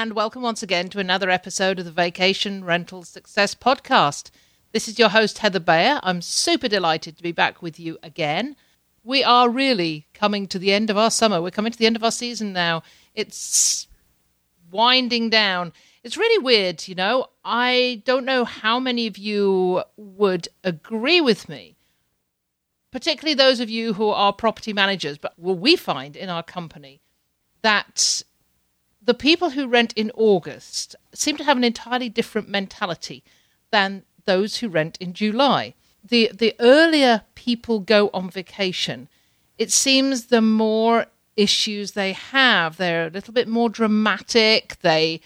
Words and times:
And 0.00 0.12
welcome 0.12 0.42
once 0.42 0.62
again 0.62 0.88
to 0.88 1.00
another 1.00 1.28
episode 1.28 1.80
of 1.80 1.84
the 1.84 1.90
Vacation 1.90 2.64
Rental 2.64 3.02
Success 3.02 3.56
Podcast. 3.56 4.30
This 4.70 4.86
is 4.86 4.96
your 4.96 5.08
host, 5.08 5.38
Heather 5.38 5.58
Bayer. 5.58 5.98
I'm 6.04 6.22
super 6.22 6.68
delighted 6.68 7.16
to 7.16 7.22
be 7.24 7.32
back 7.32 7.62
with 7.62 7.80
you 7.80 7.98
again. 8.00 8.54
We 9.02 9.24
are 9.24 9.50
really 9.50 10.06
coming 10.14 10.46
to 10.48 10.58
the 10.60 10.72
end 10.72 10.88
of 10.88 10.96
our 10.96 11.10
summer. 11.10 11.42
We're 11.42 11.50
coming 11.50 11.72
to 11.72 11.78
the 11.78 11.86
end 11.86 11.96
of 11.96 12.04
our 12.04 12.12
season 12.12 12.52
now. 12.52 12.84
It's 13.16 13.88
winding 14.70 15.30
down. 15.30 15.72
It's 16.04 16.16
really 16.16 16.44
weird, 16.44 16.86
you 16.86 16.94
know. 16.94 17.26
I 17.44 18.00
don't 18.04 18.24
know 18.24 18.44
how 18.44 18.78
many 18.78 19.08
of 19.08 19.18
you 19.18 19.82
would 19.96 20.46
agree 20.62 21.20
with 21.20 21.48
me, 21.48 21.74
particularly 22.92 23.34
those 23.34 23.58
of 23.58 23.68
you 23.68 23.94
who 23.94 24.10
are 24.10 24.32
property 24.32 24.72
managers, 24.72 25.18
but 25.18 25.36
will 25.36 25.58
we 25.58 25.74
find 25.74 26.14
in 26.14 26.28
our 26.28 26.44
company 26.44 27.00
that 27.62 28.22
the 29.08 29.14
people 29.14 29.48
who 29.48 29.66
rent 29.66 29.94
in 29.94 30.10
August 30.14 30.94
seem 31.14 31.38
to 31.38 31.44
have 31.44 31.56
an 31.56 31.64
entirely 31.64 32.10
different 32.10 32.46
mentality 32.46 33.24
than 33.70 34.02
those 34.26 34.58
who 34.58 34.68
rent 34.68 34.98
in 35.00 35.14
July. 35.14 35.72
The 36.04 36.30
the 36.34 36.54
earlier 36.60 37.22
people 37.34 37.80
go 37.80 38.10
on 38.12 38.28
vacation, 38.28 39.08
it 39.56 39.72
seems 39.72 40.26
the 40.26 40.42
more 40.42 41.06
issues 41.36 41.92
they 41.92 42.12
have. 42.12 42.76
They're 42.76 43.06
a 43.06 43.10
little 43.10 43.32
bit 43.32 43.48
more 43.48 43.70
dramatic. 43.70 44.76
They 44.82 45.22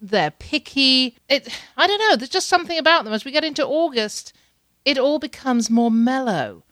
they're 0.00 0.32
picky. 0.32 1.16
It 1.28 1.48
I 1.76 1.86
don't 1.86 2.00
know, 2.00 2.16
there's 2.16 2.38
just 2.40 2.48
something 2.48 2.78
about 2.78 3.04
them 3.04 3.12
as 3.12 3.24
we 3.24 3.30
get 3.30 3.44
into 3.44 3.64
August, 3.64 4.32
it 4.84 4.98
all 4.98 5.20
becomes 5.20 5.70
more 5.70 5.92
mellow 5.92 6.64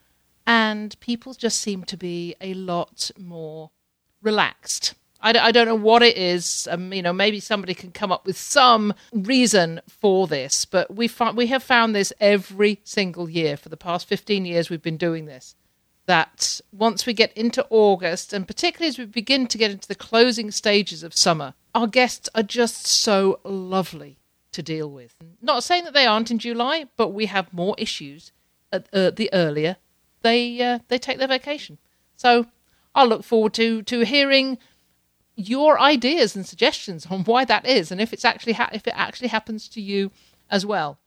and 0.44 0.98
people 0.98 1.34
just 1.34 1.60
seem 1.60 1.84
to 1.84 1.96
be 1.96 2.34
a 2.40 2.54
lot 2.54 3.12
more 3.16 3.70
relaxed 4.20 4.94
I, 5.22 5.30
I 5.38 5.52
don't 5.52 5.66
know 5.66 5.74
what 5.74 6.02
it 6.02 6.16
is. 6.16 6.68
Um, 6.70 6.92
you 6.92 7.02
know, 7.02 7.12
maybe 7.12 7.40
somebody 7.40 7.74
can 7.74 7.90
come 7.92 8.12
up 8.12 8.26
with 8.26 8.36
some 8.36 8.94
reason 9.12 9.80
for 9.88 10.26
this, 10.26 10.64
but 10.64 10.94
we 10.94 11.08
find 11.08 11.36
we 11.36 11.46
have 11.48 11.62
found 11.62 11.94
this 11.94 12.12
every 12.20 12.80
single 12.84 13.28
year 13.28 13.56
for 13.56 13.68
the 13.68 13.76
past 13.76 14.08
15 14.08 14.44
years 14.44 14.70
we've 14.70 14.82
been 14.82 14.96
doing 14.96 15.26
this. 15.26 15.54
That 16.06 16.60
once 16.72 17.06
we 17.06 17.12
get 17.12 17.32
into 17.34 17.64
August, 17.70 18.32
and 18.32 18.46
particularly 18.46 18.88
as 18.88 18.98
we 18.98 19.04
begin 19.04 19.46
to 19.46 19.56
get 19.56 19.70
into 19.70 19.86
the 19.86 19.94
closing 19.94 20.50
stages 20.50 21.04
of 21.04 21.16
summer, 21.16 21.54
our 21.74 21.86
guests 21.86 22.28
are 22.34 22.42
just 22.42 22.86
so 22.86 23.38
lovely 23.44 24.18
to 24.50 24.62
deal 24.62 24.90
with. 24.90 25.14
Not 25.40 25.62
saying 25.62 25.84
that 25.84 25.94
they 25.94 26.04
aren't 26.04 26.32
in 26.32 26.40
July, 26.40 26.86
but 26.96 27.10
we 27.10 27.26
have 27.26 27.52
more 27.52 27.76
issues 27.78 28.32
at 28.72 28.88
uh, 28.92 29.10
the 29.10 29.30
earlier 29.32 29.76
they 30.22 30.60
uh, 30.62 30.78
they 30.88 30.98
take 30.98 31.18
their 31.18 31.28
vacation. 31.28 31.78
So 32.16 32.46
I'll 32.94 33.06
look 33.06 33.24
forward 33.24 33.54
to 33.54 33.82
to 33.82 34.00
hearing 34.00 34.58
your 35.36 35.80
ideas 35.80 36.36
and 36.36 36.46
suggestions 36.46 37.06
on 37.06 37.24
why 37.24 37.44
that 37.44 37.66
is 37.66 37.90
and 37.90 38.00
if 38.00 38.12
it's 38.12 38.24
actually 38.24 38.52
ha- 38.54 38.70
if 38.72 38.86
it 38.86 38.94
actually 38.96 39.28
happens 39.28 39.68
to 39.68 39.80
you 39.80 40.10
as 40.50 40.66
well. 40.66 40.98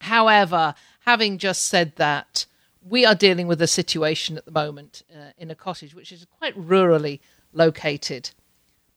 However, 0.00 0.74
having 1.00 1.38
just 1.38 1.64
said 1.64 1.96
that, 1.96 2.46
we 2.82 3.04
are 3.04 3.14
dealing 3.14 3.46
with 3.46 3.60
a 3.60 3.66
situation 3.66 4.38
at 4.38 4.46
the 4.46 4.50
moment 4.50 5.02
uh, 5.14 5.32
in 5.36 5.50
a 5.50 5.54
cottage 5.54 5.94
which 5.94 6.12
is 6.12 6.26
quite 6.38 6.56
rurally 6.56 7.20
located. 7.52 8.30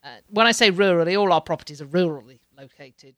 Uh, 0.04 0.18
when 0.30 0.48
I 0.48 0.52
say 0.52 0.72
rurally, 0.72 1.20
all 1.20 1.34
our 1.34 1.42
properties 1.42 1.82
are 1.82 1.88
rurally 1.88 2.40
located, 2.58 3.16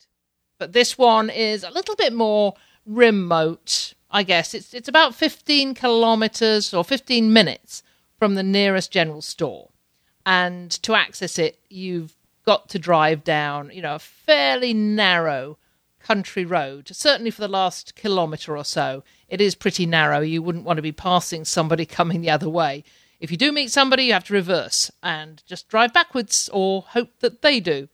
but 0.58 0.74
this 0.74 0.98
one 0.98 1.30
is 1.30 1.64
a 1.64 1.70
little 1.70 1.96
bit 1.96 2.14
more 2.14 2.56
remote. 2.86 3.94
I 4.10 4.24
guess 4.24 4.54
it's 4.54 4.74
it's 4.74 4.88
about 4.88 5.14
15 5.14 5.76
kilometers 5.76 6.74
or 6.74 6.84
15 6.84 7.32
minutes 7.32 7.84
from 8.18 8.36
the 8.36 8.44
nearest 8.44 8.92
general 8.92 9.22
store 9.22 9.70
and 10.26 10.72
to 10.84 10.96
access 10.96 11.38
it, 11.38 11.60
you've 11.70 12.16
got 12.46 12.70
to 12.70 12.80
drive 12.80 13.24
down, 13.24 13.72
you 13.74 13.82
know, 13.82 13.96
a 13.96 14.00
fairly 14.00 14.74
narrow 14.74 15.58
country 16.00 16.46
road. 16.46 16.88
Certainly 16.92 17.32
for 17.32 17.42
the 17.42 17.48
last 17.48 17.96
kilometre 17.96 18.56
or 18.56 18.64
so, 18.64 19.04
it 19.28 19.42
is 19.42 19.56
pretty 19.56 19.86
narrow. 19.86 20.20
You 20.20 20.42
wouldn't 20.42 20.66
want 20.66 20.78
to 20.78 20.84
be 20.84 20.92
passing 20.92 21.46
somebody 21.46 21.86
coming 21.98 22.22
the 22.22 22.30
other 22.30 22.50
way. 22.50 22.84
If 23.20 23.32
you 23.32 23.38
do 23.38 23.52
meet 23.52 23.72
somebody, 23.72 24.06
you 24.06 24.14
have 24.14 24.26
to 24.26 24.34
reverse 24.34 24.92
and 25.02 25.42
just 25.48 25.68
drive 25.68 25.94
backwards 25.94 26.50
or 26.54 26.84
hope 26.90 27.20
that 27.20 27.42
they 27.42 27.60
do 27.60 27.88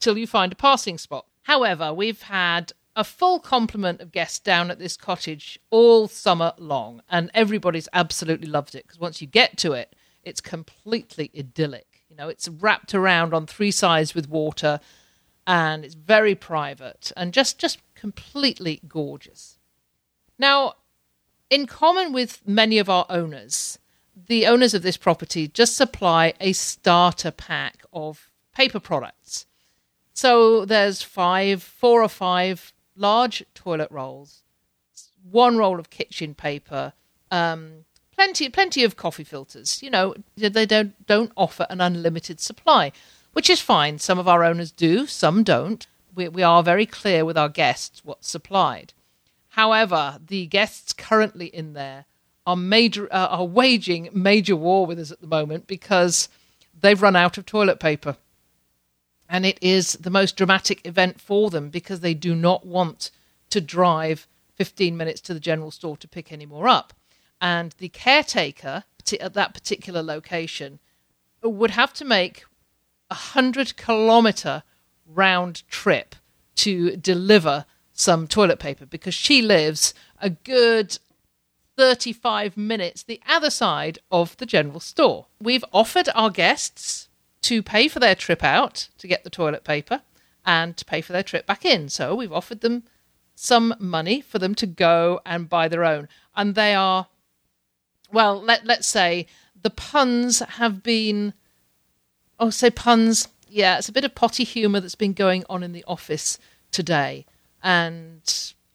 till 0.00 0.16
you 0.16 0.26
find 0.26 0.52
a 0.52 0.56
passing 0.56 0.98
spot. 0.98 1.26
However, 1.42 1.92
we've 1.92 2.22
had 2.22 2.72
a 2.94 3.04
full 3.04 3.38
complement 3.38 4.00
of 4.00 4.12
guests 4.12 4.38
down 4.38 4.70
at 4.70 4.78
this 4.78 4.96
cottage 4.96 5.58
all 5.70 6.08
summer 6.08 6.52
long, 6.58 7.02
and 7.10 7.30
everybody's 7.34 7.88
absolutely 7.92 8.48
loved 8.48 8.74
it 8.74 8.86
because 8.86 8.98
once 8.98 9.20
you 9.20 9.26
get 9.26 9.56
to 9.58 9.72
it, 9.72 9.94
it's 10.22 10.40
completely 10.40 11.30
idyllic. 11.36 12.04
You 12.08 12.16
know, 12.16 12.28
it's 12.28 12.48
wrapped 12.48 12.94
around 12.94 13.34
on 13.34 13.46
three 13.46 13.70
sides 13.70 14.14
with 14.14 14.28
water 14.28 14.80
and 15.46 15.84
it's 15.84 15.94
very 15.94 16.34
private 16.34 17.10
and 17.16 17.32
just 17.32 17.58
just 17.58 17.80
completely 17.94 18.80
gorgeous. 18.86 19.58
Now, 20.38 20.74
in 21.50 21.66
common 21.66 22.12
with 22.12 22.46
many 22.46 22.78
of 22.78 22.90
our 22.90 23.06
owners, 23.08 23.78
the 24.14 24.46
owners 24.46 24.74
of 24.74 24.82
this 24.82 24.96
property 24.96 25.48
just 25.48 25.76
supply 25.76 26.34
a 26.40 26.52
starter 26.52 27.30
pack 27.30 27.84
of 27.92 28.30
paper 28.54 28.80
products. 28.80 29.46
So 30.12 30.64
there's 30.64 31.00
five, 31.00 31.62
four 31.62 32.02
or 32.02 32.08
five 32.08 32.72
large 32.96 33.44
toilet 33.54 33.90
rolls, 33.90 34.42
one 35.22 35.56
roll 35.56 35.78
of 35.78 35.90
kitchen 35.90 36.34
paper, 36.34 36.92
um, 37.30 37.84
plenty 38.18 38.48
plenty 38.48 38.82
of 38.82 38.96
coffee 38.96 39.22
filters. 39.22 39.80
You 39.80 39.90
know, 39.90 40.14
they 40.36 40.66
don't 40.66 41.06
don't 41.06 41.30
offer 41.36 41.66
an 41.70 41.80
unlimited 41.80 42.40
supply, 42.40 42.90
which 43.32 43.48
is 43.48 43.60
fine. 43.60 44.00
Some 44.00 44.18
of 44.18 44.26
our 44.26 44.42
owners 44.42 44.72
do, 44.72 45.06
some 45.06 45.44
don't. 45.44 45.86
We 46.16 46.28
we 46.28 46.42
are 46.42 46.64
very 46.64 46.84
clear 46.84 47.24
with 47.24 47.38
our 47.38 47.48
guests 47.48 48.04
what's 48.04 48.28
supplied. 48.28 48.92
However, 49.50 50.18
the 50.26 50.46
guests 50.46 50.92
currently 50.92 51.46
in 51.46 51.74
there 51.74 52.06
are 52.44 52.56
major 52.56 53.06
uh, 53.12 53.28
are 53.28 53.44
waging 53.44 54.08
major 54.12 54.56
war 54.56 54.84
with 54.84 54.98
us 54.98 55.12
at 55.12 55.20
the 55.20 55.28
moment 55.28 55.68
because 55.68 56.28
they've 56.78 57.00
run 57.00 57.14
out 57.14 57.38
of 57.38 57.46
toilet 57.46 57.78
paper. 57.78 58.16
And 59.28 59.46
it 59.46 59.58
is 59.62 59.92
the 59.92 60.10
most 60.10 60.36
dramatic 60.36 60.84
event 60.84 61.20
for 61.20 61.50
them 61.50 61.68
because 61.70 62.00
they 62.00 62.14
do 62.14 62.34
not 62.34 62.66
want 62.66 63.12
to 63.50 63.60
drive 63.60 64.26
15 64.54 64.96
minutes 64.96 65.20
to 65.20 65.34
the 65.34 65.40
general 65.40 65.70
store 65.70 65.96
to 65.98 66.08
pick 66.08 66.32
any 66.32 66.46
more 66.46 66.66
up 66.66 66.94
and 67.40 67.74
the 67.78 67.88
caretaker 67.88 68.84
at 69.20 69.34
that 69.34 69.54
particular 69.54 70.02
location 70.02 70.78
would 71.42 71.70
have 71.70 71.92
to 71.94 72.04
make 72.04 72.44
a 73.10 73.14
hundred 73.14 73.76
kilometer 73.76 74.62
round 75.06 75.66
trip 75.68 76.14
to 76.56 76.96
deliver 76.96 77.64
some 77.92 78.26
toilet 78.26 78.58
paper 78.58 78.84
because 78.84 79.14
she 79.14 79.40
lives 79.40 79.94
a 80.20 80.30
good 80.30 80.98
35 81.76 82.56
minutes 82.56 83.04
the 83.04 83.20
other 83.26 83.50
side 83.50 83.98
of 84.10 84.36
the 84.38 84.46
general 84.46 84.80
store. 84.80 85.26
We've 85.40 85.64
offered 85.72 86.08
our 86.14 86.30
guests 86.30 87.08
to 87.42 87.62
pay 87.62 87.88
for 87.88 88.00
their 88.00 88.14
trip 88.14 88.42
out 88.42 88.88
to 88.98 89.06
get 89.06 89.24
the 89.24 89.30
toilet 89.30 89.64
paper 89.64 90.02
and 90.44 90.76
to 90.76 90.84
pay 90.84 91.00
for 91.00 91.12
their 91.12 91.22
trip 91.22 91.46
back 91.46 91.64
in. 91.64 91.88
So 91.88 92.14
we've 92.14 92.32
offered 92.32 92.60
them 92.60 92.82
some 93.34 93.74
money 93.78 94.20
for 94.20 94.40
them 94.40 94.54
to 94.56 94.66
go 94.66 95.20
and 95.24 95.48
buy 95.48 95.68
their 95.68 95.84
own. 95.84 96.08
And 96.34 96.56
they 96.56 96.74
are 96.74 97.06
well, 98.12 98.40
let 98.40 98.64
let's 98.64 98.86
say 98.86 99.26
the 99.60 99.70
puns 99.70 100.40
have 100.40 100.82
been 100.82 101.34
oh 102.40 102.50
say 102.50 102.70
puns, 102.70 103.28
yeah, 103.48 103.78
it's 103.78 103.88
a 103.88 103.92
bit 103.92 104.04
of 104.04 104.14
potty 104.14 104.44
humour 104.44 104.80
that's 104.80 104.94
been 104.94 105.12
going 105.12 105.44
on 105.48 105.62
in 105.62 105.72
the 105.72 105.84
office 105.86 106.38
today. 106.70 107.26
And 107.62 108.22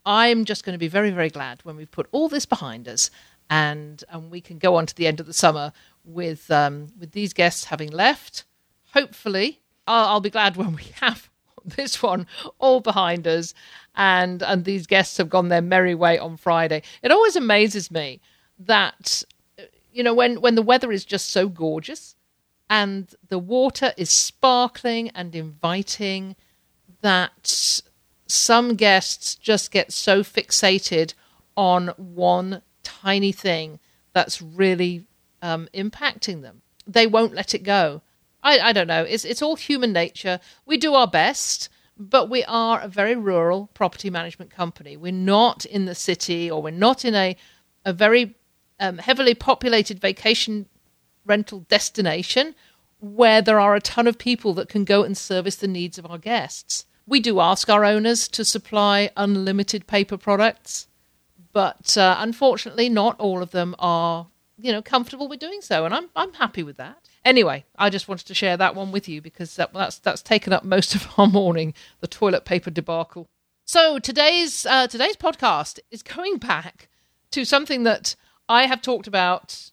I'm 0.06 0.46
just 0.46 0.66
going 0.66 0.74
to 0.74 0.80
be 0.80 0.88
very, 0.88 1.12
very 1.12 1.30
glad 1.30 1.62
when 1.64 1.78
we've 1.78 1.92
put 1.92 2.08
all 2.12 2.28
this 2.28 2.46
behind 2.46 2.88
us 2.88 3.10
and 3.50 4.04
and 4.10 4.32
we 4.32 4.42
can 4.42 4.58
go 4.58 4.76
on 4.76 4.86
to 4.86 4.96
the 4.96 5.08
end 5.08 5.20
of 5.20 5.26
the 5.26 5.34
summer 5.34 5.74
with 6.04 6.50
um, 6.52 6.88
with 7.00 7.12
these 7.12 7.34
guests 7.34 7.66
having 7.66 7.92
left. 7.92 8.46
Hopefully, 8.94 9.62
I'll, 9.88 10.06
I'll 10.10 10.20
be 10.22 10.30
glad 10.30 10.56
when 10.56 10.76
we 10.76 10.84
have 11.02 11.30
this 11.66 12.04
one 12.04 12.28
all 12.60 12.82
behind 12.82 13.26
us 13.26 13.54
and 13.96 14.44
and 14.44 14.66
these 14.66 14.86
guests 14.86 15.18
have 15.18 15.30
gone 15.30 15.50
their 15.50 15.62
merry 15.62 15.96
way 15.96 16.18
on 16.18 16.38
Friday. 16.38 16.84
It 17.02 17.12
always 17.12 17.36
amazes 17.36 17.90
me 17.90 18.20
that 18.66 19.24
you 19.92 20.04
know 20.04 20.14
when 20.14 20.42
when 20.42 20.56
the 20.56 20.62
weather 20.62 20.92
is 20.92 21.06
just 21.06 21.30
so 21.30 21.48
gorgeous 21.48 22.16
and 22.70 23.14
the 23.30 23.40
water 23.40 23.94
is 23.98 24.10
sparkling 24.10 25.10
and 25.10 25.36
inviting 25.36 26.36
that 27.02 27.82
some 28.28 28.76
guests 28.76 29.36
just 29.36 29.72
get 29.72 29.92
so 29.92 30.24
fixated 30.24 31.14
on 31.56 31.90
one 31.98 32.62
tiny 32.82 33.32
thing 33.32 33.80
that's 34.14 34.42
really 34.42 35.06
um, 35.42 35.68
impacting 35.74 36.42
them. 36.42 36.62
They 36.88 37.06
won't 37.06 37.36
let 37.36 37.54
it 37.54 37.64
go. 37.64 38.02
I, 38.42 38.60
I 38.60 38.74
don't 38.74 38.88
know. 38.88 39.04
It's 39.04 39.26
it's 39.26 39.42
all 39.42 39.56
human 39.56 39.94
nature. 39.94 40.40
We 40.66 40.78
do 40.78 40.94
our 40.96 41.08
best, 41.08 41.70
but 41.98 42.30
we 42.30 42.44
are 42.46 42.82
a 42.82 42.88
very 42.88 43.16
rural 43.16 43.70
property 43.74 44.10
management 44.10 44.52
company. 44.52 44.98
We're 44.98 45.12
not 45.12 45.66
in 45.66 45.86
the 45.86 45.96
city, 45.96 46.50
or 46.50 46.62
we're 46.62 46.72
not 46.72 47.06
in 47.06 47.16
a 47.16 47.36
a 47.86 47.94
very 47.94 48.36
um, 48.80 48.98
heavily 48.98 49.36
populated 49.36 50.00
vacation 50.00 50.68
rental 51.26 51.62
destination 51.70 52.56
where 53.00 53.42
there 53.42 53.60
are 53.60 53.76
a 53.76 53.82
ton 53.82 54.08
of 54.08 54.18
people 54.18 54.54
that 54.54 54.70
can 54.70 54.86
go 54.86 55.04
and 55.04 55.18
service 55.18 55.58
the 55.58 55.68
needs 55.68 55.98
of 55.98 56.06
our 56.06 56.18
guests. 56.18 56.86
We 57.06 57.20
do 57.20 57.42
ask 57.42 57.70
our 57.70 57.84
owners 57.84 58.30
to 58.30 58.46
supply 58.46 59.10
unlimited 59.18 59.88
paper 59.88 60.18
products, 60.18 60.88
but 61.52 61.98
uh, 61.98 62.16
unfortunately, 62.20 62.88
not 62.88 63.20
all 63.20 63.44
of 63.44 63.52
them 63.52 63.76
are, 63.78 64.28
you 64.58 64.72
know, 64.72 64.82
comfortable 64.82 65.28
with 65.28 65.40
doing 65.40 65.60
so, 65.60 65.84
and 65.84 65.94
I'm 65.94 66.10
I'm 66.16 66.34
happy 66.34 66.64
with 66.64 66.78
that. 66.78 67.10
Anyway, 67.26 67.66
I 67.78 67.90
just 67.90 68.08
wanted 68.08 68.28
to 68.28 68.34
share 68.34 68.56
that 68.56 68.76
one 68.76 68.94
with 68.94 69.10
you 69.10 69.22
because 69.22 69.58
that, 69.58 69.74
that's 69.74 70.00
that's 70.00 70.22
taken 70.22 70.54
up 70.54 70.64
most 70.64 70.96
of 70.96 71.08
our 71.18 71.28
morning, 71.28 71.74
the 72.00 72.08
toilet 72.08 72.46
paper 72.46 72.72
debacle. 72.72 73.28
So 73.66 74.00
today's 74.00 74.66
uh, 74.66 74.88
today's 74.88 75.18
podcast 75.18 75.80
is 75.92 76.04
going 76.04 76.38
back 76.38 76.88
to 77.32 77.44
something 77.44 77.84
that 77.84 78.16
I 78.50 78.66
have 78.66 78.82
talked 78.82 79.08
about 79.08 79.72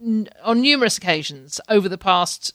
n- 0.00 0.28
on 0.42 0.60
numerous 0.60 0.98
occasions 0.98 1.60
over 1.68 1.88
the 1.88 1.98
past 1.98 2.54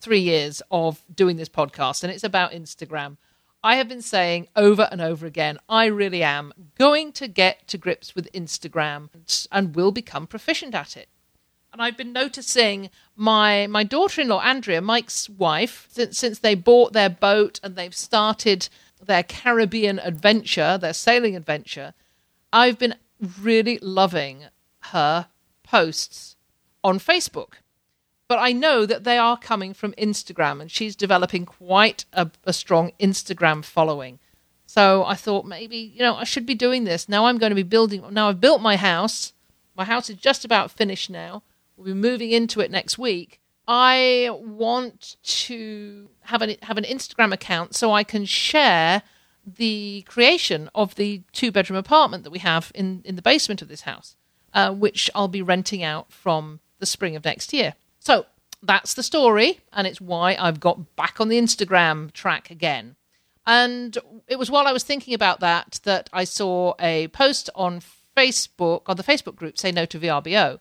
three 0.00 0.20
years 0.20 0.62
of 0.70 1.02
doing 1.14 1.36
this 1.36 1.48
podcast, 1.48 2.02
and 2.02 2.12
it's 2.12 2.24
about 2.24 2.52
Instagram. 2.52 3.16
I 3.62 3.76
have 3.76 3.88
been 3.88 4.02
saying 4.02 4.48
over 4.56 4.88
and 4.90 5.00
over 5.02 5.26
again, 5.26 5.58
I 5.68 5.86
really 5.86 6.22
am 6.22 6.52
going 6.78 7.12
to 7.12 7.28
get 7.28 7.68
to 7.68 7.78
grips 7.78 8.14
with 8.14 8.32
Instagram 8.32 9.10
and, 9.52 9.74
will 9.74 9.92
become 9.92 10.26
proficient 10.26 10.74
at 10.74 10.96
it. 10.96 11.08
And 11.72 11.82
I've 11.82 11.96
been 11.96 12.12
noticing 12.12 12.90
my 13.14 13.66
my 13.68 13.84
daughter-in-law 13.84 14.40
Andrea, 14.40 14.80
Mike's 14.80 15.28
wife, 15.28 15.86
since 15.90 16.18
since 16.18 16.38
they 16.38 16.54
bought 16.54 16.94
their 16.94 17.10
boat 17.10 17.60
and 17.62 17.76
they've 17.76 17.94
started 17.94 18.68
their 19.00 19.22
Caribbean 19.22 19.98
adventure, 20.00 20.76
their 20.78 20.94
sailing 20.94 21.36
adventure. 21.36 21.94
I've 22.52 22.78
been 22.78 22.96
really 23.40 23.78
loving 23.80 24.46
her 24.90 25.28
posts 25.62 26.36
on 26.82 26.98
Facebook. 26.98 27.54
But 28.28 28.38
I 28.38 28.52
know 28.52 28.86
that 28.86 29.04
they 29.04 29.18
are 29.18 29.36
coming 29.36 29.74
from 29.74 29.92
Instagram, 29.94 30.60
and 30.60 30.70
she's 30.70 30.94
developing 30.94 31.44
quite 31.46 32.04
a, 32.12 32.30
a 32.44 32.52
strong 32.52 32.92
Instagram 33.00 33.64
following. 33.64 34.20
So 34.66 35.04
I 35.04 35.16
thought 35.16 35.46
maybe, 35.46 35.78
you 35.78 35.98
know, 35.98 36.14
I 36.14 36.22
should 36.22 36.46
be 36.46 36.54
doing 36.54 36.84
this. 36.84 37.08
Now 37.08 37.26
I'm 37.26 37.38
going 37.38 37.50
to 37.50 37.56
be 37.56 37.64
building, 37.64 38.04
now 38.12 38.28
I've 38.28 38.40
built 38.40 38.62
my 38.62 38.76
house. 38.76 39.32
My 39.74 39.84
house 39.84 40.08
is 40.08 40.16
just 40.16 40.44
about 40.44 40.70
finished 40.70 41.10
now. 41.10 41.42
We'll 41.76 41.86
be 41.86 41.94
moving 41.94 42.30
into 42.30 42.60
it 42.60 42.70
next 42.70 42.96
week. 42.96 43.40
I 43.66 44.30
want 44.32 45.16
to 45.22 46.08
have 46.22 46.42
an 46.42 46.56
have 46.62 46.76
an 46.76 46.84
Instagram 46.84 47.32
account 47.32 47.74
so 47.74 47.92
I 47.92 48.04
can 48.04 48.24
share 48.24 49.02
the 49.44 50.02
creation 50.08 50.68
of 50.74 50.96
the 50.96 51.22
two 51.32 51.50
bedroom 51.50 51.78
apartment 51.78 52.24
that 52.24 52.30
we 52.30 52.40
have 52.40 52.70
in 52.74 53.02
in 53.04 53.16
the 53.16 53.22
basement 53.22 53.62
of 53.62 53.68
this 53.68 53.82
house, 53.82 54.16
uh, 54.54 54.72
which 54.72 55.10
I'll 55.14 55.28
be 55.28 55.42
renting 55.42 55.82
out 55.82 56.12
from 56.12 56.60
the 56.78 56.86
spring 56.86 57.16
of 57.16 57.24
next 57.24 57.52
year. 57.52 57.74
So 57.98 58.26
that's 58.62 58.94
the 58.94 59.02
story, 59.02 59.60
and 59.72 59.86
it's 59.86 60.00
why 60.00 60.36
I've 60.38 60.60
got 60.60 60.96
back 60.96 61.20
on 61.20 61.28
the 61.28 61.38
Instagram 61.38 62.12
track 62.12 62.50
again. 62.50 62.96
And 63.46 63.96
it 64.28 64.38
was 64.38 64.50
while 64.50 64.66
I 64.66 64.72
was 64.72 64.84
thinking 64.84 65.14
about 65.14 65.40
that 65.40 65.80
that 65.84 66.10
I 66.12 66.24
saw 66.24 66.74
a 66.78 67.08
post 67.08 67.48
on 67.54 67.82
Facebook, 68.16 68.82
on 68.86 68.96
the 68.96 69.02
Facebook 69.02 69.36
group, 69.36 69.58
Say 69.58 69.72
No 69.72 69.86
to 69.86 69.98
VRBO, 69.98 70.58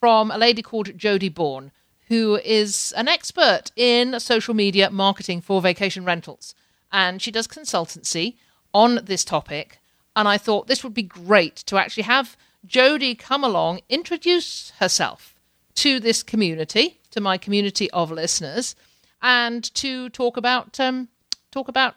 from 0.00 0.30
a 0.30 0.38
lady 0.38 0.62
called 0.62 0.96
Jodie 0.98 1.34
Bourne, 1.34 1.70
who 2.08 2.36
is 2.36 2.92
an 2.96 3.08
expert 3.08 3.70
in 3.76 4.18
social 4.20 4.54
media 4.54 4.90
marketing 4.90 5.40
for 5.40 5.60
vacation 5.60 6.04
rentals. 6.04 6.54
And 6.92 7.20
she 7.20 7.30
does 7.30 7.46
consultancy 7.46 8.36
on 8.72 9.00
this 9.04 9.24
topic. 9.24 9.80
And 10.16 10.28
I 10.28 10.38
thought 10.38 10.66
this 10.66 10.84
would 10.84 10.94
be 10.94 11.02
great 11.02 11.56
to 11.66 11.76
actually 11.76 12.04
have 12.04 12.36
Jodie 12.66 13.18
come 13.18 13.44
along, 13.44 13.80
introduce 13.88 14.70
herself 14.78 15.34
to 15.76 16.00
this 16.00 16.22
community, 16.22 17.00
to 17.10 17.20
my 17.20 17.36
community 17.36 17.90
of 17.90 18.10
listeners, 18.10 18.74
and 19.20 19.62
to 19.74 20.08
talk 20.10 20.36
about 20.36 20.78
um, 20.80 21.08
talk 21.50 21.68
about 21.68 21.94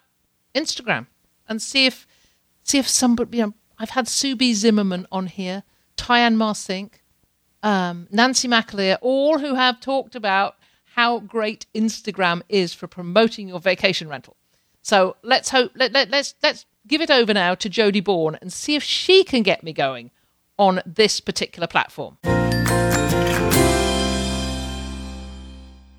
Instagram 0.55 1.07
and 1.47 1.61
see 1.61 1.85
if 1.85 2.07
see 2.63 2.77
if 2.77 2.87
somebody 2.87 3.37
you 3.37 3.45
know 3.45 3.53
I've 3.79 3.91
had 3.91 4.07
Sue 4.07 4.35
B. 4.35 4.53
Zimmerman 4.53 5.07
on 5.11 5.27
here, 5.27 5.63
Tyann 5.95 6.35
Marcink, 6.35 7.01
um, 7.63 8.07
Nancy 8.11 8.47
McAleer, 8.47 8.97
all 9.01 9.39
who 9.39 9.55
have 9.55 9.79
talked 9.79 10.15
about 10.15 10.55
how 10.95 11.19
great 11.19 11.67
Instagram 11.75 12.41
is 12.49 12.73
for 12.73 12.87
promoting 12.87 13.47
your 13.47 13.59
vacation 13.59 14.09
rental. 14.09 14.35
So 14.81 15.15
let's 15.21 15.49
hope 15.49 15.71
let, 15.75 15.91
let, 15.91 16.09
let's 16.09 16.33
let's 16.41 16.65
give 16.87 17.01
it 17.01 17.11
over 17.11 17.33
now 17.33 17.55
to 17.55 17.69
Jodie 17.69 18.03
Bourne 18.03 18.37
and 18.41 18.51
see 18.51 18.75
if 18.75 18.83
she 18.83 19.23
can 19.23 19.43
get 19.43 19.63
me 19.63 19.73
going 19.73 20.11
on 20.57 20.81
this 20.86 21.19
particular 21.19 21.68
platform. 21.68 22.18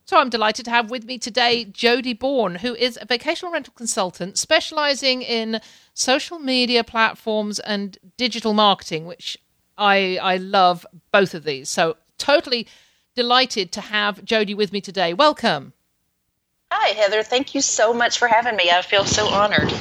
So 0.09 0.17
I'm 0.19 0.31
delighted 0.31 0.65
to 0.65 0.71
have 0.71 0.91
with 0.91 1.05
me 1.05 1.19
today 1.19 1.67
Jodie 1.67 2.19
Bourne, 2.19 2.55
who 2.55 2.75
is 2.75 2.99
a 2.99 3.05
vacation 3.05 3.53
rental 3.53 3.75
consultant 3.77 4.39
specializing 4.39 5.21
in 5.21 5.61
social 5.93 6.39
media 6.39 6.83
platforms 6.83 7.59
and 7.59 7.99
digital 8.17 8.55
marketing, 8.55 9.05
which 9.05 9.37
I 9.77 10.19
I 10.23 10.39
love 10.39 10.87
both 11.13 11.35
of 11.35 11.45
these. 11.45 11.69
So 11.69 11.99
totally 12.17 12.67
delighted 13.15 13.71
to 13.73 13.83
have 13.83 14.25
Jodie 14.25 14.57
with 14.57 14.73
me 14.73 14.81
today. 14.81 15.13
Welcome. 15.13 15.75
Hi, 16.73 16.89
Heather. 16.89 17.23
Thank 17.23 17.55
you 17.55 17.61
so 17.61 17.93
much 17.93 18.19
for 18.19 18.29
having 18.29 18.57
me. 18.57 18.71
I 18.71 18.81
feel 18.81 19.05
so 19.05 19.27
honored. 19.27 19.73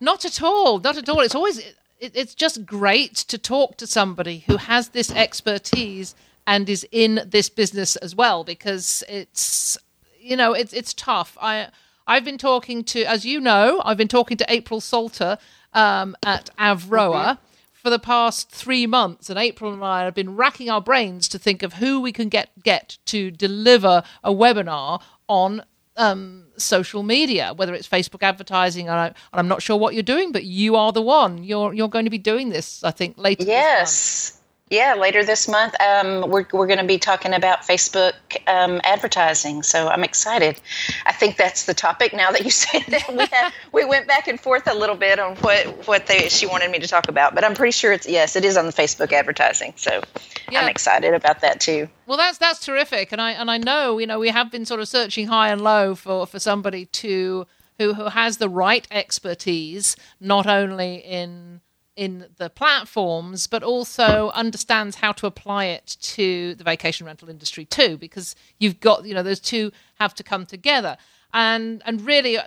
Not 0.00 0.24
at 0.24 0.42
all. 0.42 0.78
Not 0.78 0.96
at 0.96 1.10
all. 1.10 1.20
It's 1.20 1.34
always 1.34 1.60
it, 2.02 2.16
it's 2.16 2.34
just 2.34 2.66
great 2.66 3.14
to 3.14 3.38
talk 3.38 3.76
to 3.78 3.86
somebody 3.86 4.44
who 4.48 4.56
has 4.56 4.88
this 4.88 5.10
expertise 5.12 6.14
and 6.46 6.68
is 6.68 6.86
in 6.90 7.20
this 7.24 7.48
business 7.48 7.94
as 7.96 8.14
well 8.14 8.42
because 8.42 9.04
it's 9.08 9.78
you 10.18 10.36
know 10.36 10.52
it's 10.52 10.72
it's 10.72 10.92
tough. 10.92 11.38
I 11.40 11.68
I've 12.06 12.24
been 12.24 12.38
talking 12.38 12.82
to 12.84 13.04
as 13.04 13.24
you 13.24 13.40
know 13.40 13.80
I've 13.84 13.96
been 13.96 14.08
talking 14.08 14.36
to 14.38 14.46
April 14.48 14.80
Salter 14.80 15.38
um, 15.72 16.16
at 16.22 16.50
Avroa. 16.58 17.24
Mm-hmm 17.24 17.46
for 17.82 17.90
the 17.90 17.98
past 17.98 18.48
three 18.48 18.86
months, 18.86 19.28
and 19.28 19.36
April 19.36 19.72
and 19.72 19.82
I 19.82 20.04
have 20.04 20.14
been 20.14 20.36
racking 20.36 20.70
our 20.70 20.80
brains 20.80 21.26
to 21.26 21.36
think 21.36 21.64
of 21.64 21.72
who 21.74 22.00
we 22.00 22.12
can 22.12 22.28
get 22.28 22.50
get 22.62 22.96
to 23.06 23.32
deliver 23.32 24.04
a 24.22 24.32
webinar 24.32 25.02
on 25.26 25.64
um, 25.96 26.44
social 26.56 27.02
media, 27.02 27.52
whether 27.54 27.74
it's 27.74 27.88
Facebook 27.88 28.22
advertising. 28.22 28.88
And, 28.88 29.14
I, 29.32 29.38
am 29.38 29.48
not 29.48 29.62
sure 29.62 29.76
what 29.76 29.94
you're 29.94 30.02
doing, 30.02 30.32
but 30.32 30.44
you 30.44 30.76
are 30.76 30.92
the 30.92 31.02
one. 31.02 31.42
You're 31.44 31.72
you're 31.74 31.88
going 31.88 32.04
to 32.04 32.10
be 32.10 32.18
doing 32.18 32.50
this, 32.50 32.82
I 32.84 32.90
think, 32.90 33.18
later. 33.18 33.44
Yes. 33.44 34.41
Yeah, 34.72 34.94
later 34.94 35.22
this 35.22 35.48
month, 35.48 35.74
um, 35.82 36.30
we're, 36.30 36.46
we're 36.50 36.66
going 36.66 36.78
to 36.78 36.86
be 36.86 36.96
talking 36.96 37.34
about 37.34 37.60
Facebook 37.60 38.14
um, 38.46 38.80
advertising. 38.84 39.62
So 39.62 39.88
I'm 39.88 40.02
excited. 40.02 40.58
I 41.04 41.12
think 41.12 41.36
that's 41.36 41.66
the 41.66 41.74
topic 41.74 42.14
now 42.14 42.30
that 42.30 42.42
you 42.42 42.50
said 42.64 42.82
that. 42.88 43.14
We, 43.14 43.26
had, 43.26 43.52
we 43.72 43.84
went 43.84 44.08
back 44.08 44.28
and 44.28 44.40
forth 44.40 44.66
a 44.66 44.74
little 44.74 44.96
bit 44.96 45.18
on 45.18 45.36
what, 45.36 45.86
what 45.86 46.06
they, 46.06 46.30
she 46.30 46.46
wanted 46.46 46.70
me 46.70 46.78
to 46.78 46.88
talk 46.88 47.08
about. 47.08 47.34
But 47.34 47.44
I'm 47.44 47.54
pretty 47.54 47.72
sure 47.72 47.92
it's, 47.92 48.08
yes, 48.08 48.34
it 48.34 48.46
is 48.46 48.56
on 48.56 48.64
the 48.64 48.72
Facebook 48.72 49.12
advertising. 49.12 49.74
So 49.76 50.02
yeah. 50.50 50.62
I'm 50.62 50.68
excited 50.70 51.12
about 51.12 51.42
that 51.42 51.60
too. 51.60 51.90
Well, 52.06 52.16
that's 52.16 52.38
that's 52.38 52.64
terrific, 52.64 53.12
and 53.12 53.20
I 53.20 53.32
and 53.32 53.50
I 53.50 53.58
know 53.58 53.98
you 53.98 54.06
know 54.06 54.18
we 54.18 54.28
have 54.28 54.50
been 54.50 54.66
sort 54.66 54.80
of 54.80 54.88
searching 54.88 55.28
high 55.28 55.50
and 55.50 55.60
low 55.60 55.94
for 55.94 56.26
for 56.26 56.38
somebody 56.38 56.86
to 56.86 57.46
who 57.78 57.94
who 57.94 58.06
has 58.06 58.38
the 58.38 58.48
right 58.48 58.86
expertise, 58.90 59.96
not 60.20 60.46
only 60.46 60.96
in 60.96 61.60
in 61.96 62.26
the 62.38 62.48
platforms, 62.48 63.46
but 63.46 63.62
also 63.62 64.30
understands 64.34 64.96
how 64.96 65.12
to 65.12 65.26
apply 65.26 65.66
it 65.66 65.96
to 66.00 66.54
the 66.54 66.64
vacation 66.64 67.06
rental 67.06 67.28
industry 67.28 67.64
too, 67.64 67.96
because 67.96 68.34
you've 68.58 68.80
got 68.80 69.04
you 69.04 69.14
know 69.14 69.22
those 69.22 69.40
two 69.40 69.72
have 69.96 70.14
to 70.14 70.22
come 70.22 70.46
together. 70.46 70.96
And 71.32 71.82
and 71.84 72.00
really, 72.00 72.38
uh, 72.38 72.44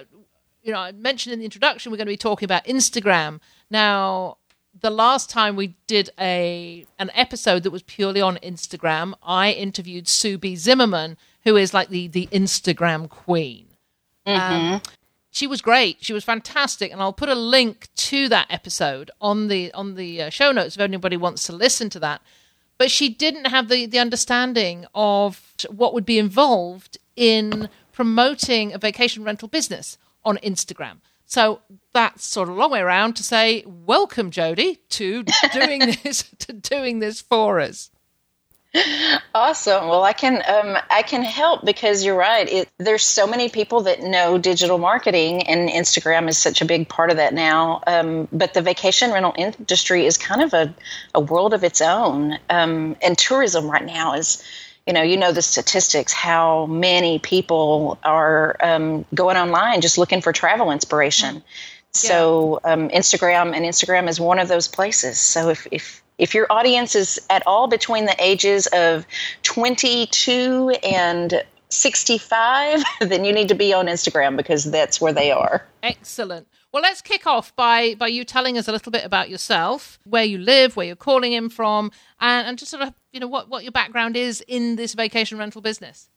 you 0.64 0.72
know, 0.72 0.80
I 0.80 0.92
mentioned 0.92 1.34
in 1.34 1.40
the 1.40 1.46
introduction 1.46 1.92
we're 1.92 1.98
going 1.98 2.08
to 2.08 2.14
be 2.14 2.18
talking 2.18 2.46
about 2.46 2.66
Instagram 2.66 3.40
now. 3.70 4.38
The 4.78 4.90
last 4.90 5.30
time 5.30 5.56
we 5.56 5.76
did 5.88 6.10
a 6.20 6.86
an 7.00 7.10
episode 7.14 7.64
that 7.64 7.72
was 7.72 7.84
purely 7.84 8.20
on 8.20 8.36
Instagram, 8.38 9.14
I 9.24 9.52
interviewed 9.52 10.08
Sue 10.10 10.38
B. 10.38 10.58
Zimmerman, 10.58 11.18
who 11.44 11.56
is 11.56 11.74
like 11.74 11.90
the 11.90 12.08
the 12.08 12.28
Instagram 12.28 13.10
queen. 13.10 13.68
Mm-hmm. 14.28 14.74
Um, 14.74 14.82
she 15.36 15.48
was 15.48 15.62
great. 15.62 15.98
She 16.00 16.14
was 16.14 16.24
fantastic, 16.24 16.92
and 16.94 17.02
I'll 17.02 17.12
put 17.14 17.28
a 17.28 17.36
link 17.36 17.90
to 18.10 18.30
that 18.30 18.48
episode 18.50 19.12
on 19.20 19.50
the 19.50 19.72
on 19.74 19.96
the 19.96 20.22
uh, 20.24 20.30
show 20.30 20.52
notes 20.54 20.76
if 20.78 20.82
anybody 20.82 21.18
wants 21.18 21.46
to 21.48 21.54
listen 21.54 21.90
to 21.90 22.00
that. 22.00 22.22
but 22.78 22.90
she 22.92 23.10
didn't 23.10 23.48
have 23.48 23.68
the, 23.70 23.86
the 23.86 24.00
understanding 24.00 24.86
of 24.94 25.54
what 25.70 25.94
would 25.94 26.06
be 26.06 26.20
involved 26.20 26.98
in 27.16 27.70
promoting 27.92 28.74
a 28.74 28.78
vacation 28.78 29.24
rental 29.24 29.48
business 29.48 29.98
on 30.24 30.38
Instagram. 30.38 30.98
So 31.26 31.62
that's 31.94 32.26
sort 32.26 32.50
of 32.50 32.56
a 32.56 32.60
long 32.60 32.72
way 32.72 32.82
around 32.82 33.16
to 33.18 33.24
say, 33.24 33.64
welcome, 33.66 34.30
Jodie, 34.32 34.80
to 34.90 35.24
doing 35.54 35.80
this 36.04 36.24
to 36.40 36.54
doing 36.54 37.00
this 37.00 37.22
for 37.22 37.60
us. 37.60 37.90
Awesome. 39.34 39.88
Well, 39.88 40.04
I 40.04 40.14
can 40.14 40.42
um, 40.48 40.78
I 40.90 41.02
can 41.02 41.24
help 41.24 41.64
because 41.64 42.04
you're 42.04 42.18
right. 42.18 42.48
It, 42.48 42.70
there's 42.78 43.04
so 43.04 43.28
many 43.28 43.50
people 43.50 43.82
that 43.82 44.02
know 44.02 44.38
digital 44.38 44.78
marketing, 44.78 45.44
and 45.44 45.70
Instagram 45.70 46.28
is 46.28 46.38
such 46.38 46.62
a 46.62 46.66
big 46.66 46.90
part 46.90 47.10
of 47.10 47.18
that 47.18 47.34
now. 47.34 47.82
Um, 47.88 48.28
but 48.32 48.54
the 48.54 48.62
vacation 48.62 49.12
rental 49.12 49.34
industry 49.38 50.06
is 50.06 50.18
kind 50.18 50.42
of 50.42 50.54
a, 50.54 50.74
a 51.14 51.20
world 51.20 51.54
of 51.54 51.64
its 51.64 51.82
own, 51.82 52.38
um, 52.50 52.96
and 53.02 53.18
tourism 53.18 53.70
right 53.70 53.86
now 53.86 54.14
is. 54.14 54.44
You 54.88 54.94
know, 54.94 55.02
you 55.02 55.18
know 55.18 55.32
the 55.32 55.42
statistics. 55.42 56.14
How 56.14 56.68
many 56.68 57.18
people 57.18 57.98
are 58.04 58.56
um, 58.62 59.04
going 59.16 59.36
online 59.36 59.82
just 59.82 59.98
looking 59.98 60.22
for 60.22 60.32
travel 60.32 60.70
inspiration? 60.70 61.42
So 61.92 62.60
um, 62.64 62.90
Instagram 62.90 63.56
and 63.56 63.66
Instagram 63.66 64.08
is 64.08 64.20
one 64.20 64.38
of 64.38 64.48
those 64.48 64.68
places. 64.68 65.18
So 65.18 65.50
if, 65.50 65.66
if 65.72 66.04
if 66.18 66.34
your 66.34 66.48
audience 66.50 66.96
is 66.96 67.20
at 67.30 67.46
all 67.46 67.68
between 67.68 68.06
the 68.06 68.16
ages 68.20 68.68
of 68.68 69.06
22 69.44 70.76
and 70.84 71.44
65, 71.70 72.84
then 73.02 73.26
you 73.26 73.34
need 73.34 73.50
to 73.50 73.56
be 73.56 73.74
on 73.74 73.88
Instagram 73.88 74.38
because 74.38 74.66
that's 74.66 75.02
where 75.02 75.14
they 75.14 75.32
are. 75.32 75.66
Excellent. 75.84 76.48
Well, 76.72 76.82
let's 76.82 77.02
kick 77.02 77.26
off 77.26 77.56
by 77.56 77.96
by 77.96 78.08
you 78.08 78.26
telling 78.26 78.58
us 78.58 78.68
a 78.68 78.72
little 78.72 78.92
bit 78.92 79.06
about 79.06 79.30
yourself, 79.30 79.98
where 80.04 80.26
you 80.26 80.38
live, 80.38 80.76
where 80.76 80.86
you're 80.86 80.98
calling 80.98 81.32
in 81.32 81.48
from, 81.48 81.90
and, 82.20 82.48
and 82.48 82.58
just 82.58 82.72
sort 82.72 82.84
of 82.84 82.94
you 83.14 83.20
know 83.20 83.28
what 83.28 83.50
what 83.50 83.64
your 83.64 83.72
background 83.72 84.18
is 84.18 84.44
in 84.46 84.76
this 84.76 84.94
vacation 84.94 85.38
rental 85.38 85.62
business. 85.62 86.10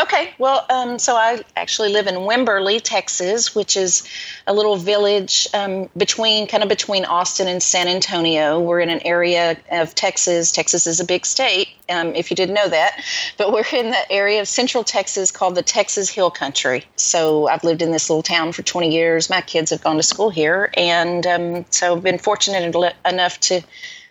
Okay, 0.00 0.32
well, 0.38 0.64
um, 0.70 0.98
so 0.98 1.16
I 1.16 1.42
actually 1.56 1.92
live 1.92 2.06
in 2.06 2.14
Wimberley, 2.14 2.80
Texas, 2.82 3.54
which 3.54 3.76
is 3.76 4.08
a 4.46 4.54
little 4.54 4.76
village 4.76 5.48
um, 5.52 5.90
between, 5.96 6.46
kind 6.46 6.62
of 6.62 6.68
between 6.68 7.04
Austin 7.04 7.48
and 7.48 7.62
San 7.62 7.88
Antonio. 7.88 8.60
We're 8.60 8.80
in 8.80 8.88
an 8.88 9.00
area 9.04 9.58
of 9.70 9.94
Texas. 9.94 10.52
Texas 10.52 10.86
is 10.86 11.00
a 11.00 11.04
big 11.04 11.26
state, 11.26 11.68
um, 11.88 12.14
if 12.14 12.30
you 12.30 12.36
didn't 12.36 12.54
know 12.54 12.68
that, 12.68 13.02
but 13.36 13.52
we're 13.52 13.66
in 13.72 13.90
the 13.90 14.12
area 14.12 14.40
of 14.40 14.48
Central 14.48 14.84
Texas 14.84 15.30
called 15.30 15.54
the 15.54 15.62
Texas 15.62 16.08
Hill 16.08 16.30
Country. 16.30 16.84
So 16.96 17.48
I've 17.48 17.64
lived 17.64 17.82
in 17.82 17.90
this 17.90 18.08
little 18.08 18.22
town 18.22 18.52
for 18.52 18.62
20 18.62 18.90
years. 18.90 19.28
My 19.28 19.40
kids 19.40 19.70
have 19.70 19.82
gone 19.82 19.96
to 19.96 20.02
school 20.02 20.30
here, 20.30 20.70
and 20.76 21.26
um, 21.26 21.64
so 21.70 21.96
I've 21.96 22.02
been 22.02 22.18
fortunate 22.18 22.74
enough 23.04 23.40
to 23.40 23.62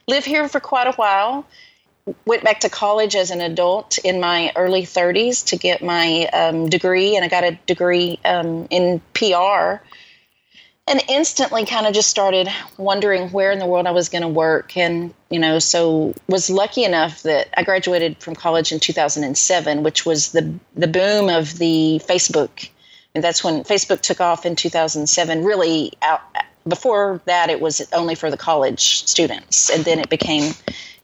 live 0.08 0.26
here 0.26 0.48
for 0.48 0.60
quite 0.60 0.88
a 0.88 0.94
while 0.94 1.46
went 2.26 2.44
back 2.44 2.62
to 2.62 2.70
college 2.70 3.16
as 3.16 3.32
an 3.32 3.42
adult 3.42 3.98
in 4.00 4.20
my 4.20 4.52
early 4.56 4.84
30s 4.84 5.46
to 5.48 5.58
get 5.58 5.84
my 5.84 6.26
um, 6.34 6.70
degree, 6.70 7.16
and 7.16 7.26
I 7.26 7.28
got 7.28 7.44
a 7.44 7.60
degree 7.66 8.20
um, 8.26 8.68
in 8.70 9.02
PR. 9.14 9.84
And 10.90 11.04
instantly, 11.10 11.66
kind 11.66 11.86
of 11.86 11.94
just 11.94 12.10
started 12.10 12.48
wondering 12.78 13.30
where 13.32 13.52
in 13.52 13.60
the 13.60 13.66
world 13.66 13.88
I 13.88 13.92
was 13.92 14.08
going 14.08 14.22
to 14.22 14.28
work, 14.30 14.78
and 14.78 15.14
you 15.30 15.38
know, 15.38 15.60
so 15.60 16.14
was 16.30 16.50
lucky 16.50 16.86
enough 16.86 17.24
that 17.24 17.50
I 17.58 17.64
graduated 17.64 18.18
from 18.20 18.36
college 18.36 18.72
in 18.72 18.80
2007, 18.80 19.84
which 19.84 20.06
was 20.06 20.32
the 20.32 20.54
the 20.76 20.88
boom 20.88 21.30
of 21.30 21.58
the 21.58 22.02
Facebook, 22.08 22.70
and 23.14 23.22
that's 23.22 23.44
when 23.44 23.66
Facebook 23.66 24.00
took 24.00 24.22
off 24.22 24.46
in 24.46 24.56
2007. 24.56 25.44
Really, 25.44 25.92
out 26.02 26.22
before 26.66 27.20
that, 27.26 27.50
it 27.50 27.60
was 27.60 27.82
only 27.92 28.16
for 28.16 28.32
the 28.32 28.38
college 28.38 29.06
students, 29.06 29.70
and 29.70 29.84
then 29.84 30.00
it 30.00 30.10
became 30.10 30.54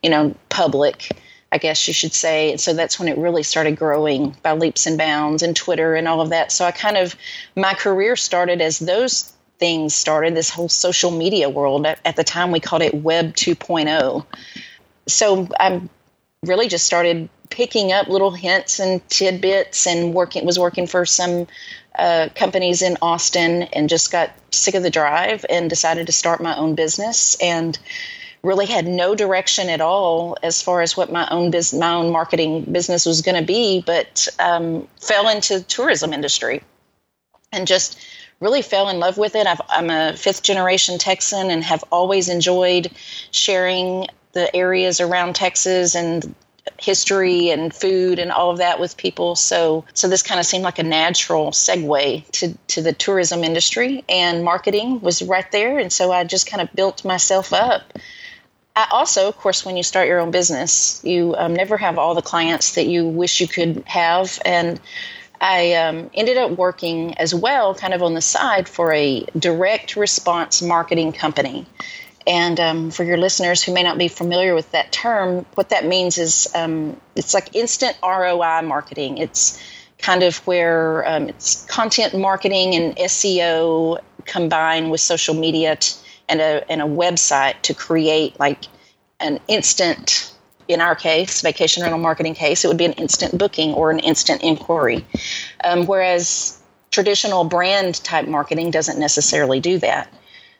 you 0.04 0.10
know, 0.10 0.36
public, 0.50 1.10
I 1.52 1.58
guess 1.58 1.88
you 1.88 1.94
should 1.94 2.14
say. 2.14 2.52
And 2.52 2.60
so 2.60 2.74
that's 2.74 3.00
when 3.00 3.08
it 3.08 3.18
really 3.18 3.44
started 3.44 3.78
growing 3.78 4.36
by 4.44 4.52
leaps 4.52 4.86
and 4.86 4.98
bounds 4.98 5.42
and 5.42 5.56
Twitter 5.56 5.96
and 5.96 6.08
all 6.08 6.22
of 6.22 6.30
that. 6.30 6.52
So 6.52 6.66
I 6.66 6.72
kind 6.72 6.98
of, 6.98 7.16
my 7.56 7.74
career 7.74 8.16
started 8.16 8.62
as 8.62 8.80
those 8.80 9.34
things 9.60 9.96
started, 9.96 10.36
this 10.36 10.50
whole 10.50 10.70
social 10.70 11.12
media 11.12 11.50
world. 11.50 11.86
At, 11.86 12.16
the 12.16 12.24
time, 12.24 12.52
we 12.52 12.60
called 12.60 12.82
it 12.82 12.94
Web 12.96 13.34
2.0. 13.36 14.26
So 15.08 15.48
I'm 15.60 15.90
really 16.44 16.68
just 16.68 16.86
started 16.86 17.30
picking 17.50 17.92
up 17.92 18.08
little 18.08 18.32
hints 18.32 18.80
and 18.80 19.08
tidbits 19.10 19.88
and 19.88 20.14
working, 20.14 20.46
was 20.46 20.60
working 20.60 20.88
for 20.88 21.06
some 21.06 21.48
uh, 21.98 22.28
companies 22.36 22.82
in 22.82 22.98
Austin 23.02 23.64
and 23.74 23.88
just 23.88 24.12
got 24.12 24.32
sick 24.52 24.74
of 24.76 24.84
the 24.84 24.90
drive 24.90 25.46
and 25.50 25.70
decided 25.70 26.08
to 26.08 26.12
start 26.12 26.42
my 26.42 26.58
own 26.58 26.74
business. 26.76 27.38
And 27.40 27.78
really 28.44 28.66
had 28.66 28.86
no 28.86 29.16
direction 29.16 29.70
at 29.70 29.80
all 29.82 30.38
as 30.44 30.62
far 30.62 30.82
as 30.82 30.98
what 30.98 31.12
my 31.12 31.28
own 31.32 31.50
business, 31.50 31.80
my 31.80 31.94
own 31.94 32.12
marketing 32.12 32.66
business 32.66 33.06
was 33.06 33.22
going 33.22 33.40
to 33.40 33.46
be, 33.46 33.82
but 33.86 34.28
um, 34.40 34.88
fell 35.00 35.30
into 35.30 35.60
the 35.60 35.64
tourism 35.64 36.14
industry 36.14 36.62
and 37.54 37.66
just 37.66 38.00
really 38.42 38.62
fell 38.62 38.90
in 38.90 39.00
love 39.00 39.18
with 39.18 39.36
it. 39.36 39.48
i 39.48 39.56
am 39.72 39.90
a 39.90 40.16
fifth 40.18 40.44
generation 40.44 40.98
Texan 40.98 41.50
and 41.50 41.64
have 41.64 41.84
always 41.92 42.28
enjoyed 42.28 42.92
sharing 43.32 44.08
the 44.34 44.54
areas 44.54 45.00
around 45.00 45.36
Texas 45.36 45.96
and 45.96 46.36
history 46.80 47.50
and 47.50 47.74
food 47.74 48.20
and 48.20 48.32
all 48.32 48.50
of 48.50 48.58
that 48.58 48.80
with 48.80 48.98
people. 48.98 49.36
So 49.36 49.86
so 49.94 50.08
this 50.08 50.24
kind 50.24 50.40
of 50.40 50.46
seemed 50.46 50.64
like 50.64 50.80
a 50.80 50.84
natural 50.84 51.52
segue 51.52 52.30
to, 52.32 52.58
to 52.68 52.82
the 52.82 52.94
tourism 52.94 53.44
industry 53.44 54.04
and 54.10 54.44
marketing 54.44 55.00
was 55.02 55.22
right 55.22 55.50
there. 55.52 55.78
And 55.78 55.94
so 55.94 56.12
I 56.12 56.24
just 56.24 56.50
kind 56.50 56.62
of 56.62 56.74
built 56.74 57.06
myself 57.06 57.54
up 57.54 57.94
also, 58.76 59.28
of 59.28 59.38
course, 59.38 59.66
when 59.66 59.78
you 59.78 59.84
start 59.84 60.08
your 60.08 60.20
own 60.20 60.32
business, 60.32 61.02
you 61.04 61.36
um, 61.38 61.54
never 61.54 61.78
have 61.78 61.98
all 61.98 62.16
the 62.16 62.22
clients 62.22 62.76
that 62.76 62.88
you 62.88 63.08
wish 63.08 63.40
you 63.40 63.48
could 63.48 63.84
have. 63.86 64.40
And 64.46 64.80
I 65.40 65.74
um, 65.74 66.10
ended 66.14 66.38
up 66.38 66.52
working 66.52 67.16
as 67.18 67.36
well, 67.36 67.76
kind 67.76 67.94
of 67.94 68.02
on 68.02 68.14
the 68.14 68.22
side, 68.22 68.68
for 68.68 68.94
a 68.94 69.26
direct 69.38 69.96
response 69.96 70.62
marketing 70.62 71.12
company. 71.12 71.68
And 72.26 72.60
um, 72.60 72.92
for 72.92 73.04
your 73.04 73.18
listeners 73.18 73.62
who 73.62 73.74
may 73.74 73.84
not 73.84 73.98
be 73.98 74.08
familiar 74.08 74.56
with 74.56 74.72
that 74.72 74.92
term, 74.92 75.46
what 75.56 75.70
that 75.70 75.86
means 75.86 76.18
is 76.18 76.48
um, 76.56 77.00
it's 77.16 77.34
like 77.34 77.56
instant 77.56 77.98
ROI 78.02 78.62
marketing. 78.64 79.18
It's 79.18 79.62
kind 79.98 80.24
of 80.24 80.38
where 80.48 81.08
um, 81.08 81.30
it's 81.30 81.66
content 81.66 82.18
marketing 82.18 82.76
and 82.76 82.96
SEO 82.96 84.00
combined 84.26 84.90
with 84.90 85.02
social 85.02 85.36
media. 85.36 85.78
And 86.30 86.42
a 86.42 86.70
and 86.72 86.82
a 86.82 86.86
website 86.86 87.62
to 87.64 87.74
create 87.74 88.40
like 88.40 88.66
an 89.20 89.40
instant 89.48 90.34
in 90.68 90.82
our 90.82 90.96
case, 90.96 91.42
vacation 91.42 91.84
rental 91.84 92.00
marketing 92.00 92.34
case, 92.34 92.64
it 92.64 92.68
would 92.68 92.78
be 92.78 92.86
an 92.86 92.94
instant 92.94 93.38
booking 93.38 93.74
or 93.74 93.92
an 93.92 94.00
instant 94.00 94.42
inquiry. 94.42 95.06
Um, 95.64 95.86
whereas 95.86 96.60
traditional 96.92 97.44
brand 97.44 98.04
type 98.04 98.28
marketing 98.28 98.72
doesn't 98.72 99.00
necessarily 99.00 99.60
do 99.60 99.78
that. 99.80 100.14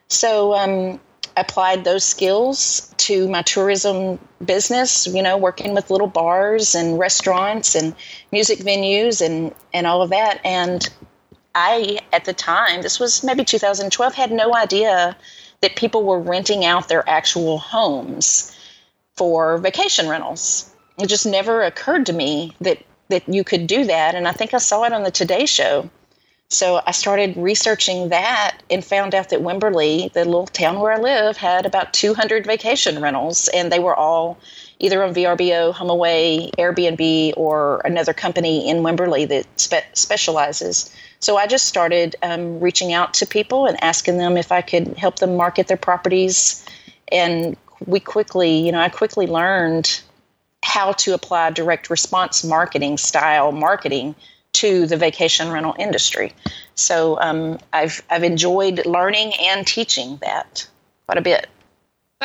So 0.08 0.54
um, 0.54 1.00
I 1.36 1.40
applied 1.40 1.84
those 1.84 2.04
skills 2.04 2.92
to 2.98 3.28
my 3.28 3.42
tourism 3.42 4.18
business, 4.44 5.06
you 5.06 5.22
know, 5.22 5.36
working 5.36 5.74
with 5.74 5.90
little 5.90 6.06
bars 6.06 6.74
and 6.74 6.98
restaurants 6.98 7.74
and 7.74 7.94
music 8.30 8.58
venues 8.58 9.24
and, 9.24 9.54
and 9.72 9.86
all 9.86 10.02
of 10.02 10.10
that. 10.10 10.40
And 10.44 10.86
I, 11.54 12.00
at 12.12 12.24
the 12.24 12.34
time, 12.34 12.82
this 12.82 13.00
was 13.00 13.22
maybe 13.22 13.44
2012, 13.44 14.14
had 14.14 14.32
no 14.32 14.54
idea 14.54 15.16
that 15.60 15.76
people 15.76 16.04
were 16.04 16.20
renting 16.20 16.64
out 16.64 16.88
their 16.88 17.08
actual 17.08 17.58
homes 17.58 18.56
for 19.14 19.58
vacation 19.58 20.08
rentals. 20.08 20.70
It 20.98 21.06
just 21.06 21.26
never 21.26 21.62
occurred 21.62 22.06
to 22.06 22.12
me 22.12 22.54
that 22.60 22.78
that 23.08 23.28
you 23.28 23.44
could 23.44 23.66
do 23.66 23.84
that, 23.84 24.14
and 24.14 24.26
I 24.26 24.32
think 24.32 24.54
I 24.54 24.58
saw 24.58 24.84
it 24.84 24.92
on 24.92 25.02
the 25.02 25.10
Today 25.10 25.46
Show. 25.46 25.90
So 26.48 26.80
I 26.86 26.92
started 26.92 27.36
researching 27.36 28.10
that 28.10 28.58
and 28.70 28.84
found 28.84 29.14
out 29.14 29.30
that 29.30 29.40
Wimberley, 29.40 30.12
the 30.12 30.24
little 30.24 30.46
town 30.46 30.78
where 30.78 30.92
I 30.92 30.98
live, 30.98 31.36
had 31.36 31.66
about 31.66 31.92
200 31.92 32.46
vacation 32.46 33.00
rentals, 33.02 33.48
and 33.48 33.72
they 33.72 33.78
were 33.78 33.94
all 33.94 34.38
either 34.84 35.02
on 35.02 35.14
VRBO, 35.14 35.72
HomeAway, 35.72 36.54
Airbnb, 36.56 37.32
or 37.38 37.80
another 37.86 38.12
company 38.12 38.68
in 38.68 38.78
Wimberley 38.78 39.26
that 39.28 39.46
spe- 39.58 39.94
specializes. 39.94 40.94
So 41.20 41.38
I 41.38 41.46
just 41.46 41.64
started 41.64 42.16
um, 42.22 42.60
reaching 42.60 42.92
out 42.92 43.14
to 43.14 43.26
people 43.26 43.64
and 43.64 43.82
asking 43.82 44.18
them 44.18 44.36
if 44.36 44.52
I 44.52 44.60
could 44.60 44.88
help 44.98 45.20
them 45.20 45.36
market 45.36 45.68
their 45.68 45.78
properties. 45.78 46.62
And 47.10 47.56
we 47.86 47.98
quickly, 47.98 48.58
you 48.58 48.72
know, 48.72 48.80
I 48.80 48.90
quickly 48.90 49.26
learned 49.26 50.02
how 50.62 50.92
to 50.92 51.14
apply 51.14 51.50
direct 51.50 51.88
response 51.88 52.44
marketing 52.44 52.98
style 52.98 53.52
marketing 53.52 54.14
to 54.52 54.86
the 54.86 54.98
vacation 54.98 55.50
rental 55.50 55.74
industry. 55.78 56.34
So 56.74 57.18
um, 57.20 57.58
I've 57.72 58.02
I've 58.10 58.22
enjoyed 58.22 58.84
learning 58.84 59.32
and 59.40 59.66
teaching 59.66 60.18
that 60.18 60.68
quite 61.06 61.18
a 61.18 61.22
bit. 61.22 61.48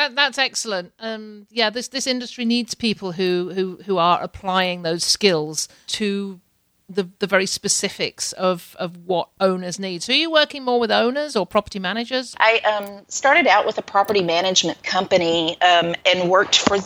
That, 0.00 0.14
that's 0.14 0.38
excellent. 0.38 0.94
Um, 0.98 1.46
yeah, 1.50 1.68
this 1.68 1.88
this 1.88 2.06
industry 2.06 2.46
needs 2.46 2.72
people 2.72 3.12
who 3.12 3.52
who 3.54 3.80
who 3.84 3.98
are 3.98 4.22
applying 4.22 4.80
those 4.80 5.04
skills 5.04 5.68
to 5.88 6.40
the, 6.88 7.10
the 7.18 7.26
very 7.26 7.44
specifics 7.44 8.32
of, 8.32 8.74
of 8.80 8.96
what 9.06 9.28
owners 9.40 9.78
need. 9.78 10.02
So, 10.02 10.14
are 10.14 10.16
you 10.16 10.30
working 10.30 10.64
more 10.64 10.80
with 10.80 10.90
owners 10.90 11.36
or 11.36 11.44
property 11.44 11.78
managers? 11.78 12.34
I 12.40 12.60
um, 12.60 13.04
started 13.08 13.46
out 13.46 13.66
with 13.66 13.76
a 13.76 13.82
property 13.82 14.22
management 14.22 14.82
company 14.82 15.60
um, 15.60 15.94
and 16.06 16.30
worked 16.30 16.56
for 16.56 16.78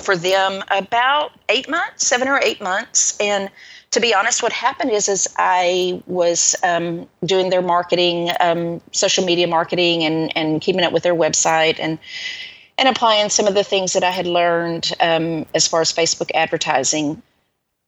for 0.00 0.16
them 0.16 0.62
about 0.70 1.32
eight 1.48 1.68
months, 1.68 2.06
seven 2.06 2.28
or 2.28 2.40
eight 2.44 2.62
months. 2.62 3.18
And 3.18 3.50
to 3.90 4.00
be 4.00 4.14
honest, 4.14 4.40
what 4.40 4.52
happened 4.52 4.92
is, 4.92 5.08
is 5.08 5.28
I 5.36 6.00
was 6.06 6.54
um, 6.62 7.08
doing 7.24 7.50
their 7.50 7.60
marketing, 7.60 8.30
um, 8.38 8.80
social 8.92 9.24
media 9.24 9.48
marketing, 9.48 10.04
and 10.04 10.36
and 10.36 10.60
keeping 10.60 10.84
up 10.84 10.92
with 10.92 11.02
their 11.02 11.16
website 11.16 11.80
and 11.80 11.98
and 12.78 12.88
applying 12.88 13.28
some 13.28 13.46
of 13.46 13.54
the 13.54 13.64
things 13.64 13.92
that 13.92 14.04
I 14.04 14.10
had 14.10 14.26
learned 14.26 14.92
um, 15.00 15.46
as 15.54 15.68
far 15.68 15.80
as 15.80 15.92
Facebook 15.92 16.30
advertising. 16.34 17.22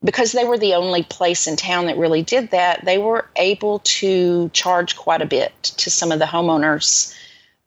Because 0.03 0.33
they 0.33 0.45
were 0.45 0.57
the 0.57 0.75
only 0.75 1.03
place 1.03 1.47
in 1.47 1.55
town 1.55 1.87
that 1.87 1.97
really 1.97 2.21
did 2.21 2.51
that, 2.51 2.85
they 2.85 2.97
were 2.97 3.27
able 3.37 3.79
to 3.79 4.49
charge 4.49 4.95
quite 4.95 5.21
a 5.21 5.25
bit 5.25 5.51
to 5.63 5.89
some 5.89 6.11
of 6.11 6.19
the 6.19 6.25
homeowners 6.25 7.15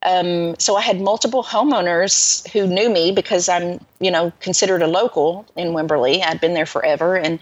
um, 0.05 0.55
so 0.59 0.77
I 0.77 0.83
had 0.83 1.01
multiple 1.01 1.43
homeowners 1.43 2.49
who 2.51 2.67
knew 2.67 2.89
me 2.89 3.11
because 3.11 3.49
I'm, 3.49 3.81
you 4.01 4.11
know, 4.11 4.33
considered 4.41 4.83
a 4.83 4.87
local 4.87 5.45
in 5.57 5.69
Wimberley. 5.69 6.23
I'd 6.23 6.41
been 6.41 6.55
there 6.55 6.67
forever, 6.67 7.17
and 7.17 7.39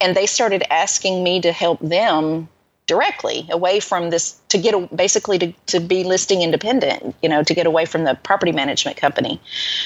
and 0.00 0.14
they 0.14 0.26
started 0.26 0.62
asking 0.70 1.24
me 1.24 1.40
to 1.40 1.52
help 1.52 1.80
them 1.80 2.48
directly 2.86 3.46
away 3.50 3.80
from 3.80 4.10
this 4.10 4.38
to 4.48 4.58
get 4.58 4.72
a, 4.72 4.80
basically 4.94 5.38
to, 5.38 5.52
to 5.66 5.80
be 5.80 6.04
listing 6.04 6.42
independent 6.42 7.14
you 7.20 7.28
know 7.28 7.42
to 7.42 7.52
get 7.52 7.66
away 7.66 7.84
from 7.84 8.04
the 8.04 8.14
property 8.22 8.52
management 8.52 8.96
company. 8.96 9.40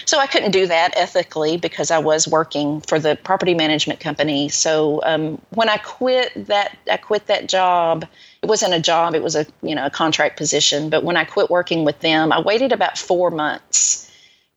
So 0.05 0.19
i 0.19 0.27
couldn't 0.27 0.51
do 0.51 0.67
that 0.67 0.97
ethically 0.97 1.57
because 1.57 1.91
i 1.91 1.99
was 1.99 2.29
working 2.29 2.81
for 2.83 2.99
the 2.99 3.17
property 3.17 3.55
management 3.55 4.01
company. 4.01 4.49
So 4.49 5.01
um, 5.05 5.41
when 5.51 5.69
i 5.69 5.79
quit 5.79 6.33
that 6.47 6.77
i 6.91 6.97
quit 6.99 7.27
that 7.27 7.49
job 7.49 8.07
it 8.43 8.47
wasn't 8.47 8.75
a 8.75 8.81
job 8.81 9.15
it 9.15 9.23
was 9.23 9.35
a 9.35 9.47
you 9.63 9.75
know 9.75 9.87
a 9.87 9.91
contract 9.91 10.37
position 10.37 10.91
but 10.91 11.03
when 11.03 11.17
i 11.17 11.25
quit 11.25 11.51
working 11.51 11.85
with 11.85 12.01
them 12.01 12.33
i 12.33 12.41
waited 12.41 12.73
about 12.73 12.99
four 12.99 13.31
months. 13.31 14.07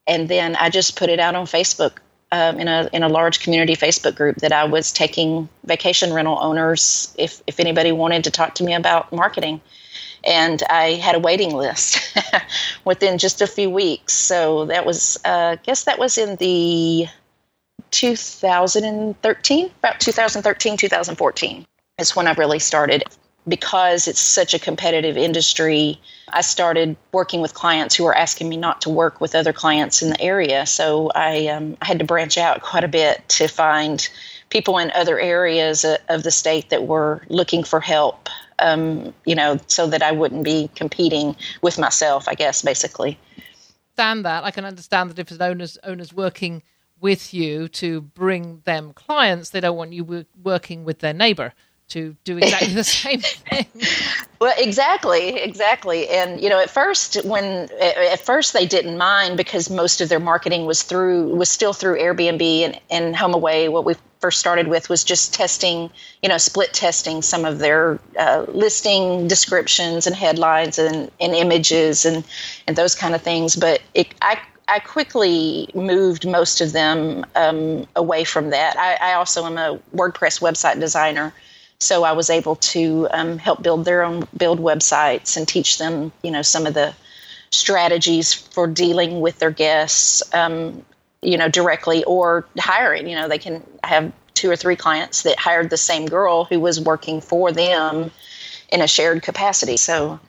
And 0.05 0.27
then 0.27 0.57
i 0.57 0.69
just 0.69 0.97
put 0.97 1.09
it 1.09 1.19
out 1.19 1.35
on 1.35 1.45
facebook 1.45 1.99
um, 2.33 2.59
in 2.59 2.67
a 2.67 2.89
in 2.91 3.03
a 3.03 3.07
large 3.07 3.41
community 3.41 3.75
Facebook 3.75 4.15
group 4.15 4.37
that 4.37 4.51
I 4.51 4.63
was 4.63 4.91
taking 4.91 5.47
vacation 5.65 6.11
rental 6.11 6.39
owners 6.41 7.13
if 7.15 7.43
if 7.45 7.59
anybody 7.59 7.91
wanted 7.91 8.23
to 8.23 8.31
talk 8.31 8.55
to 8.55 8.63
me 8.63 8.73
about 8.73 9.13
marketing, 9.13 9.61
and 10.23 10.63
I 10.67 10.93
had 10.93 11.13
a 11.13 11.19
waiting 11.19 11.53
list 11.53 11.99
within 12.85 13.19
just 13.19 13.43
a 13.43 13.47
few 13.47 13.69
weeks. 13.69 14.13
So 14.13 14.65
that 14.65 14.83
was 14.83 15.17
uh, 15.23 15.57
I 15.59 15.59
guess 15.63 15.83
that 15.83 15.99
was 15.99 16.17
in 16.17 16.37
the 16.37 17.05
2013 17.91 19.71
about 19.77 19.99
2013 19.99 20.77
2014 20.77 21.67
is 21.99 22.15
when 22.15 22.27
I 22.27 22.33
really 22.33 22.57
started 22.57 23.03
because 23.47 24.07
it's 24.07 24.19
such 24.19 24.55
a 24.55 24.59
competitive 24.59 25.17
industry, 25.17 25.99
I 26.33 26.41
started 26.41 26.97
working 27.11 27.41
with 27.41 27.53
clients 27.53 27.95
who 27.95 28.03
were 28.03 28.15
asking 28.15 28.49
me 28.49 28.57
not 28.57 28.81
to 28.81 28.89
work 28.89 29.21
with 29.21 29.35
other 29.35 29.53
clients 29.53 30.01
in 30.01 30.09
the 30.09 30.19
area. 30.19 30.65
So 30.65 31.11
I, 31.15 31.47
um, 31.47 31.77
I 31.81 31.85
had 31.85 31.99
to 31.99 32.05
branch 32.05 32.37
out 32.37 32.61
quite 32.61 32.83
a 32.83 32.87
bit 32.87 33.27
to 33.29 33.47
find 33.47 34.07
people 34.49 34.77
in 34.79 34.91
other 34.91 35.19
areas 35.19 35.85
of 36.09 36.23
the 36.23 36.31
state 36.31 36.69
that 36.69 36.87
were 36.87 37.21
looking 37.29 37.63
for 37.63 37.79
help, 37.79 38.29
um, 38.59 39.13
you 39.25 39.35
know, 39.35 39.59
so 39.67 39.87
that 39.87 40.01
I 40.01 40.11
wouldn't 40.11 40.43
be 40.43 40.69
competing 40.75 41.35
with 41.61 41.77
myself, 41.77 42.27
I 42.27 42.33
guess, 42.33 42.61
basically. 42.61 43.17
Understand 43.97 44.25
that. 44.25 44.43
I 44.43 44.51
can 44.51 44.65
understand 44.65 45.11
that 45.11 45.19
if 45.19 45.31
an 45.31 45.41
owner's, 45.41 45.77
owner's 45.83 46.13
working 46.13 46.63
with 46.99 47.33
you 47.33 47.67
to 47.67 48.01
bring 48.01 48.61
them 48.65 48.93
clients, 48.93 49.51
they 49.51 49.59
don't 49.59 49.77
want 49.77 49.93
you 49.93 50.25
working 50.41 50.83
with 50.83 50.99
their 50.99 51.13
neighbor 51.13 51.53
to 51.89 52.15
do 52.23 52.37
exactly 52.37 52.73
the 52.73 52.83
same 52.83 53.19
thing. 53.19 53.65
Well, 54.39 54.53
exactly, 54.57 55.39
exactly. 55.39 56.09
And 56.09 56.41
you 56.41 56.49
know, 56.49 56.59
at 56.59 56.69
first, 56.69 57.23
when 57.23 57.69
at 57.81 58.19
first 58.19 58.53
they 58.53 58.65
didn't 58.65 58.97
mind 58.97 59.37
because 59.37 59.69
most 59.69 60.01
of 60.01 60.09
their 60.09 60.19
marketing 60.19 60.65
was 60.65 60.83
through 60.83 61.35
was 61.35 61.49
still 61.49 61.73
through 61.73 61.97
Airbnb 61.97 62.41
and 62.41 62.79
and 62.89 63.15
HomeAway. 63.15 63.71
What 63.71 63.85
we 63.85 63.95
first 64.19 64.39
started 64.39 64.69
with 64.69 64.87
was 64.87 65.03
just 65.03 65.33
testing, 65.33 65.89
you 66.21 66.29
know, 66.29 66.37
split 66.37 66.73
testing 66.73 67.21
some 67.21 67.43
of 67.43 67.59
their 67.59 67.99
uh, 68.17 68.45
listing 68.47 69.27
descriptions 69.27 70.07
and 70.07 70.15
headlines 70.15 70.79
and, 70.79 71.11
and 71.19 71.33
images 71.33 72.05
and 72.05 72.23
and 72.65 72.75
those 72.75 72.95
kind 72.95 73.15
of 73.15 73.21
things. 73.21 73.55
But 73.55 73.81
it, 73.93 74.13
I 74.21 74.39
I 74.67 74.79
quickly 74.79 75.69
moved 75.75 76.25
most 76.25 76.61
of 76.61 76.71
them 76.71 77.25
um, 77.35 77.85
away 77.95 78.23
from 78.23 78.49
that. 78.51 78.77
I, 78.77 79.11
I, 79.11 79.13
also 79.15 79.45
am 79.45 79.57
a 79.57 79.79
WordPress 79.95 80.41
website 80.41 80.79
designer, 80.79 81.33
so 81.83 82.03
I 82.03 82.13
was 82.13 82.29
able 82.29 82.55
to 82.55 83.07
um, 83.11 83.37
help 83.37 83.61
build 83.61 83.85
their 83.85 84.03
own 84.03 84.27
build 84.35 84.59
websites 84.59 85.37
and 85.37 85.47
teach 85.47 85.77
them, 85.77 86.11
you 86.23 86.31
know, 86.31 86.41
some 86.41 86.65
of 86.65 86.73
the 86.73 86.93
strategies 87.51 88.33
for 88.33 88.67
dealing 88.67 89.21
with 89.21 89.39
their 89.39 89.51
guests, 89.51 90.23
um, 90.33 90.83
you 91.21 91.37
know, 91.37 91.49
directly 91.49 92.03
or 92.05 92.45
hiring. 92.57 93.07
You 93.07 93.15
know, 93.15 93.27
they 93.27 93.37
can 93.37 93.63
have 93.83 94.11
two 94.33 94.49
or 94.49 94.55
three 94.55 94.75
clients 94.75 95.23
that 95.23 95.37
hired 95.37 95.69
the 95.69 95.77
same 95.77 96.05
girl 96.05 96.45
who 96.45 96.59
was 96.59 96.79
working 96.79 97.21
for 97.21 97.51
them 97.51 98.11
in 98.69 98.81
a 98.81 98.87
shared 98.87 99.21
capacity. 99.21 99.77
So, 99.77 100.19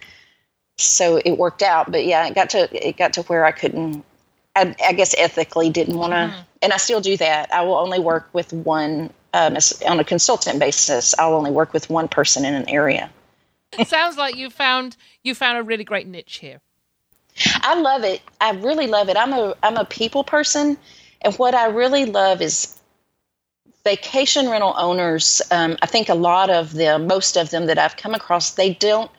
so 0.76 1.20
it 1.24 1.38
worked 1.38 1.62
out. 1.62 1.90
But 1.90 2.04
yeah, 2.04 2.26
it 2.26 2.34
got 2.34 2.50
to 2.50 2.88
it 2.88 2.96
got 2.96 3.14
to 3.14 3.22
where 3.22 3.44
I 3.44 3.52
couldn't. 3.52 4.04
I, 4.56 4.74
I 4.86 4.92
guess 4.92 5.16
ethically 5.18 5.68
didn't 5.68 5.98
want 5.98 6.12
to, 6.12 6.16
mm-hmm. 6.16 6.40
and 6.62 6.72
I 6.72 6.76
still 6.76 7.00
do 7.00 7.16
that. 7.16 7.52
I 7.52 7.62
will 7.62 7.74
only 7.74 7.98
work 7.98 8.28
with 8.32 8.52
one 8.52 9.10
um, 9.34 9.56
on 9.86 9.98
a 9.98 10.04
consultant 10.04 10.60
basis, 10.60 11.12
I'll 11.18 11.34
only 11.34 11.50
work 11.50 11.72
with 11.72 11.90
one 11.90 12.06
person 12.06 12.44
in 12.44 12.54
an 12.54 12.68
area. 12.68 13.10
it 13.76 13.88
sounds 13.88 14.16
like 14.16 14.36
you 14.36 14.48
found 14.48 14.96
you 15.24 15.34
found 15.34 15.58
a 15.58 15.62
really 15.62 15.84
great 15.84 16.06
niche 16.06 16.36
here. 16.36 16.60
I 17.56 17.74
love 17.74 18.04
it. 18.04 18.22
I 18.40 18.52
really 18.52 18.86
love 18.86 19.08
it. 19.08 19.16
I'm 19.16 19.32
a 19.32 19.54
I'm 19.62 19.76
a 19.76 19.84
people 19.84 20.22
person, 20.22 20.78
and 21.20 21.34
what 21.34 21.52
I 21.52 21.66
really 21.66 22.06
love 22.06 22.40
is 22.40 22.78
vacation 23.82 24.48
rental 24.48 24.74
owners. 24.78 25.42
Um, 25.50 25.76
I 25.82 25.86
think 25.86 26.08
a 26.08 26.14
lot 26.14 26.48
of 26.48 26.72
them, 26.72 27.08
most 27.08 27.36
of 27.36 27.50
them 27.50 27.66
that 27.66 27.76
I've 27.76 27.96
come 27.96 28.14
across, 28.14 28.52
they 28.52 28.74
don't 28.74 29.10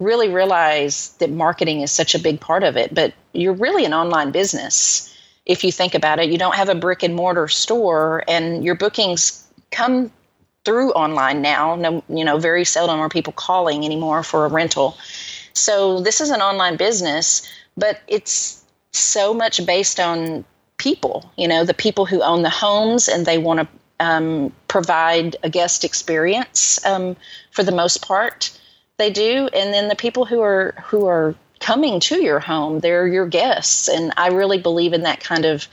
really 0.00 0.28
realize 0.28 1.10
that 1.18 1.30
marketing 1.30 1.82
is 1.82 1.92
such 1.92 2.14
a 2.16 2.18
big 2.18 2.40
part 2.40 2.64
of 2.64 2.76
it. 2.76 2.92
But 2.92 3.14
you're 3.34 3.52
really 3.52 3.84
an 3.84 3.94
online 3.94 4.32
business 4.32 5.16
if 5.46 5.62
you 5.62 5.70
think 5.70 5.94
about 5.94 6.18
it. 6.18 6.28
You 6.28 6.38
don't 6.38 6.56
have 6.56 6.68
a 6.68 6.74
brick 6.74 7.04
and 7.04 7.14
mortar 7.14 7.46
store, 7.46 8.24
and 8.26 8.64
your 8.64 8.74
bookings 8.74 9.46
come 9.70 10.10
through 10.64 10.92
online 10.92 11.42
now. 11.42 11.74
No, 11.74 12.04
you 12.08 12.24
know, 12.24 12.38
very 12.38 12.64
seldom 12.64 13.00
are 13.00 13.08
people 13.08 13.32
calling 13.32 13.84
anymore 13.84 14.22
for 14.22 14.44
a 14.44 14.48
rental. 14.48 14.96
So 15.54 16.00
this 16.00 16.20
is 16.20 16.30
an 16.30 16.40
online 16.40 16.76
business, 16.76 17.48
but 17.76 18.00
it's 18.06 18.64
so 18.92 19.32
much 19.32 19.64
based 19.64 20.00
on 20.00 20.44
people. 20.76 21.30
You 21.36 21.48
know, 21.48 21.64
the 21.64 21.74
people 21.74 22.06
who 22.06 22.22
own 22.22 22.42
the 22.42 22.50
homes 22.50 23.08
and 23.08 23.26
they 23.26 23.38
want 23.38 23.60
to 23.60 23.68
um, 24.00 24.52
provide 24.68 25.36
a 25.42 25.50
guest 25.50 25.84
experience 25.84 26.84
um, 26.84 27.16
for 27.50 27.62
the 27.62 27.72
most 27.72 28.02
part. 28.02 28.50
They 28.96 29.10
do, 29.10 29.48
and 29.54 29.72
then 29.72 29.88
the 29.88 29.96
people 29.96 30.24
who 30.24 30.40
are 30.40 30.74
who 30.84 31.06
are 31.06 31.34
coming 31.58 32.00
to 32.00 32.22
your 32.22 32.40
home, 32.40 32.80
they're 32.80 33.06
your 33.06 33.26
guests, 33.26 33.88
and 33.88 34.12
I 34.16 34.28
really 34.28 34.58
believe 34.58 34.92
in 34.92 35.02
that 35.02 35.20
kind 35.20 35.44
of 35.44 35.68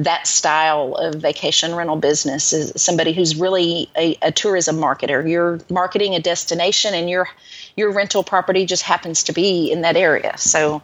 that 0.00 0.26
style 0.26 0.94
of 0.94 1.16
vacation 1.16 1.74
rental 1.74 1.96
business 1.96 2.54
is 2.54 2.72
somebody 2.80 3.12
who's 3.12 3.36
really 3.36 3.90
a, 3.96 4.16
a, 4.22 4.32
tourism 4.32 4.76
marketer. 4.76 5.28
You're 5.28 5.60
marketing 5.68 6.14
a 6.14 6.20
destination, 6.20 6.94
and 6.94 7.10
your 7.10 7.28
your 7.76 7.92
rental 7.92 8.24
property 8.24 8.64
just 8.64 8.82
happens 8.82 9.22
to 9.24 9.32
be 9.32 9.70
in 9.70 9.82
that 9.82 9.96
area. 9.96 10.36
So 10.38 10.82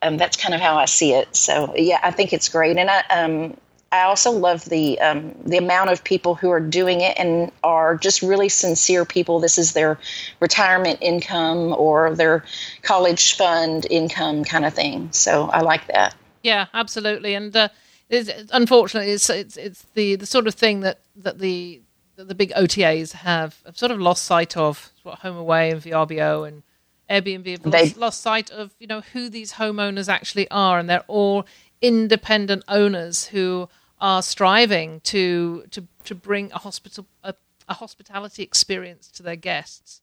um, 0.00 0.16
that's 0.16 0.38
kind 0.38 0.54
of 0.54 0.60
how 0.60 0.76
I 0.76 0.86
see 0.86 1.12
it. 1.12 1.36
So 1.36 1.74
yeah, 1.76 2.00
I 2.02 2.10
think 2.10 2.32
it's 2.32 2.48
great, 2.48 2.78
and 2.78 2.90
I 2.90 3.00
um, 3.10 3.58
I 3.92 4.04
also 4.04 4.30
love 4.30 4.64
the 4.64 4.98
um, 5.00 5.34
the 5.44 5.58
amount 5.58 5.90
of 5.90 6.02
people 6.02 6.34
who 6.34 6.48
are 6.48 6.60
doing 6.60 7.02
it 7.02 7.18
and 7.18 7.52
are 7.62 7.94
just 7.94 8.22
really 8.22 8.48
sincere 8.48 9.04
people. 9.04 9.38
This 9.38 9.58
is 9.58 9.74
their 9.74 9.98
retirement 10.40 10.98
income 11.02 11.74
or 11.76 12.14
their 12.14 12.42
college 12.80 13.36
fund 13.36 13.86
income 13.90 14.44
kind 14.44 14.64
of 14.64 14.72
thing. 14.72 15.12
So 15.12 15.50
I 15.50 15.60
like 15.60 15.86
that. 15.88 16.14
Yeah, 16.42 16.68
absolutely, 16.72 17.34
and. 17.34 17.54
Uh, 17.54 17.68
it's, 18.08 18.50
unfortunately, 18.52 19.12
it's, 19.12 19.28
it's 19.30 19.56
it's 19.56 19.82
the 19.94 20.16
the 20.16 20.26
sort 20.26 20.46
of 20.46 20.54
thing 20.54 20.80
that 20.80 21.00
that 21.16 21.38
the 21.38 21.82
that 22.16 22.28
the 22.28 22.34
big 22.34 22.52
OTAs 22.52 23.12
have, 23.12 23.60
have 23.66 23.76
sort 23.76 23.92
of 23.92 24.00
lost 24.00 24.24
sight 24.24 24.56
of. 24.56 24.90
What 25.02 25.20
HomeAway 25.20 25.72
and 25.72 25.82
VRBO 25.82 26.48
and 26.48 26.62
Airbnb 27.10 27.46
have 27.48 27.66
lost, 27.66 27.96
lost 27.96 28.20
sight 28.20 28.50
of 28.50 28.74
you 28.78 28.86
know 28.86 29.00
who 29.12 29.28
these 29.28 29.54
homeowners 29.54 30.08
actually 30.08 30.50
are, 30.50 30.78
and 30.78 30.88
they're 30.88 31.04
all 31.08 31.46
independent 31.80 32.64
owners 32.68 33.26
who 33.26 33.68
are 34.00 34.22
striving 34.22 35.00
to 35.00 35.64
to 35.70 35.86
to 36.04 36.14
bring 36.14 36.52
a 36.52 36.58
hospital 36.58 37.06
a, 37.22 37.34
a 37.68 37.74
hospitality 37.74 38.42
experience 38.42 39.08
to 39.08 39.22
their 39.22 39.36
guests 39.36 40.00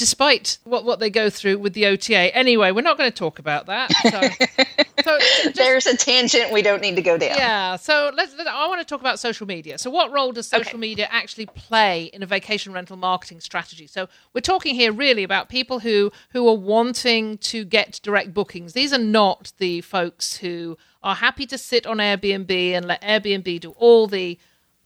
despite 0.00 0.56
what, 0.64 0.86
what 0.86 0.98
they 0.98 1.10
go 1.10 1.28
through 1.28 1.58
with 1.58 1.74
the 1.74 1.84
OTA. 1.84 2.34
Anyway, 2.34 2.72
we're 2.72 2.80
not 2.80 2.96
going 2.96 3.10
to 3.10 3.14
talk 3.14 3.38
about 3.38 3.66
that. 3.66 3.92
So 4.10 4.46
So 5.04 5.18
just, 5.18 5.54
there's 5.54 5.86
a 5.86 5.96
tangent 5.96 6.52
we 6.52 6.62
don't 6.62 6.82
need 6.82 6.96
to 6.96 7.02
go 7.02 7.16
down. 7.18 7.36
Yeah. 7.36 7.76
So 7.76 8.10
let's. 8.14 8.34
Let, 8.36 8.46
I 8.46 8.66
want 8.68 8.80
to 8.80 8.84
talk 8.84 9.00
about 9.00 9.18
social 9.18 9.46
media. 9.46 9.78
So 9.78 9.90
what 9.90 10.12
role 10.12 10.32
does 10.32 10.46
social 10.46 10.70
okay. 10.70 10.78
media 10.78 11.08
actually 11.10 11.46
play 11.46 12.04
in 12.04 12.22
a 12.22 12.26
vacation 12.26 12.72
rental 12.72 12.96
marketing 12.96 13.40
strategy? 13.40 13.86
So 13.86 14.08
we're 14.34 14.40
talking 14.40 14.74
here 14.74 14.92
really 14.92 15.22
about 15.22 15.48
people 15.48 15.80
who 15.80 16.12
who 16.30 16.48
are 16.48 16.56
wanting 16.56 17.38
to 17.38 17.64
get 17.64 18.00
direct 18.02 18.34
bookings. 18.34 18.72
These 18.72 18.92
are 18.92 18.98
not 18.98 19.52
the 19.58 19.80
folks 19.80 20.38
who 20.38 20.76
are 21.02 21.14
happy 21.14 21.46
to 21.46 21.58
sit 21.58 21.86
on 21.86 21.98
Airbnb 21.98 22.50
and 22.72 22.86
let 22.86 23.02
Airbnb 23.02 23.60
do 23.60 23.70
all 23.72 24.06
the 24.06 24.38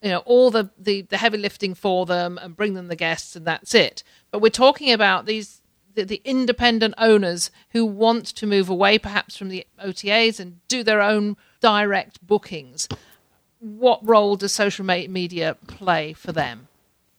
you 0.05 0.11
know 0.11 0.19
all 0.19 0.53
the, 0.53 0.71
the 0.79 1.03
the 1.03 1.17
heavy 1.17 1.39
lifting 1.39 1.75
for 1.75 2.07
them 2.07 2.39
and 2.41 2.57
bring 2.57 2.75
them 2.75 2.87
the 2.87 2.95
guests 2.95 3.35
and 3.35 3.45
that's 3.45 3.75
it 3.75 4.05
but 4.31 4.41
we're 4.41 4.51
talking 4.51 4.93
about 4.93 5.27
these 5.27 5.63
the, 5.95 6.05
the, 6.05 6.21
independent 6.25 6.95
owners 6.99 7.51
who 7.71 7.85
want 7.85 8.27
to 8.27 8.47
move 8.47 8.69
away 8.69 8.99
perhaps 8.99 9.37
from 9.37 9.49
the 9.49 9.67
OTAs 9.83 10.41
and 10.41 10.59
do 10.67 10.83
their 10.83 11.01
own 11.01 11.37
direct 11.61 12.25
bookings. 12.27 12.89
What 13.61 14.07
role 14.07 14.35
does 14.35 14.53
social 14.53 14.85
media 14.85 15.57
play 15.69 16.13
for 16.13 16.33
them? 16.33 16.67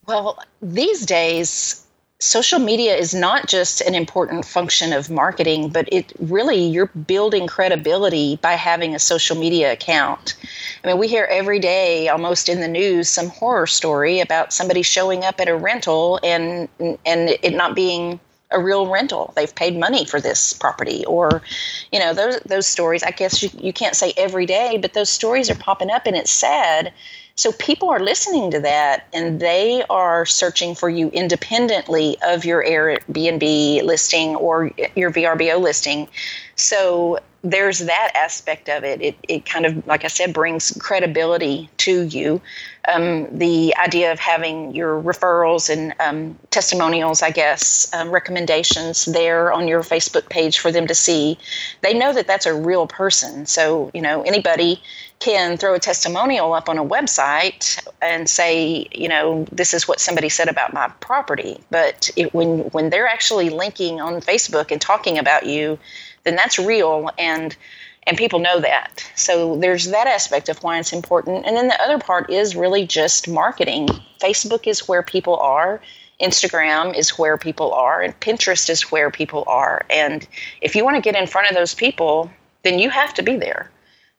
Well, 0.06 0.38
these 0.62 1.06
days, 1.06 1.85
social 2.20 2.60
media 2.60 2.96
is 2.96 3.14
not 3.14 3.48
just 3.48 3.82
an 3.82 3.94
important 3.94 4.46
function 4.46 4.94
of 4.94 5.10
marketing, 5.10 5.70
but 5.70 5.88
it 5.92 6.14
really 6.20 6.66
you're 6.66 6.88
building 6.88 7.48
credibility 7.48 8.38
by 8.38 8.54
having 8.54 8.96
a 8.96 9.00
social 9.00 9.36
media 9.36 9.74
account. 9.74 10.36
I 10.84 10.88
mean, 10.88 10.98
we 10.98 11.08
hear 11.08 11.26
every 11.26 11.60
day, 11.60 12.08
almost 12.08 12.48
in 12.48 12.62
the 12.62 12.68
news, 12.68 13.10
some 13.10 13.28
horror 13.28 13.68
story 13.68 14.20
about 14.20 14.54
somebody 14.54 14.82
showing 14.82 15.26
up 15.26 15.40
at 15.40 15.48
a 15.48 15.56
rental 15.56 16.20
and 16.24 16.70
and 16.80 17.30
it 17.30 17.54
not 17.54 17.76
being 17.76 18.20
a 18.52 18.60
real 18.60 18.88
rental. 18.88 19.34
They've 19.36 19.54
paid 19.54 19.78
money 19.78 20.06
for 20.06 20.22
this 20.22 20.54
property, 20.54 21.06
or 21.06 21.42
you 21.92 22.00
know 22.00 22.14
those 22.14 22.40
those 22.42 22.68
stories. 22.68 23.04
I 23.04 23.12
guess 23.12 23.44
you, 23.44 23.50
you 23.58 23.74
can't 23.74 23.96
say 23.96 24.14
every 24.16 24.46
day, 24.46 24.78
but 24.82 24.94
those 24.94 25.10
stories 25.10 25.50
are 25.50 25.56
popping 25.56 25.92
up, 25.92 26.06
and 26.06 26.16
it's 26.16 26.32
sad. 26.32 26.94
So 27.38 27.52
people 27.52 27.90
are 27.90 28.00
listening 28.00 28.50
to 28.52 28.62
that, 28.62 29.08
and 29.14 29.42
they 29.42 29.84
are 29.90 30.26
searching 30.26 30.74
for 30.74 30.90
you 30.90 31.10
independently 31.10 32.16
of 32.26 32.46
your 32.46 32.64
Airbnb 32.64 33.84
listing 33.84 34.36
or 34.38 34.72
your 34.96 35.12
VRBO 35.12 35.60
listing. 35.60 36.08
So 36.56 37.20
there's 37.44 37.80
that 37.80 38.12
aspect 38.16 38.70
of 38.70 38.86
it. 38.86 39.02
It, 39.02 39.18
it 39.28 39.46
kind 39.46 39.66
of, 39.66 39.86
like 39.86 40.06
I 40.06 40.08
said, 40.08 40.34
brings 40.34 40.72
credibility 40.80 41.70
to 41.80 42.04
you. 42.04 42.42
Um, 42.88 43.28
the 43.38 43.76
idea 43.78 44.12
of 44.12 44.20
having 44.20 44.76
your 44.76 45.02
referrals 45.02 45.70
and 45.70 45.94
um, 46.00 46.38
testimonials, 46.52 47.22
I 47.22 47.32
guess, 47.32 47.92
um, 47.94 48.12
recommendations 48.12 49.06
there 49.06 49.52
on 49.52 49.68
your 49.68 49.82
Facebook 49.82 50.30
page 50.30 50.60
for 50.60 50.72
them 50.72 50.88
to 50.88 50.96
see, 50.96 51.38
they 51.82 51.94
know 51.94 52.14
that 52.14 52.28
that's 52.28 52.46
a 52.46 52.54
real 52.54 52.86
person. 52.88 53.46
So, 53.46 53.92
you 53.94 54.02
know, 54.02 54.22
anybody 54.22 54.82
can 55.20 55.58
throw 55.58 55.74
a 55.74 55.80
testimonial 55.80 56.54
up 56.54 56.70
on 56.70 56.78
a 56.78 56.86
website 56.86 57.86
and 58.02 58.30
say, 58.30 58.88
you 58.94 59.08
know, 59.08 59.46
this 59.52 59.74
is 59.74 59.88
what 59.88 60.00
somebody 60.00 60.30
said 60.30 60.48
about 60.48 60.74
my 60.74 60.88
property. 61.00 61.60
But 61.72 62.10
it, 62.16 62.34
when 62.34 62.60
when 62.72 62.90
they're 62.90 63.08
actually 63.08 63.50
linking 63.50 64.02
on 64.02 64.22
Facebook 64.22 64.72
and 64.72 64.82
talking 64.82 65.18
about 65.18 65.46
you, 65.46 65.80
then 66.24 66.36
that's 66.36 66.60
real 66.60 67.10
and 67.18 67.56
and 68.08 68.18
people 68.18 68.40
know 68.40 68.60
that. 68.60 69.04
So 69.16 69.58
there's 69.58 69.86
that 69.88 70.08
aspect 70.08 70.50
of 70.50 70.62
why 70.64 70.80
it's 70.80 70.94
important. 70.94 71.46
And 71.46 71.56
then 71.58 71.68
the 71.68 71.82
other 71.82 72.00
part 72.00 72.30
is 72.30 72.56
really 72.56 72.86
just 72.86 73.28
marketing. 73.28 73.88
Facebook 74.20 74.68
is 74.68 74.88
where 74.88 75.04
people 75.04 75.38
are. 75.38 75.82
Instagram 76.22 76.96
is 76.96 77.18
where 77.20 77.38
people 77.38 77.74
are, 77.74 78.02
and 78.02 78.18
Pinterest 78.22 78.70
is 78.70 78.90
where 78.92 79.12
people 79.12 79.44
are. 79.48 79.86
And 79.90 80.26
if 80.62 80.76
you 80.76 80.86
want 80.86 80.96
to 80.96 81.02
get 81.02 81.20
in 81.20 81.28
front 81.28 81.50
of 81.50 81.56
those 81.56 81.74
people, 81.74 82.32
then 82.64 82.80
you 82.80 82.90
have 82.90 83.14
to 83.16 83.24
be 83.24 83.36
there. 83.36 83.70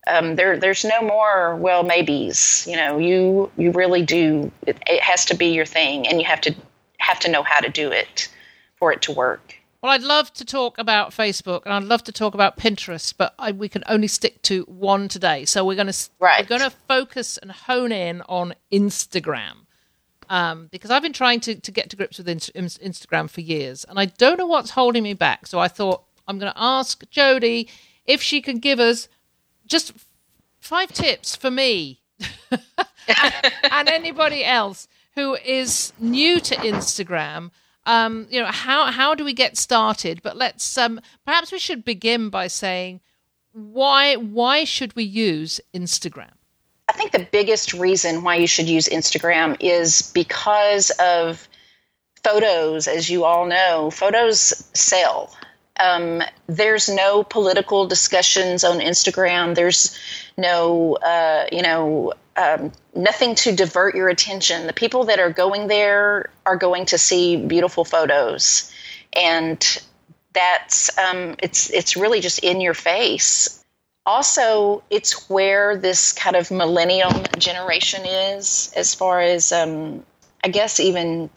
Um, 0.07 0.37
there, 0.37 0.59
there's 0.59 0.85
no 0.85 1.01
more 1.01 1.57
well 1.57 1.83
maybes. 1.83 2.66
You 2.68 2.77
know, 2.77 2.99
you 2.99 3.51
you 3.57 3.72
really 3.72 4.03
do. 4.03 4.53
It, 4.66 4.77
it 4.87 5.01
has 5.01 5.25
to 5.27 5.35
be 5.35 5.46
your 5.46 5.66
thing, 5.66 6.07
and 6.07 6.20
you 6.20 6.27
have 6.27 6.40
to 6.42 6.55
have 6.99 7.18
to 7.20 7.31
know 7.31 7.42
how 7.42 7.61
to 7.61 7.68
do 7.68 7.90
it 7.90 8.29
for 8.77 8.92
it 8.92 9.03
to 9.03 9.12
work. 9.12 9.56
Well, 9.83 9.93
I'd 9.93 10.03
love 10.03 10.33
to 10.35 10.45
talk 10.45 10.79
about 10.79 11.11
Facebook 11.11 11.62
and 11.65 11.73
I'd 11.73 11.85
love 11.85 12.03
to 12.05 12.12
talk 12.12 12.35
about 12.35 12.57
Pinterest, 12.57 13.12
but 13.17 13.35
I, 13.39 13.53
we 13.53 13.69
can 13.69 13.85
only 13.87 14.09
stick 14.09 14.43
to 14.43 14.62
one 14.62 15.09
today. 15.09 15.45
So 15.45 15.65
we're 15.65 15.77
going 15.77 15.93
to 15.93 16.09
right. 16.19 16.43
we're 16.43 16.59
going 16.59 16.71
to 16.71 16.77
focus 16.89 17.39
and 17.39 17.53
hone 17.53 17.93
in 17.93 18.23
on 18.23 18.55
Instagram. 18.73 19.67
Um, 20.29 20.69
because 20.73 20.91
I've 20.91 21.03
been 21.03 21.12
trying 21.12 21.39
to, 21.41 21.55
to 21.55 21.71
get 21.71 21.89
to 21.91 21.97
grips 21.97 22.19
with 22.19 22.27
Instagram 22.27 23.31
for 23.31 23.43
years, 23.43 23.85
and 23.85 23.97
I 23.97 24.07
don't 24.07 24.39
know 24.39 24.47
what's 24.47 24.71
holding 24.71 25.05
me 25.05 25.15
back. 25.15 25.47
So 25.47 25.61
I 25.61 25.69
thought 25.69 26.03
I'm 26.27 26.41
going 26.41 26.53
to 26.53 26.61
ask 26.61 27.05
Jodie 27.11 27.69
if 28.07 28.23
she 28.23 28.41
can 28.41 28.59
give 28.59 28.81
us 28.81 29.09
just 29.67 29.93
five 30.59 30.93
tips 30.93 31.37
for 31.37 31.51
me 31.51 32.01
and, 32.51 32.61
and 33.71 33.89
anybody 33.89 34.45
else 34.45 34.89
who 35.15 35.37
is 35.37 35.93
new 35.99 36.41
to 36.41 36.57
Instagram 36.57 37.51
um, 37.87 38.27
you 38.31 38.40
know, 38.40 38.46
how 38.46 38.90
how 38.90 39.14
do 39.14 39.25
we 39.25 39.33
get 39.33 39.57
started? 39.57 40.20
But 40.22 40.37
let's 40.37 40.77
um, 40.77 41.01
perhaps 41.25 41.53
we 41.53 41.59
should 41.59 41.85
begin 41.85 42.29
by 42.29 42.49
saying 42.49 43.01
why 43.53 44.16
why 44.16 44.64
should 44.64 44.94
we 44.94 45.05
use 45.05 45.61
Instagram? 45.72 46.33
I 46.88 46.92
think 46.92 47.12
the 47.12 47.27
biggest 47.31 47.72
reason 47.72 48.22
why 48.22 48.37
you 48.37 48.46
should 48.46 48.68
use 48.68 48.88
Instagram 48.88 49.57
is 49.61 50.11
because 50.12 50.90
of 51.01 51.49
photos. 52.22 52.87
As 52.87 53.09
you 53.09 53.25
all 53.25 53.46
know, 53.46 53.90
photos 53.90 54.40
sell. 54.75 55.35
Um, 55.79 56.22
there's 56.46 56.88
no 56.88 57.22
political 57.22 57.87
discussions 57.87 58.64
on 58.64 58.79
Instagram. 58.79 59.55
There's 59.55 59.96
no, 60.38 60.94
uh, 60.96 61.46
you 61.53 61.61
know, 61.61 62.14
um, 62.37 62.72
nothing 62.94 63.35
to 63.37 63.55
divert 63.55 63.94
your 63.94 64.09
attention. 64.09 64.66
The 64.66 64.72
people 64.72 65.05
that 65.05 65.18
are 65.18 65.31
going 65.31 65.68
there 65.68 66.31
are 66.44 66.57
going 66.57 66.87
to 66.87 66.99
see 66.99 67.37
beautiful 67.37 67.85
photos, 67.85 68.70
and 69.14 69.83
that's 70.33 70.96
um, 70.99 71.37
it's 71.42 71.70
it's 71.70 71.96
really 71.96 72.20
just 72.20 72.40
in 72.40 72.61
your 72.61 72.75
face. 72.75 73.64
Also, 74.05 74.85
it's 74.88 75.29
where 75.29 75.77
this 75.77 76.12
kind 76.12 76.37
of 76.37 76.51
millennium 76.51 77.25
generation 77.38 78.05
is, 78.05 78.72
as 78.77 78.94
far 78.94 79.20
as 79.20 79.51
um, 79.51 80.05
I 80.44 80.49
guess 80.49 80.79
even 80.79 81.31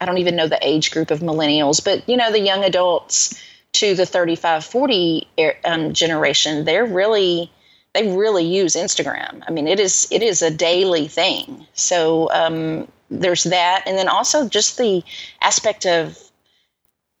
I 0.00 0.06
don't 0.06 0.18
even 0.18 0.36
know 0.36 0.48
the 0.48 0.66
age 0.66 0.90
group 0.90 1.10
of 1.10 1.20
millennials, 1.20 1.84
but 1.84 2.08
you 2.08 2.16
know 2.16 2.32
the 2.32 2.40
young 2.40 2.64
adults 2.64 3.40
to 3.72 3.94
the 3.94 4.06
35 4.06 4.64
40 4.64 5.28
um, 5.64 5.92
generation, 5.92 6.64
they're 6.64 6.84
really 6.84 7.52
they 7.94 8.14
really 8.16 8.44
use 8.44 8.76
Instagram. 8.76 9.42
I 9.46 9.50
mean, 9.50 9.66
it 9.66 9.80
is 9.80 10.06
it 10.10 10.22
is 10.22 10.42
a 10.42 10.50
daily 10.50 11.08
thing. 11.08 11.66
So 11.74 12.30
um, 12.30 12.88
there's 13.10 13.44
that, 13.44 13.82
and 13.86 13.98
then 13.98 14.08
also 14.08 14.48
just 14.48 14.78
the 14.78 15.02
aspect 15.40 15.86
of 15.86 16.18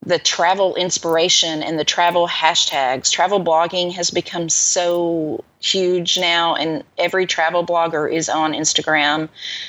the 0.02 0.18
travel 0.18 0.74
inspiration 0.76 1.62
and 1.62 1.78
the 1.78 1.84
travel 1.84 2.26
hashtags. 2.26 3.10
Travel 3.10 3.42
blogging 3.42 3.92
has 3.92 4.10
become 4.10 4.48
so 4.48 5.44
huge 5.60 6.18
now, 6.18 6.54
and 6.54 6.84
every 6.96 7.26
travel 7.26 7.66
blogger 7.66 8.10
is 8.10 8.28
on 8.28 8.52
Instagram. 8.52 9.28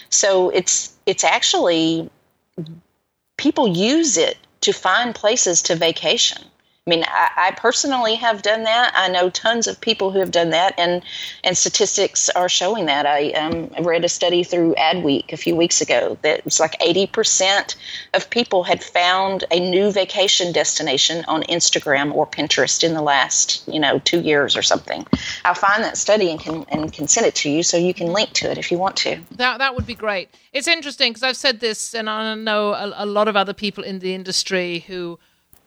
So 0.10 0.50
it's 0.52 0.94
it's 1.06 1.24
actually 1.24 2.10
people 3.38 3.68
use 3.68 4.18
it 4.18 4.38
to 4.62 4.72
find 4.72 5.16
places 5.16 5.64
to 5.64 5.76
vacation. 5.76 6.44
I 6.88 6.89
mean, 6.89 7.04
I, 7.08 7.30
I, 7.38 7.52
personally 7.52 8.15
have 8.15 8.41
done 8.41 8.63
that. 8.63 8.91
I 8.96 9.08
know 9.08 9.30
tons 9.30 9.67
of 9.67 9.80
people 9.80 10.10
who 10.10 10.17
have 10.17 10.32
done 10.32 10.50
that, 10.50 10.74
and 10.80 11.04
and 11.44 11.56
statistics 11.56 12.28
are 12.30 12.50
showing 12.50 12.88
that. 12.88 13.06
I 13.06 13.30
um, 13.34 13.70
read 13.86 14.04
a 14.04 14.10
study 14.10 14.44
through 14.44 14.74
Adweek 14.80 15.32
a 15.32 15.38
few 15.38 15.56
weeks 15.56 15.80
ago 15.80 16.17
that 16.24 16.41
it's 16.44 16.60
like 16.60 16.76
eighty 16.84 17.06
percent 17.06 17.76
of 18.15 18.28
people 18.32 18.63
had 18.63 18.82
found 18.82 19.44
a 19.52 19.60
new 19.60 19.91
vacation 19.91 20.52
destination 20.52 21.24
on 21.28 21.44
Instagram 21.44 22.15
or 22.15 22.26
Pinterest 22.26 22.84
in 22.84 22.96
the 22.96 23.04
last 23.04 23.63
you 23.67 23.80
know 23.80 24.00
two 24.00 24.22
years 24.22 24.58
or 24.58 24.63
something. 24.63 25.06
I'll 25.46 25.54
find 25.54 25.84
that 25.84 25.98
study 25.98 26.32
and 26.32 26.39
can 26.39 26.65
and 26.70 26.91
can 26.91 27.08
send 27.08 27.28
it 27.28 27.36
to 27.36 27.50
you 27.52 27.62
so 27.62 27.78
you 27.78 27.94
can 27.94 28.08
link 28.08 28.34
to 28.34 28.50
it 28.50 28.58
if 28.58 28.72
you 28.72 28.80
want 28.80 28.96
to. 28.98 29.20
That 29.36 29.60
that 29.60 29.76
would 29.76 29.86
be 29.86 29.94
great. 29.94 30.30
It's 30.52 30.67
interesting 30.67 31.12
because 31.12 31.22
I've 31.22 31.38
said 31.38 31.60
this, 31.60 31.94
and 31.94 32.10
I 32.10 32.34
know 32.34 32.74
a, 32.74 32.91
a 32.96 33.06
lot 33.06 33.28
of 33.28 33.36
other 33.36 33.54
people 33.54 33.84
in 33.84 34.00
the 34.00 34.15
industry 34.15 34.80
who 34.88 35.20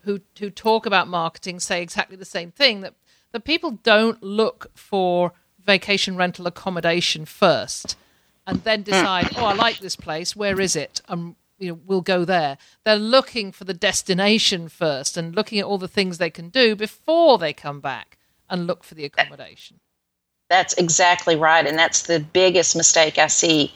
who 0.05 0.21
who 0.39 0.51
talk 0.51 0.87
about 0.87 1.09
marketing 1.09 1.61
say 1.61 1.83
exactly 1.83 2.17
the 2.17 2.25
same 2.25 2.51
thing 2.51 2.81
that 2.81 2.95
that 3.33 3.45
people 3.45 3.73
don't 3.83 4.23
look 4.23 4.71
for 4.75 5.33
vacation 5.65 6.17
rental 6.17 6.47
accommodation 6.47 7.25
first 7.25 7.97
and 8.47 8.63
then 8.65 8.81
hmm. 8.81 8.91
decide, 8.91 9.29
oh, 9.37 9.47
I 9.47 9.55
like 9.55 9.79
this 9.79 9.97
place. 9.97 10.37
Where 10.37 10.61
is 10.61 10.77
it? 10.77 11.01
Um, 11.09 11.37
you 11.59 11.69
know, 11.69 11.81
we'll 11.87 12.01
go 12.01 12.25
there. 12.25 12.59
They're 12.85 12.97
looking 12.97 13.53
for 13.53 13.65
the 13.65 13.75
destination 13.75 14.69
first 14.69 15.17
and 15.17 15.35
looking 15.35 15.59
at 15.59 15.65
all 15.65 15.79
the 15.79 15.89
things 15.89 16.19
they 16.19 16.31
can 16.31 16.49
do 16.49 16.77
before 16.77 17.39
they 17.39 17.53
come 17.53 17.81
back 17.81 18.19
and 18.51 18.67
look 18.67 18.85
for 18.85 18.95
the 18.95 19.05
accommodation. 19.05 19.81
That's 20.51 20.75
exactly 20.75 21.37
right, 21.37 21.67
and 21.67 21.79
that's 21.79 22.03
the 22.03 22.21
biggest 22.21 22.77
mistake 22.77 23.19
I 23.19 23.29
see 23.29 23.73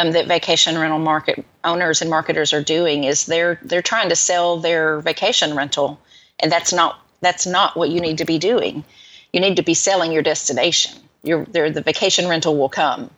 um, 0.00 0.12
that 0.12 0.26
vacation 0.26 0.78
rental 0.78 0.98
market 0.98 1.44
owners 1.64 2.00
and 2.00 2.10
marketers 2.10 2.52
are 2.52 2.62
doing 2.62 3.04
is 3.04 3.26
they're 3.26 3.58
they're 3.62 3.82
trying 3.82 4.08
to 4.08 4.16
sell 4.16 4.56
their 4.58 5.00
vacation 5.00 5.54
rental, 5.54 6.00
and 6.40 6.50
that's 6.50 6.72
not 6.72 6.98
that's 7.20 7.46
not 7.46 7.76
what 7.76 7.90
you 7.90 8.00
need 8.00 8.18
to 8.18 8.24
be 8.24 8.38
doing. 8.38 8.84
you 9.32 9.40
need 9.40 9.56
to 9.56 9.62
be 9.62 9.74
selling 9.74 10.12
your 10.12 10.22
destination. 10.22 11.00
Your 11.22 11.44
the 11.44 11.82
vacation 11.82 12.28
rental 12.28 12.56
will 12.56 12.68
come, 12.68 13.10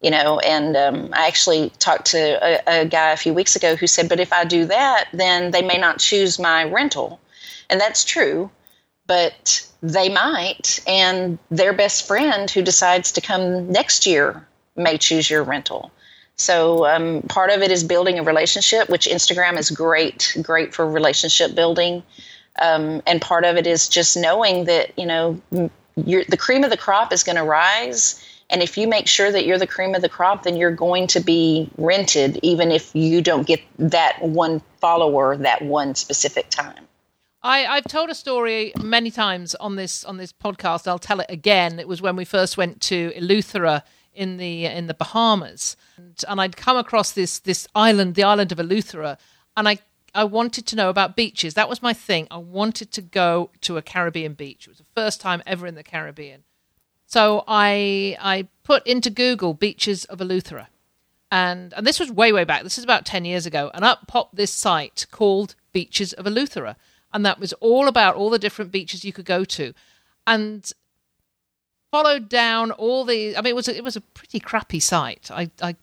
you 0.00 0.10
know. 0.10 0.38
And 0.40 0.76
um, 0.76 1.10
I 1.12 1.26
actually 1.26 1.70
talked 1.78 2.06
to 2.12 2.18
a, 2.18 2.82
a 2.82 2.84
guy 2.86 3.10
a 3.12 3.16
few 3.16 3.34
weeks 3.34 3.56
ago 3.56 3.76
who 3.76 3.86
said, 3.86 4.08
"But 4.08 4.20
if 4.20 4.32
I 4.32 4.44
do 4.44 4.64
that, 4.66 5.08
then 5.12 5.50
they 5.50 5.62
may 5.62 5.78
not 5.78 5.98
choose 5.98 6.38
my 6.38 6.64
rental," 6.64 7.20
and 7.68 7.80
that's 7.80 8.04
true. 8.04 8.50
But 9.06 9.66
they 9.82 10.08
might, 10.08 10.80
and 10.86 11.38
their 11.50 11.72
best 11.72 12.06
friend 12.06 12.48
who 12.48 12.62
decides 12.62 13.10
to 13.12 13.20
come 13.20 13.72
next 13.72 14.06
year 14.06 14.46
may 14.76 14.98
choose 14.98 15.28
your 15.28 15.42
rental. 15.42 15.90
So 16.40 16.86
um, 16.86 17.20
part 17.28 17.50
of 17.50 17.60
it 17.60 17.70
is 17.70 17.84
building 17.84 18.18
a 18.18 18.22
relationship, 18.22 18.88
which 18.88 19.06
Instagram 19.06 19.58
is 19.58 19.70
great, 19.70 20.34
great 20.40 20.74
for 20.74 20.90
relationship 20.90 21.54
building. 21.54 22.02
Um, 22.62 23.02
and 23.06 23.20
part 23.20 23.44
of 23.44 23.56
it 23.56 23.66
is 23.66 23.88
just 23.88 24.16
knowing 24.16 24.64
that 24.64 24.98
you 24.98 25.06
know 25.06 25.40
the 25.96 26.36
cream 26.38 26.64
of 26.64 26.70
the 26.70 26.78
crop 26.78 27.12
is 27.12 27.22
going 27.22 27.36
to 27.36 27.44
rise. 27.44 28.24
And 28.48 28.62
if 28.62 28.78
you 28.78 28.88
make 28.88 29.06
sure 29.06 29.30
that 29.30 29.44
you're 29.44 29.58
the 29.58 29.66
cream 29.66 29.94
of 29.94 30.00
the 30.00 30.08
crop, 30.08 30.42
then 30.42 30.56
you're 30.56 30.74
going 30.74 31.06
to 31.08 31.20
be 31.20 31.70
rented, 31.76 32.40
even 32.42 32.72
if 32.72 32.94
you 32.96 33.20
don't 33.20 33.46
get 33.46 33.60
that 33.78 34.20
one 34.22 34.60
follower 34.80 35.36
that 35.36 35.62
one 35.62 35.94
specific 35.94 36.48
time. 36.48 36.86
I, 37.42 37.66
I've 37.66 37.84
told 37.84 38.10
a 38.10 38.14
story 38.14 38.72
many 38.82 39.10
times 39.10 39.54
on 39.56 39.76
this 39.76 40.04
on 40.04 40.16
this 40.16 40.32
podcast. 40.32 40.88
I'll 40.88 40.98
tell 40.98 41.20
it 41.20 41.26
again. 41.28 41.78
It 41.78 41.86
was 41.86 42.00
when 42.00 42.16
we 42.16 42.24
first 42.24 42.56
went 42.56 42.80
to 42.82 43.12
Eleuthera 43.14 43.82
in 44.14 44.36
the 44.36 44.66
in 44.66 44.86
the 44.86 44.94
Bahamas, 44.94 45.76
and, 45.96 46.22
and 46.28 46.40
I'd 46.40 46.56
come 46.56 46.76
across 46.76 47.12
this 47.12 47.38
this 47.38 47.66
island, 47.74 48.14
the 48.14 48.24
island 48.24 48.52
of 48.52 48.58
Eleuthera, 48.58 49.18
and 49.56 49.68
I 49.68 49.78
I 50.14 50.24
wanted 50.24 50.66
to 50.66 50.76
know 50.76 50.90
about 50.90 51.16
beaches. 51.16 51.54
That 51.54 51.68
was 51.68 51.82
my 51.82 51.92
thing. 51.92 52.26
I 52.30 52.38
wanted 52.38 52.90
to 52.92 53.02
go 53.02 53.50
to 53.62 53.76
a 53.76 53.82
Caribbean 53.82 54.34
beach. 54.34 54.66
It 54.66 54.70
was 54.70 54.78
the 54.78 54.84
first 54.94 55.20
time 55.20 55.42
ever 55.46 55.66
in 55.66 55.74
the 55.74 55.82
Caribbean. 55.82 56.44
So 57.06 57.44
I 57.46 58.16
I 58.20 58.48
put 58.62 58.86
into 58.86 59.10
Google 59.10 59.54
beaches 59.54 60.04
of 60.06 60.18
Eleuthera. 60.18 60.68
And 61.30 61.72
and 61.74 61.86
this 61.86 62.00
was 62.00 62.10
way 62.10 62.32
way 62.32 62.44
back. 62.44 62.62
This 62.62 62.78
is 62.78 62.84
about 62.84 63.06
10 63.06 63.24
years 63.24 63.46
ago. 63.46 63.70
And 63.74 63.84
up 63.84 64.06
popped 64.06 64.36
this 64.36 64.52
site 64.52 65.06
called 65.10 65.54
Beaches 65.72 66.12
of 66.12 66.24
Eleuthera. 66.26 66.76
And 67.12 67.24
that 67.26 67.40
was 67.40 67.52
all 67.54 67.88
about 67.88 68.14
all 68.14 68.30
the 68.30 68.38
different 68.38 68.70
beaches 68.70 69.04
you 69.04 69.12
could 69.12 69.24
go 69.24 69.44
to. 69.44 69.74
And 70.26 70.70
followed 71.90 72.28
down 72.28 72.70
all 72.72 73.04
the 73.04 73.36
I 73.36 73.40
mean 73.40 73.50
it 73.52 73.56
was 73.56 73.68
a, 73.68 73.76
it 73.76 73.84
was 73.84 73.96
a 73.96 74.00
pretty 74.00 74.40
crappy 74.40 74.80
site. 74.80 75.30
I 75.30 75.50
I 75.60 75.76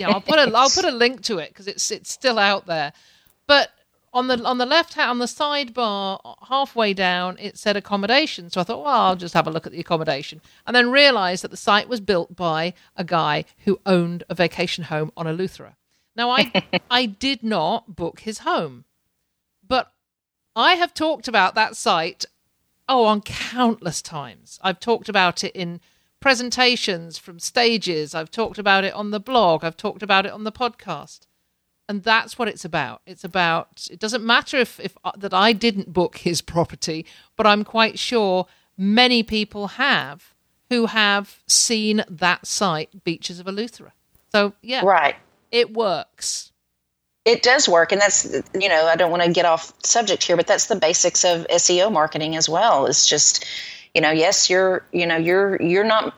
know, 0.00 0.08
I'll 0.08 0.20
put 0.20 0.38
a 0.38 0.50
I'll 0.54 0.70
put 0.70 0.84
a 0.84 0.90
link 0.90 1.22
to 1.22 1.38
it 1.38 1.50
because 1.50 1.66
it's 1.66 1.90
it's 1.90 2.12
still 2.12 2.38
out 2.38 2.66
there. 2.66 2.92
But 3.46 3.70
on 4.12 4.26
the 4.26 4.42
on 4.44 4.58
the 4.58 4.66
left 4.66 4.94
hand 4.94 5.10
on 5.10 5.18
the 5.18 5.26
sidebar 5.26 6.18
halfway 6.48 6.92
down 6.92 7.36
it 7.38 7.56
said 7.56 7.76
accommodation 7.76 8.50
so 8.50 8.60
i 8.60 8.64
thought 8.64 8.82
well 8.82 9.00
i'll 9.02 9.16
just 9.16 9.34
have 9.34 9.46
a 9.46 9.50
look 9.50 9.66
at 9.66 9.72
the 9.72 9.80
accommodation 9.80 10.40
and 10.66 10.74
then 10.74 10.90
realized 10.90 11.44
that 11.44 11.50
the 11.50 11.56
site 11.56 11.88
was 11.88 12.00
built 12.00 12.34
by 12.34 12.74
a 12.96 13.04
guy 13.04 13.44
who 13.64 13.80
owned 13.86 14.24
a 14.28 14.34
vacation 14.34 14.84
home 14.84 15.12
on 15.16 15.26
eleuthera 15.26 15.74
now 16.16 16.30
i 16.30 16.50
i 16.90 17.06
did 17.06 17.42
not 17.42 17.94
book 17.94 18.20
his 18.20 18.38
home 18.38 18.84
but 19.66 19.92
i 20.56 20.74
have 20.74 20.92
talked 20.92 21.28
about 21.28 21.54
that 21.54 21.76
site 21.76 22.24
oh 22.90 23.04
on 23.04 23.22
countless 23.22 24.02
times. 24.02 24.58
I've 24.62 24.80
talked 24.80 25.08
about 25.08 25.42
it 25.42 25.56
in 25.56 25.80
presentations 26.20 27.16
from 27.16 27.38
stages. 27.38 28.14
I've 28.14 28.30
talked 28.30 28.58
about 28.58 28.84
it 28.84 28.92
on 28.92 29.10
the 29.10 29.20
blog. 29.20 29.64
I've 29.64 29.78
talked 29.78 30.02
about 30.02 30.26
it 30.26 30.32
on 30.32 30.44
the 30.44 30.52
podcast. 30.52 31.20
And 31.88 32.02
that's 32.02 32.38
what 32.38 32.46
it's 32.46 32.64
about. 32.64 33.00
It's 33.06 33.24
about 33.24 33.88
it 33.90 33.98
doesn't 33.98 34.24
matter 34.24 34.58
if, 34.58 34.78
if 34.78 34.96
uh, 35.04 35.12
that 35.16 35.32
i 35.32 35.52
didn't 35.52 35.92
book 35.92 36.18
his 36.18 36.42
property 36.54 37.06
but 37.36 37.46
i'm 37.46 37.64
quite 37.64 37.98
sure 37.98 38.46
many 38.76 39.22
people 39.22 39.68
have 39.68 40.34
who 40.68 40.86
have 40.86 41.40
seen 41.48 42.04
that 42.08 42.46
site 42.46 43.02
beaches 43.02 43.40
of 43.40 43.46
eleuthera 43.46 43.90
so 44.30 44.54
yeah. 44.62 44.82
Right. 44.84 45.16
It 45.50 45.72
works 45.72 46.49
it 47.30 47.42
does 47.42 47.68
work 47.68 47.92
and 47.92 48.00
that's 48.00 48.24
you 48.54 48.68
know 48.68 48.86
i 48.86 48.96
don't 48.96 49.10
want 49.10 49.22
to 49.22 49.30
get 49.30 49.44
off 49.44 49.72
subject 49.84 50.22
here 50.22 50.36
but 50.36 50.46
that's 50.46 50.66
the 50.66 50.76
basics 50.76 51.24
of 51.24 51.46
seo 51.48 51.90
marketing 51.92 52.36
as 52.36 52.48
well 52.48 52.86
it's 52.86 53.06
just 53.06 53.44
you 53.94 54.00
know 54.00 54.10
yes 54.10 54.50
you're 54.50 54.84
you 54.92 55.06
know 55.06 55.16
you're 55.16 55.60
you're 55.62 55.84
not 55.84 56.14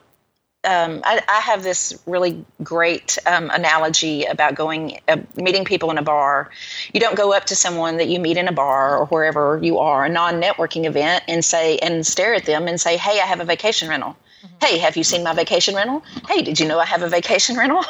um, 0.65 1.01
I, 1.03 1.21
I, 1.27 1.41
have 1.41 1.61
this 1.61 2.01
really 2.05 2.45
great 2.63 3.17
um, 3.25 3.49
analogy 3.49 4.23
about 4.23 4.55
going 4.55 4.97
uh, 5.09 5.17
meeting 5.35 5.65
people 5.65 5.91
in 5.91 5.97
a 5.97 6.01
bar. 6.01 6.51
You 6.93 7.01
don't 7.01 7.17
go 7.17 7.33
up 7.33 7.43
to 7.47 7.55
someone 7.55 7.97
that 7.97 8.07
you 8.07 8.17
meet 8.17 8.37
in 8.37 8.47
a 8.47 8.53
bar 8.53 8.97
or 8.97 9.05
wherever 9.07 9.59
you 9.61 9.79
are, 9.79 10.05
a 10.05 10.09
non-networking 10.09 10.85
event, 10.85 11.25
and 11.27 11.43
say 11.43 11.79
and 11.79 12.07
stare 12.07 12.33
at 12.33 12.45
them 12.45 12.69
and 12.69 12.79
say, 12.79 12.95
"Hey, 12.95 13.19
I 13.19 13.25
have 13.25 13.41
a 13.41 13.45
vacation 13.45 13.89
rental." 13.89 14.15
Mm-hmm. 14.43 14.55
Hey, 14.65 14.77
have 14.79 14.97
you 14.97 15.03
seen 15.03 15.23
my 15.23 15.33
vacation 15.33 15.75
rental? 15.75 16.03
Hey, 16.27 16.41
did 16.41 16.59
you 16.59 16.67
know 16.67 16.79
I 16.79 16.85
have 16.85 17.01
a 17.01 17.09
vacation 17.09 17.55
rental? 17.61 17.83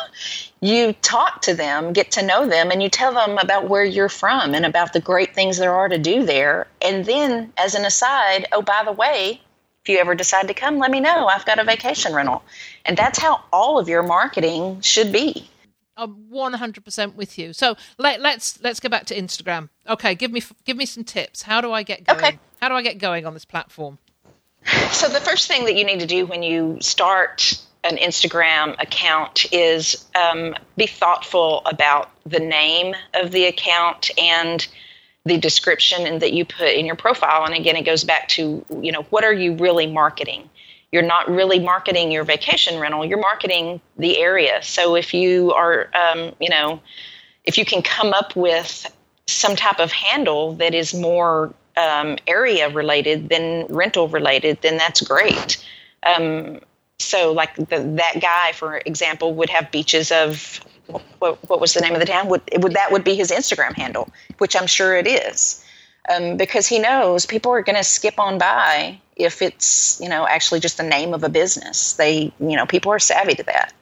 you 0.63 0.93
talk 1.01 1.41
to 1.41 1.53
them, 1.53 1.91
get 1.91 2.11
to 2.11 2.25
know 2.25 2.47
them, 2.47 2.71
and 2.71 2.81
you 2.81 2.89
tell 2.89 3.13
them 3.13 3.37
about 3.37 3.67
where 3.67 3.83
you're 3.83 4.07
from 4.07 4.53
and 4.53 4.65
about 4.65 4.93
the 4.93 5.01
great 5.01 5.35
things 5.35 5.57
there 5.57 5.73
are 5.73 5.89
to 5.89 5.97
do 5.97 6.25
there. 6.25 6.67
And 6.81 7.05
then, 7.05 7.51
as 7.57 7.75
an 7.75 7.83
aside, 7.83 8.47
oh, 8.53 8.61
by 8.61 8.83
the 8.85 8.93
way, 8.93 9.41
if 9.83 9.89
you 9.89 9.97
ever 9.97 10.15
decide 10.15 10.47
to 10.47 10.53
come, 10.53 10.77
let 10.77 10.89
me 10.89 11.01
know. 11.01 11.27
I've 11.27 11.45
got 11.45 11.59
a 11.59 11.65
vacation 11.65 12.13
rental. 12.13 12.43
And 12.85 12.95
that's 12.95 13.19
how 13.19 13.43
all 13.51 13.77
of 13.77 13.89
your 13.89 14.03
marketing 14.03 14.79
should 14.79 15.11
be. 15.11 15.49
I'm 15.97 16.27
100% 16.31 17.15
with 17.15 17.37
you. 17.37 17.51
So 17.51 17.75
let, 17.97 18.21
let's 18.21 18.59
let's 18.63 18.79
go 18.79 18.89
back 18.89 19.05
to 19.07 19.15
Instagram. 19.15 19.69
Okay, 19.87 20.15
give 20.15 20.31
me 20.31 20.41
give 20.65 20.77
me 20.77 20.85
some 20.85 21.03
tips. 21.03 21.43
How 21.43 21.61
do 21.61 21.71
I 21.71 21.83
get 21.83 22.05
going? 22.05 22.17
Okay. 22.17 22.39
How 22.61 22.69
do 22.69 22.75
I 22.75 22.81
get 22.81 22.97
going 22.97 23.25
on 23.25 23.33
this 23.33 23.45
platform? 23.45 23.99
So 24.91 25.09
the 25.09 25.19
first 25.19 25.47
thing 25.47 25.65
that 25.65 25.75
you 25.75 25.83
need 25.83 25.99
to 25.99 26.05
do 26.05 26.25
when 26.25 26.43
you 26.43 26.77
start 26.79 27.61
an 27.83 27.97
Instagram 27.97 28.81
account 28.81 29.45
is 29.51 30.05
um, 30.15 30.55
be 30.77 30.87
thoughtful 30.87 31.61
about 31.65 32.09
the 32.25 32.39
name 32.39 32.95
of 33.13 33.31
the 33.31 33.45
account 33.45 34.11
and 34.17 34.65
the 35.25 35.37
description 35.37 36.05
and 36.05 36.21
that 36.21 36.33
you 36.33 36.45
put 36.45 36.69
in 36.69 36.85
your 36.85 36.95
profile. 36.95 37.45
And 37.45 37.53
again 37.53 37.75
it 37.75 37.85
goes 37.85 38.03
back 38.03 38.27
to 38.29 38.65
you 38.81 38.91
know 38.91 39.03
what 39.09 39.23
are 39.23 39.33
you 39.33 39.55
really 39.55 39.87
marketing? 39.87 40.49
You're 40.91 41.01
not 41.01 41.29
really 41.29 41.59
marketing 41.59 42.11
your 42.11 42.23
vacation 42.23 42.79
rental 42.79 43.05
you're 43.05 43.19
marketing 43.19 43.81
the 43.97 44.17
area. 44.17 44.61
So 44.63 44.95
if 44.95 45.13
you 45.13 45.51
are 45.53 45.89
um, 45.93 46.33
you 46.39 46.49
know 46.49 46.81
if 47.45 47.57
you 47.57 47.65
can 47.65 47.81
come 47.81 48.13
up 48.13 48.35
with 48.35 48.89
some 49.25 49.55
type 49.55 49.79
of 49.79 49.91
handle 49.91 50.53
that 50.53 50.73
is 50.73 50.93
more 50.93 51.53
um, 51.77 52.17
area 52.27 52.69
related 52.69 53.29
than 53.29 53.65
rental 53.67 54.07
related 54.07 54.59
then 54.61 54.77
that's 54.77 55.01
great 55.01 55.63
um, 56.05 56.59
so 56.99 57.31
like 57.31 57.55
the, 57.55 57.79
that 57.97 58.21
guy 58.21 58.51
for 58.53 58.81
example 58.85 59.33
would 59.33 59.49
have 59.49 59.71
beaches 59.71 60.11
of 60.11 60.59
what, 61.19 61.37
what 61.49 61.61
was 61.61 61.73
the 61.73 61.81
name 61.81 61.93
of 61.93 61.99
the 61.99 62.05
town? 62.05 62.27
Would, 62.29 62.41
would 62.57 62.73
that 62.73 62.91
would 62.91 63.03
be 63.03 63.15
his 63.15 63.31
Instagram 63.31 63.73
handle, 63.73 64.09
which 64.37 64.55
I'm 64.55 64.67
sure 64.67 64.95
it 64.95 65.07
is, 65.07 65.63
um, 66.09 66.37
because 66.37 66.67
he 66.67 66.79
knows 66.79 67.25
people 67.25 67.51
are 67.51 67.61
going 67.61 67.77
to 67.77 67.83
skip 67.83 68.19
on 68.19 68.37
by 68.37 68.99
if 69.15 69.41
it's 69.43 69.99
you 70.01 70.09
know 70.09 70.27
actually 70.27 70.59
just 70.59 70.77
the 70.77 70.83
name 70.83 71.13
of 71.13 71.23
a 71.23 71.29
business. 71.29 71.93
They 71.93 72.33
you 72.39 72.55
know 72.55 72.65
people 72.65 72.91
are 72.91 72.99
savvy 72.99 73.35
to 73.35 73.43
that. 73.43 73.73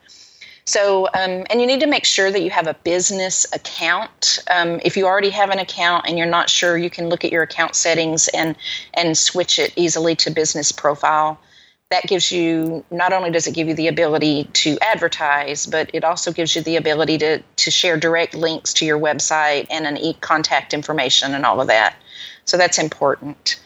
So, 0.65 1.07
um, 1.07 1.45
and 1.49 1.59
you 1.59 1.65
need 1.65 1.79
to 1.79 1.87
make 1.87 2.05
sure 2.05 2.31
that 2.31 2.41
you 2.41 2.49
have 2.51 2.67
a 2.67 2.75
business 2.75 3.45
account. 3.53 4.39
Um, 4.49 4.79
if 4.85 4.95
you 4.95 5.05
already 5.05 5.31
have 5.31 5.49
an 5.49 5.59
account 5.59 6.05
and 6.07 6.17
you're 6.17 6.27
not 6.27 6.49
sure, 6.49 6.77
you 6.77 6.89
can 6.89 7.09
look 7.09 7.25
at 7.25 7.31
your 7.31 7.43
account 7.43 7.75
settings 7.75 8.27
and 8.29 8.55
and 8.93 9.17
switch 9.17 9.57
it 9.59 9.73
easily 9.75 10.15
to 10.17 10.29
business 10.29 10.71
profile 10.71 11.39
that 11.91 12.07
gives 12.07 12.31
you 12.31 12.83
not 12.89 13.13
only 13.13 13.29
does 13.29 13.45
it 13.45 13.53
give 13.53 13.67
you 13.67 13.73
the 13.73 13.89
ability 13.89 14.45
to 14.53 14.77
advertise, 14.81 15.65
but 15.65 15.89
it 15.93 16.03
also 16.05 16.31
gives 16.31 16.55
you 16.55 16.61
the 16.61 16.77
ability 16.77 17.17
to, 17.17 17.43
to 17.57 17.69
share 17.69 17.97
direct 17.97 18.33
links 18.33 18.73
to 18.73 18.85
your 18.85 18.97
website 18.97 19.67
and 19.69 19.85
an 19.85 19.97
e 19.97 20.13
contact 20.21 20.73
information 20.73 21.35
and 21.35 21.45
all 21.45 21.59
of 21.59 21.67
that. 21.67 21.95
So 22.45 22.57
that's 22.57 22.79
important. 22.79 23.61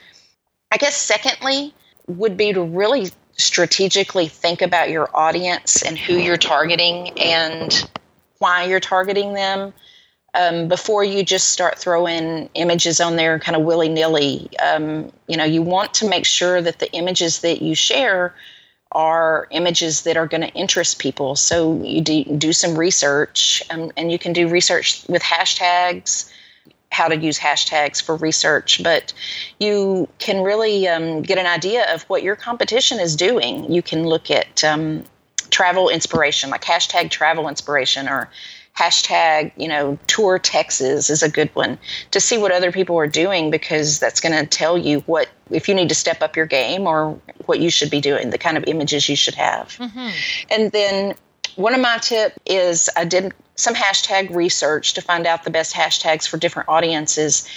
I 0.71 0.77
guess, 0.77 0.97
secondly, 0.97 1.73
would 2.08 2.36
be 2.36 2.51
to 2.51 2.63
really 2.63 3.12
strategically 3.37 4.27
think 4.27 4.61
about 4.61 4.89
your 4.89 5.09
audience 5.15 5.81
and 5.81 5.97
who 5.97 6.13
you're 6.13 6.37
targeting 6.37 7.09
and 7.19 7.89
why 8.39 8.63
you're 8.63 8.79
targeting 8.79 9.33
them 9.33 9.73
um, 10.33 10.67
before 10.67 11.03
you 11.03 11.23
just 11.23 11.49
start 11.49 11.77
throwing 11.77 12.49
images 12.53 12.99
on 12.99 13.15
there 13.15 13.39
kind 13.39 13.55
of 13.55 13.63
willy 13.63 13.89
nilly. 13.89 14.49
Um, 14.59 15.11
you 15.27 15.37
know, 15.37 15.45
you 15.45 15.61
want 15.61 15.93
to 15.95 16.09
make 16.09 16.25
sure 16.25 16.61
that 16.61 16.79
the 16.79 16.91
images 16.93 17.39
that 17.39 17.61
you 17.61 17.75
share 17.75 18.33
are 18.91 19.47
images 19.51 20.03
that 20.03 20.15
are 20.17 20.27
going 20.27 20.41
to 20.41 20.49
interest 20.49 20.99
people. 20.99 21.35
So 21.35 21.81
you 21.83 22.01
do, 22.01 22.23
do 22.23 22.53
some 22.53 22.77
research, 22.77 23.61
um, 23.69 23.91
and 23.97 24.11
you 24.11 24.19
can 24.19 24.31
do 24.33 24.47
research 24.47 25.05
with 25.07 25.21
hashtags, 25.21 26.31
how 26.95 27.10
to 27.10 27.17
use 27.17 27.38
hashtags 27.38 28.01
for 28.01 28.15
research, 28.15 28.81
but 28.81 29.12
you 29.60 30.08
can 30.17 30.41
really 30.41 30.88
um, 30.88 31.21
get 31.21 31.38
an 31.38 31.45
idea 31.45 31.93
of 31.93 32.03
what 32.03 32.23
your 32.23 32.38
competition 32.38 33.01
is 33.01 33.17
doing. 33.17 33.69
You 33.69 33.81
can 33.81 34.05
look 34.05 34.31
at 34.31 34.63
um, 34.63 35.03
travel 35.49 35.89
inspiration, 35.89 36.49
like 36.49 36.63
hashtag 36.63 37.12
travel 37.12 37.49
inspiration 37.49 38.08
or 38.08 38.29
hashtag, 38.77 39.51
you 39.58 39.67
know, 39.67 39.99
tour 40.08 40.39
Texas 40.39 41.10
is 41.10 41.21
a 41.21 41.29
good 41.29 41.53
one 41.53 41.77
to 42.12 42.21
see 42.21 42.38
what 42.38 42.53
other 42.53 42.71
people 42.71 42.97
are 42.97 43.08
doing 43.08 43.51
because 43.51 43.99
that's 43.99 44.21
going 44.21 44.34
to 44.34 44.45
tell 44.45 44.77
you 44.77 45.01
what 45.01 45.27
if 45.51 45.67
you 45.67 45.75
need 45.75 45.89
to 45.89 45.95
step 45.95 46.21
up 46.21 46.38
your 46.38 46.45
game 46.45 46.88
or 46.88 47.19
what 47.45 47.60
you 47.60 47.69
should 47.69 47.91
be 47.91 47.99
doing, 47.99 48.29
the 48.29 48.38
kind 48.38 48.55
of 48.55 48.63
images 48.67 49.10
you 49.10 49.17
should 49.17 49.36
have. 49.36 49.67
Mm-hmm. 49.79 50.10
And 50.49 50.71
then 50.71 51.15
one 51.58 51.73
of 51.73 51.81
my 51.81 51.97
tip 51.97 52.34
is 52.45 52.89
I 52.95 53.03
did 53.03 53.34
some 53.55 53.73
hashtag 53.73 54.33
research 54.35 54.93
to 54.93 55.01
find 55.01 55.25
out 55.25 55.43
the 55.43 55.49
best 55.49 55.73
hashtags 55.73 56.27
for 56.27 56.37
different 56.37 56.69
audiences 56.69 57.47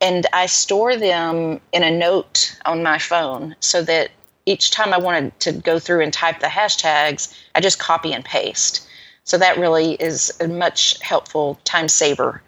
and 0.00 0.26
I 0.32 0.46
store 0.46 0.96
them 0.96 1.60
in 1.72 1.82
a 1.82 1.90
note 1.90 2.56
on 2.64 2.82
my 2.82 2.98
phone 2.98 3.56
so 3.60 3.82
that 3.82 4.10
each 4.46 4.70
time 4.70 4.94
I 4.94 4.98
wanted 4.98 5.38
to 5.40 5.52
go 5.52 5.78
through 5.78 6.02
and 6.02 6.12
type 6.12 6.40
the 6.40 6.46
hashtags, 6.46 7.34
I 7.54 7.60
just 7.60 7.78
copy 7.78 8.12
and 8.12 8.24
paste. 8.24 8.86
So 9.24 9.36
that 9.38 9.58
really 9.58 9.94
is 9.94 10.32
a 10.40 10.48
much 10.48 11.00
helpful 11.02 11.58
time 11.64 11.88
saver 11.88 12.40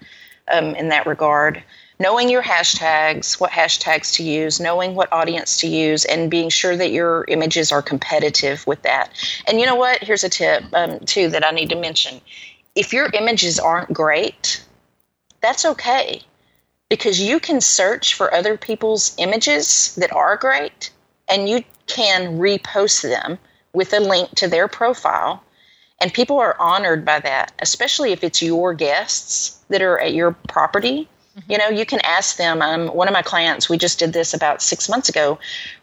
um, 0.50 0.74
in 0.76 0.88
that 0.88 1.06
regard. 1.06 1.62
Knowing 1.98 2.30
your 2.30 2.42
hashtags, 2.42 3.38
what 3.38 3.50
hashtags 3.50 4.14
to 4.14 4.22
use, 4.22 4.58
knowing 4.58 4.94
what 4.94 5.12
audience 5.12 5.58
to 5.58 5.66
use, 5.66 6.06
and 6.06 6.30
being 6.30 6.48
sure 6.48 6.74
that 6.74 6.90
your 6.90 7.26
images 7.28 7.70
are 7.70 7.82
competitive 7.82 8.66
with 8.66 8.80
that. 8.80 9.10
And 9.46 9.60
you 9.60 9.66
know 9.66 9.74
what? 9.74 10.02
Here's 10.02 10.24
a 10.24 10.30
tip, 10.30 10.64
um, 10.72 11.00
too, 11.00 11.28
that 11.28 11.44
I 11.44 11.50
need 11.50 11.68
to 11.68 11.76
mention. 11.76 12.22
If 12.74 12.92
your 12.92 13.10
images 13.12 13.58
aren't 13.58 13.92
great, 13.92 14.64
that's 15.40 15.64
okay 15.64 16.22
because 16.88 17.20
you 17.20 17.40
can 17.40 17.60
search 17.60 18.14
for 18.14 18.32
other 18.34 18.56
people's 18.56 19.14
images 19.18 19.94
that 19.96 20.12
are 20.12 20.36
great 20.36 20.90
and 21.28 21.48
you 21.48 21.64
can 21.86 22.38
repost 22.38 23.02
them 23.02 23.38
with 23.72 23.92
a 23.92 24.00
link 24.00 24.30
to 24.36 24.48
their 24.48 24.68
profile 24.68 25.42
and 26.00 26.12
people 26.12 26.38
are 26.38 26.58
honored 26.58 27.04
by 27.04 27.20
that, 27.20 27.52
especially 27.60 28.12
if 28.12 28.24
it's 28.24 28.40
your 28.40 28.72
guests 28.72 29.58
that 29.68 29.82
are 29.82 29.98
at 29.98 30.14
your 30.14 30.32
property. 30.48 31.08
You 31.48 31.58
know, 31.58 31.68
you 31.68 31.86
can 31.86 32.00
ask 32.04 32.36
them. 32.36 32.62
Um, 32.62 32.88
one 32.88 33.08
of 33.08 33.14
my 33.14 33.22
clients, 33.22 33.68
we 33.68 33.78
just 33.78 33.98
did 33.98 34.12
this 34.12 34.34
about 34.34 34.62
six 34.62 34.88
months 34.88 35.08
ago. 35.08 35.38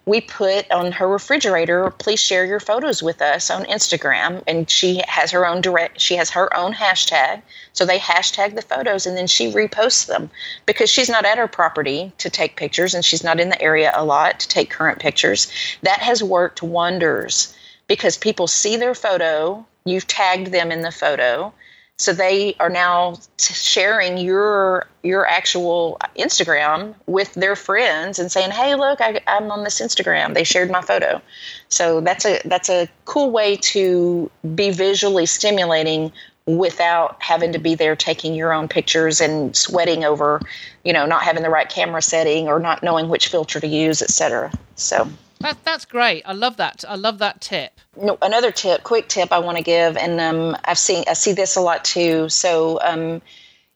We 0.05 0.21
put 0.21 0.69
on 0.71 0.91
her 0.93 1.07
refrigerator, 1.07 1.89
please 1.91 2.19
share 2.19 2.45
your 2.45 2.59
photos 2.59 3.03
with 3.03 3.21
us 3.21 3.49
on 3.49 3.65
Instagram. 3.65 4.43
And 4.47 4.69
she 4.69 5.01
has 5.07 5.31
her 5.31 5.45
own 5.45 5.61
direct, 5.61 5.99
she 5.99 6.15
has 6.15 6.29
her 6.31 6.55
own 6.55 6.73
hashtag. 6.73 7.41
So 7.73 7.85
they 7.85 7.99
hashtag 7.99 8.55
the 8.55 8.61
photos 8.61 9.05
and 9.05 9.17
then 9.17 9.27
she 9.27 9.51
reposts 9.51 10.07
them 10.07 10.29
because 10.65 10.89
she's 10.89 11.09
not 11.09 11.25
at 11.25 11.37
her 11.37 11.47
property 11.47 12.11
to 12.17 12.29
take 12.29 12.55
pictures 12.55 12.93
and 12.93 13.03
she's 13.03 13.23
not 13.23 13.39
in 13.39 13.49
the 13.49 13.61
area 13.61 13.91
a 13.95 14.05
lot 14.05 14.39
to 14.39 14.47
take 14.47 14.69
current 14.69 14.99
pictures. 14.99 15.51
That 15.83 15.99
has 15.99 16.23
worked 16.23 16.63
wonders 16.63 17.55
because 17.87 18.17
people 18.17 18.47
see 18.47 18.77
their 18.77 18.95
photo 18.95 19.65
you've 19.87 20.07
tagged 20.07 20.51
them 20.51 20.71
in 20.71 20.81
the 20.81 20.91
photo 20.91 21.53
so 21.99 22.13
they 22.13 22.55
are 22.59 22.69
now 22.69 23.17
sharing 23.39 24.17
your 24.17 24.87
your 25.03 25.25
actual 25.25 25.97
instagram 26.17 26.93
with 27.07 27.33
their 27.33 27.55
friends 27.55 28.19
and 28.19 28.31
saying 28.31 28.51
hey 28.51 28.75
look 28.75 29.01
I, 29.01 29.21
am 29.27 29.51
on 29.51 29.63
this 29.63 29.81
instagram. 29.81 30.33
They 30.33 30.43
shared 30.43 30.69
my 30.69 30.81
photo. 30.81 31.21
So 31.69 32.01
that's 32.01 32.25
a 32.25 32.39
that's 32.45 32.69
a 32.69 32.87
cool 33.05 33.31
way 33.31 33.57
to 33.57 34.29
be 34.55 34.71
visually 34.71 35.25
stimulating 35.25 36.11
without 36.45 37.21
having 37.21 37.51
to 37.51 37.59
be 37.59 37.75
there 37.75 37.95
taking 37.95 38.33
your 38.33 38.53
own 38.53 38.67
pictures 38.67 39.19
and 39.19 39.55
sweating 39.55 40.05
over 40.05 40.41
you 40.85 40.93
know 40.93 41.05
not 41.05 41.23
having 41.23 41.43
the 41.43 41.49
right 41.49 41.67
camera 41.67 42.01
setting 42.01 42.47
or 42.47 42.59
not 42.59 42.81
knowing 42.81 43.09
which 43.09 43.27
filter 43.27 43.59
to 43.59 43.67
use 43.67 44.01
etc 44.01 44.49
so 44.75 45.09
that, 45.39 45.63
that's 45.63 45.85
great. 45.85 46.23
I 46.25 46.33
love 46.33 46.57
that. 46.57 46.83
I 46.87 46.95
love 46.95 47.19
that 47.19 47.41
tip. 47.41 47.79
No, 47.95 48.17
another 48.21 48.51
tip, 48.51 48.83
quick 48.83 49.07
tip 49.07 49.31
I 49.31 49.39
want 49.39 49.57
to 49.57 49.63
give, 49.63 49.97
and 49.97 50.19
um, 50.19 50.57
I've 50.65 50.77
seen 50.77 51.03
I 51.07 51.13
see 51.13 51.33
this 51.33 51.55
a 51.55 51.61
lot 51.61 51.83
too. 51.85 52.29
So 52.29 52.79
um, 52.81 53.21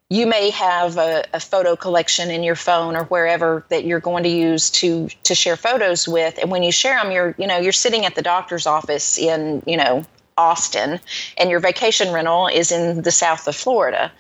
you 0.10 0.28
may 0.28 0.50
have 0.52 0.98
a, 0.98 1.26
a, 1.34 1.40
photo 1.40 1.76
collection 1.76 2.30
in 2.30 2.44
your 2.44 2.56
phone 2.56 2.96
or 2.96 3.06
wherever 3.06 3.66
that 3.70 3.86
you're 3.86 4.00
going 4.00 4.24
to 4.24 4.30
use 4.30 4.70
to 4.72 5.08
to 5.24 5.34
share 5.34 5.56
photos 5.56 6.08
with, 6.08 6.38
and 6.40 6.52
when 6.52 6.64
you 6.64 6.72
share 6.72 7.02
them, 7.02 7.12
you're 7.12 7.36
you 7.38 7.48
know 7.48 7.58
you're 7.58 7.72
sitting 7.72 8.06
at 8.06 8.16
the 8.16 8.22
doctor's 8.22 8.68
office 8.68 9.18
in 9.18 9.64
you 9.66 9.78
know 9.78 10.06
Austin, 10.38 11.00
and 11.38 11.50
your 11.50 11.60
vacation 11.60 12.14
rental 12.14 12.48
is 12.48 12.72
in 12.72 13.02
the 13.02 13.12
south 13.12 13.48
of 13.48 13.56
Florida. 13.56 14.12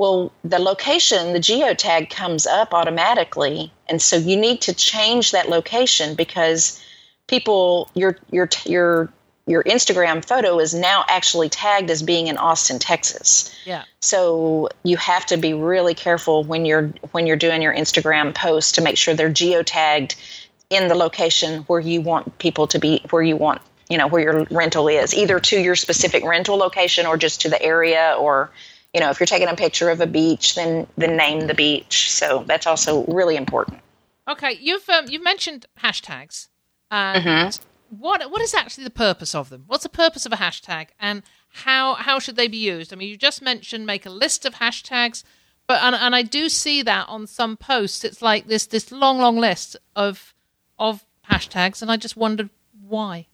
Well, 0.00 0.32
the 0.44 0.58
location, 0.58 1.34
the 1.34 1.40
geotag 1.40 2.08
comes 2.08 2.46
up 2.46 2.72
automatically, 2.72 3.70
and 3.86 4.00
so 4.00 4.16
you 4.16 4.34
need 4.34 4.62
to 4.62 4.72
change 4.72 5.32
that 5.32 5.50
location 5.50 6.14
because 6.14 6.82
people 7.26 7.90
your 7.92 8.16
your 8.30 8.48
your 8.64 9.12
your 9.46 9.62
Instagram 9.64 10.24
photo 10.24 10.58
is 10.58 10.72
now 10.72 11.04
actually 11.06 11.50
tagged 11.50 11.90
as 11.90 12.02
being 12.02 12.28
in 12.28 12.38
Austin, 12.38 12.78
Texas. 12.78 13.54
Yeah. 13.66 13.84
So 14.00 14.70
you 14.84 14.96
have 14.96 15.26
to 15.26 15.36
be 15.36 15.52
really 15.52 15.92
careful 15.92 16.44
when 16.44 16.64
you're 16.64 16.86
when 17.12 17.26
you're 17.26 17.36
doing 17.36 17.60
your 17.60 17.74
Instagram 17.74 18.34
posts 18.34 18.72
to 18.72 18.80
make 18.80 18.96
sure 18.96 19.12
they're 19.12 19.28
geotagged 19.28 20.14
in 20.70 20.88
the 20.88 20.94
location 20.94 21.64
where 21.64 21.80
you 21.80 22.00
want 22.00 22.38
people 22.38 22.66
to 22.68 22.78
be 22.78 23.02
where 23.10 23.22
you 23.22 23.36
want 23.36 23.60
you 23.90 23.98
know 23.98 24.08
where 24.08 24.22
your 24.22 24.44
rental 24.50 24.88
is 24.88 25.12
either 25.12 25.38
to 25.40 25.60
your 25.60 25.76
specific 25.76 26.24
rental 26.24 26.56
location 26.56 27.04
or 27.04 27.18
just 27.18 27.42
to 27.42 27.50
the 27.50 27.60
area 27.60 28.16
or 28.18 28.50
you 28.94 29.00
know, 29.00 29.10
if 29.10 29.20
you're 29.20 29.26
taking 29.26 29.48
a 29.48 29.56
picture 29.56 29.90
of 29.90 30.00
a 30.00 30.06
beach, 30.06 30.54
then 30.54 30.86
then 30.96 31.16
name 31.16 31.46
the 31.46 31.54
beach. 31.54 32.10
So 32.10 32.44
that's 32.46 32.66
also 32.66 33.04
really 33.06 33.36
important. 33.36 33.80
Okay, 34.28 34.58
you've 34.60 34.88
um, 34.88 35.06
you've 35.08 35.24
mentioned 35.24 35.66
hashtags. 35.82 36.48
And 36.90 37.24
mm-hmm. 37.24 37.98
what 38.00 38.30
what 38.30 38.42
is 38.42 38.54
actually 38.54 38.84
the 38.84 38.90
purpose 38.90 39.34
of 39.34 39.48
them? 39.48 39.64
What's 39.66 39.84
the 39.84 39.88
purpose 39.88 40.26
of 40.26 40.32
a 40.32 40.36
hashtag, 40.36 40.88
and 40.98 41.22
how 41.52 41.94
how 41.94 42.18
should 42.18 42.36
they 42.36 42.48
be 42.48 42.56
used? 42.56 42.92
I 42.92 42.96
mean, 42.96 43.08
you 43.08 43.16
just 43.16 43.42
mentioned 43.42 43.86
make 43.86 44.06
a 44.06 44.10
list 44.10 44.44
of 44.44 44.54
hashtags, 44.54 45.22
but 45.66 45.82
and, 45.82 45.94
and 45.94 46.14
I 46.14 46.22
do 46.22 46.48
see 46.48 46.82
that 46.82 47.08
on 47.08 47.26
some 47.26 47.56
posts. 47.56 48.04
It's 48.04 48.22
like 48.22 48.46
this 48.46 48.66
this 48.66 48.90
long 48.90 49.18
long 49.18 49.36
list 49.36 49.76
of 49.94 50.34
of 50.78 51.04
hashtags, 51.30 51.80
and 51.80 51.90
I 51.90 51.96
just 51.96 52.16
wondered 52.16 52.50
why. 52.88 53.26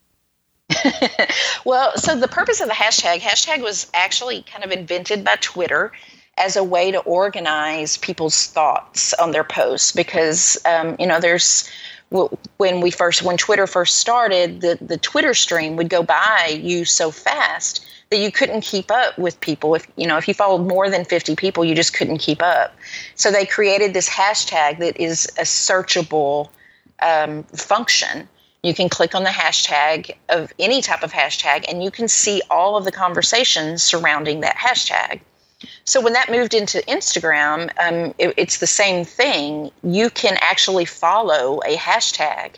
well, 1.64 1.96
so 1.96 2.16
the 2.16 2.28
purpose 2.28 2.60
of 2.60 2.68
the 2.68 2.74
hashtag, 2.74 3.20
hashtag 3.20 3.62
was 3.62 3.90
actually 3.94 4.42
kind 4.42 4.64
of 4.64 4.70
invented 4.70 5.24
by 5.24 5.36
Twitter 5.40 5.92
as 6.38 6.56
a 6.56 6.64
way 6.64 6.90
to 6.90 6.98
organize 7.00 7.96
people's 7.96 8.46
thoughts 8.46 9.14
on 9.14 9.30
their 9.30 9.44
posts 9.44 9.92
because, 9.92 10.58
um, 10.66 10.96
you 10.98 11.06
know, 11.06 11.20
there's 11.20 11.68
when 12.08 12.80
we 12.80 12.90
first 12.90 13.22
when 13.22 13.36
Twitter 13.36 13.66
first 13.66 13.98
started, 13.98 14.60
the 14.60 14.78
the 14.80 14.96
Twitter 14.96 15.34
stream 15.34 15.76
would 15.76 15.88
go 15.88 16.02
by 16.02 16.58
you 16.62 16.84
so 16.84 17.10
fast 17.10 17.84
that 18.10 18.18
you 18.18 18.30
couldn't 18.30 18.60
keep 18.60 18.90
up 18.92 19.18
with 19.18 19.40
people. 19.40 19.74
If 19.74 19.86
you 19.96 20.06
know 20.06 20.16
if 20.16 20.28
you 20.28 20.34
followed 20.34 20.66
more 20.68 20.88
than 20.88 21.04
fifty 21.04 21.34
people, 21.34 21.64
you 21.64 21.74
just 21.74 21.94
couldn't 21.94 22.18
keep 22.18 22.42
up. 22.42 22.76
So 23.16 23.32
they 23.32 23.44
created 23.44 23.92
this 23.92 24.08
hashtag 24.08 24.78
that 24.78 24.96
is 25.00 25.26
a 25.38 25.42
searchable 25.42 26.50
um, 27.02 27.42
function 27.44 28.28
you 28.66 28.74
can 28.74 28.88
click 28.88 29.14
on 29.14 29.24
the 29.24 29.30
hashtag 29.30 30.14
of 30.28 30.52
any 30.58 30.82
type 30.82 31.02
of 31.02 31.12
hashtag 31.12 31.64
and 31.68 31.82
you 31.82 31.90
can 31.90 32.08
see 32.08 32.42
all 32.50 32.76
of 32.76 32.84
the 32.84 32.92
conversations 32.92 33.82
surrounding 33.82 34.40
that 34.40 34.56
hashtag. 34.56 35.20
So 35.84 36.00
when 36.00 36.12
that 36.14 36.30
moved 36.30 36.54
into 36.54 36.78
Instagram, 36.88 37.70
um, 37.80 38.14
it, 38.18 38.34
it's 38.36 38.58
the 38.58 38.66
same 38.66 39.04
thing. 39.04 39.70
You 39.82 40.10
can 40.10 40.36
actually 40.40 40.84
follow 40.84 41.60
a 41.64 41.76
hashtag, 41.76 42.56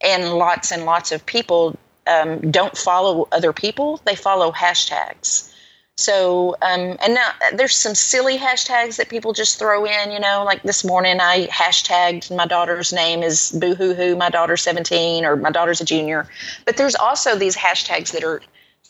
and 0.00 0.34
lots 0.34 0.72
and 0.72 0.84
lots 0.84 1.12
of 1.12 1.24
people 1.26 1.76
um, 2.06 2.50
don't 2.50 2.76
follow 2.76 3.28
other 3.30 3.52
people; 3.52 4.00
they 4.04 4.16
follow 4.16 4.50
hashtags. 4.50 5.52
So, 6.00 6.56
um, 6.62 6.96
and 7.02 7.12
now 7.12 7.32
there's 7.52 7.76
some 7.76 7.94
silly 7.94 8.38
hashtags 8.38 8.96
that 8.96 9.10
people 9.10 9.34
just 9.34 9.58
throw 9.58 9.84
in, 9.84 10.12
you 10.12 10.18
know, 10.18 10.44
like 10.46 10.62
this 10.62 10.82
morning 10.82 11.20
I 11.20 11.46
hashtagged 11.48 12.34
my 12.34 12.46
daughter's 12.46 12.90
name 12.90 13.22
is 13.22 13.52
boo 13.52 13.74
hoo 13.74 13.92
hoo, 13.92 14.16
my 14.16 14.30
daughter's 14.30 14.62
17 14.62 15.26
or 15.26 15.36
my 15.36 15.50
daughter's 15.50 15.82
a 15.82 15.84
junior. 15.84 16.26
But 16.64 16.78
there's 16.78 16.94
also 16.94 17.36
these 17.36 17.54
hashtags 17.54 18.12
that 18.12 18.24
are 18.24 18.40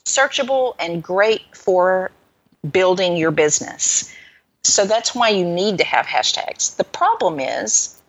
searchable 0.05 0.77
and 0.79 1.03
great 1.03 1.43
for 1.53 2.13
building 2.71 3.17
your 3.17 3.33
business. 3.33 4.15
So 4.63 4.85
that's 4.85 5.13
why 5.13 5.31
you 5.31 5.45
need 5.45 5.79
to 5.79 5.85
have 5.85 6.07
hashtags. 6.07 6.77
The 6.77 6.85
problem 6.85 7.41
is 7.41 8.01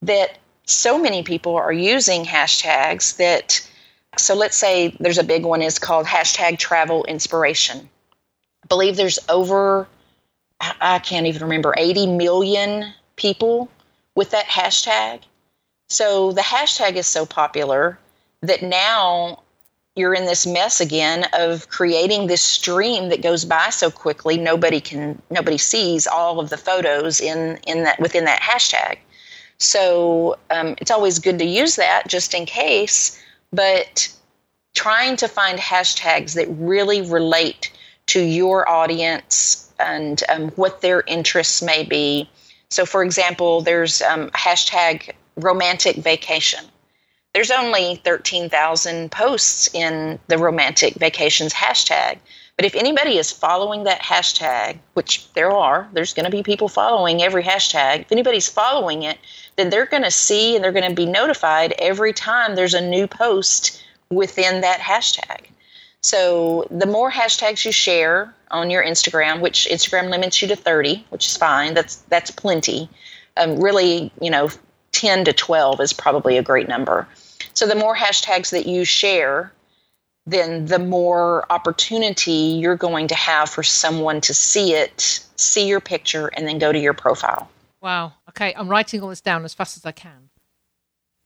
that 0.00 0.38
so 0.64 0.98
many 0.98 1.22
people 1.22 1.56
are 1.56 1.74
using 1.74 2.24
hashtags 2.24 3.18
that 3.18 3.60
so 4.16 4.34
let's 4.34 4.56
say 4.56 4.96
there's 4.98 5.18
a 5.18 5.24
big 5.24 5.44
one 5.44 5.60
is 5.60 5.78
called 5.78 6.06
hashtag 6.06 6.58
travel 6.58 7.04
inspiration 7.04 7.90
believe 8.68 8.96
there's 8.96 9.18
over, 9.28 9.88
I 10.60 10.98
can't 10.98 11.26
even 11.26 11.42
remember, 11.42 11.74
80 11.76 12.06
million 12.06 12.92
people 13.16 13.68
with 14.14 14.30
that 14.30 14.46
hashtag. 14.46 15.20
So 15.88 16.32
the 16.32 16.42
hashtag 16.42 16.96
is 16.96 17.06
so 17.06 17.24
popular 17.24 17.98
that 18.42 18.62
now 18.62 19.42
you're 19.98 20.14
in 20.14 20.26
this 20.26 20.46
mess 20.46 20.80
again 20.80 21.26
of 21.32 21.68
creating 21.68 22.26
this 22.26 22.42
stream 22.42 23.08
that 23.08 23.20
goes 23.20 23.44
by 23.44 23.68
so 23.70 23.90
quickly 23.90 24.38
nobody 24.38 24.80
can 24.80 25.20
nobody 25.30 25.58
sees 25.58 26.06
all 26.06 26.38
of 26.38 26.50
the 26.50 26.56
photos 26.56 27.20
in 27.20 27.58
in 27.66 27.82
that 27.82 27.98
within 27.98 28.24
that 28.24 28.40
hashtag 28.40 28.98
so 29.58 30.38
um, 30.50 30.76
it's 30.78 30.90
always 30.90 31.18
good 31.18 31.38
to 31.40 31.44
use 31.44 31.74
that 31.74 32.06
just 32.06 32.32
in 32.32 32.46
case 32.46 33.20
but 33.52 34.08
trying 34.74 35.16
to 35.16 35.26
find 35.26 35.58
hashtags 35.58 36.34
that 36.34 36.46
really 36.50 37.02
relate 37.02 37.72
to 38.08 38.20
your 38.20 38.68
audience 38.68 39.70
and 39.78 40.22
um, 40.28 40.48
what 40.50 40.80
their 40.80 41.02
interests 41.06 41.62
may 41.62 41.84
be. 41.84 42.28
So, 42.70 42.84
for 42.84 43.02
example, 43.02 43.60
there's 43.60 44.02
um, 44.02 44.30
hashtag 44.30 45.14
romantic 45.36 45.96
vacation. 45.96 46.64
There's 47.34 47.50
only 47.50 47.96
13,000 48.04 49.10
posts 49.10 49.72
in 49.72 50.18
the 50.28 50.38
romantic 50.38 50.94
vacations 50.94 51.52
hashtag. 51.52 52.18
But 52.56 52.64
if 52.64 52.74
anybody 52.74 53.18
is 53.18 53.30
following 53.30 53.84
that 53.84 54.02
hashtag, 54.02 54.78
which 54.94 55.32
there 55.34 55.52
are, 55.52 55.88
there's 55.92 56.12
going 56.12 56.24
to 56.24 56.30
be 56.30 56.42
people 56.42 56.68
following 56.68 57.22
every 57.22 57.44
hashtag. 57.44 58.00
If 58.00 58.12
anybody's 58.12 58.48
following 58.48 59.04
it, 59.04 59.18
then 59.54 59.70
they're 59.70 59.86
going 59.86 60.02
to 60.02 60.10
see 60.10 60.56
and 60.56 60.64
they're 60.64 60.72
going 60.72 60.88
to 60.88 60.96
be 60.96 61.06
notified 61.06 61.72
every 61.78 62.12
time 62.12 62.56
there's 62.56 62.74
a 62.74 62.80
new 62.80 63.06
post 63.06 63.80
within 64.10 64.62
that 64.62 64.80
hashtag. 64.80 65.46
So 66.08 66.66
the 66.70 66.86
more 66.86 67.10
hashtags 67.10 67.66
you 67.66 67.70
share 67.70 68.34
on 68.50 68.70
your 68.70 68.82
Instagram, 68.82 69.42
which 69.42 69.68
Instagram 69.70 70.08
limits 70.08 70.40
you 70.40 70.48
to 70.48 70.56
30, 70.56 71.04
which 71.10 71.26
is 71.26 71.36
fine. 71.36 71.74
That's 71.74 71.96
that's 72.08 72.30
plenty. 72.30 72.88
Um, 73.36 73.60
really, 73.60 74.10
you 74.18 74.30
know, 74.30 74.48
10 74.92 75.26
to 75.26 75.34
12 75.34 75.82
is 75.82 75.92
probably 75.92 76.38
a 76.38 76.42
great 76.42 76.66
number. 76.66 77.06
So 77.52 77.66
the 77.66 77.74
more 77.74 77.94
hashtags 77.94 78.52
that 78.52 78.64
you 78.64 78.86
share, 78.86 79.52
then 80.24 80.64
the 80.64 80.78
more 80.78 81.44
opportunity 81.52 82.56
you're 82.58 82.74
going 82.74 83.08
to 83.08 83.14
have 83.14 83.50
for 83.50 83.62
someone 83.62 84.22
to 84.22 84.32
see 84.32 84.72
it, 84.72 85.20
see 85.36 85.68
your 85.68 85.80
picture, 85.80 86.28
and 86.28 86.48
then 86.48 86.58
go 86.58 86.72
to 86.72 86.78
your 86.78 86.94
profile. 86.94 87.50
Wow. 87.82 88.14
Okay, 88.30 88.54
I'm 88.56 88.70
writing 88.70 89.02
all 89.02 89.10
this 89.10 89.20
down 89.20 89.44
as 89.44 89.52
fast 89.52 89.76
as 89.76 89.84
I 89.84 89.92
can. 89.92 90.30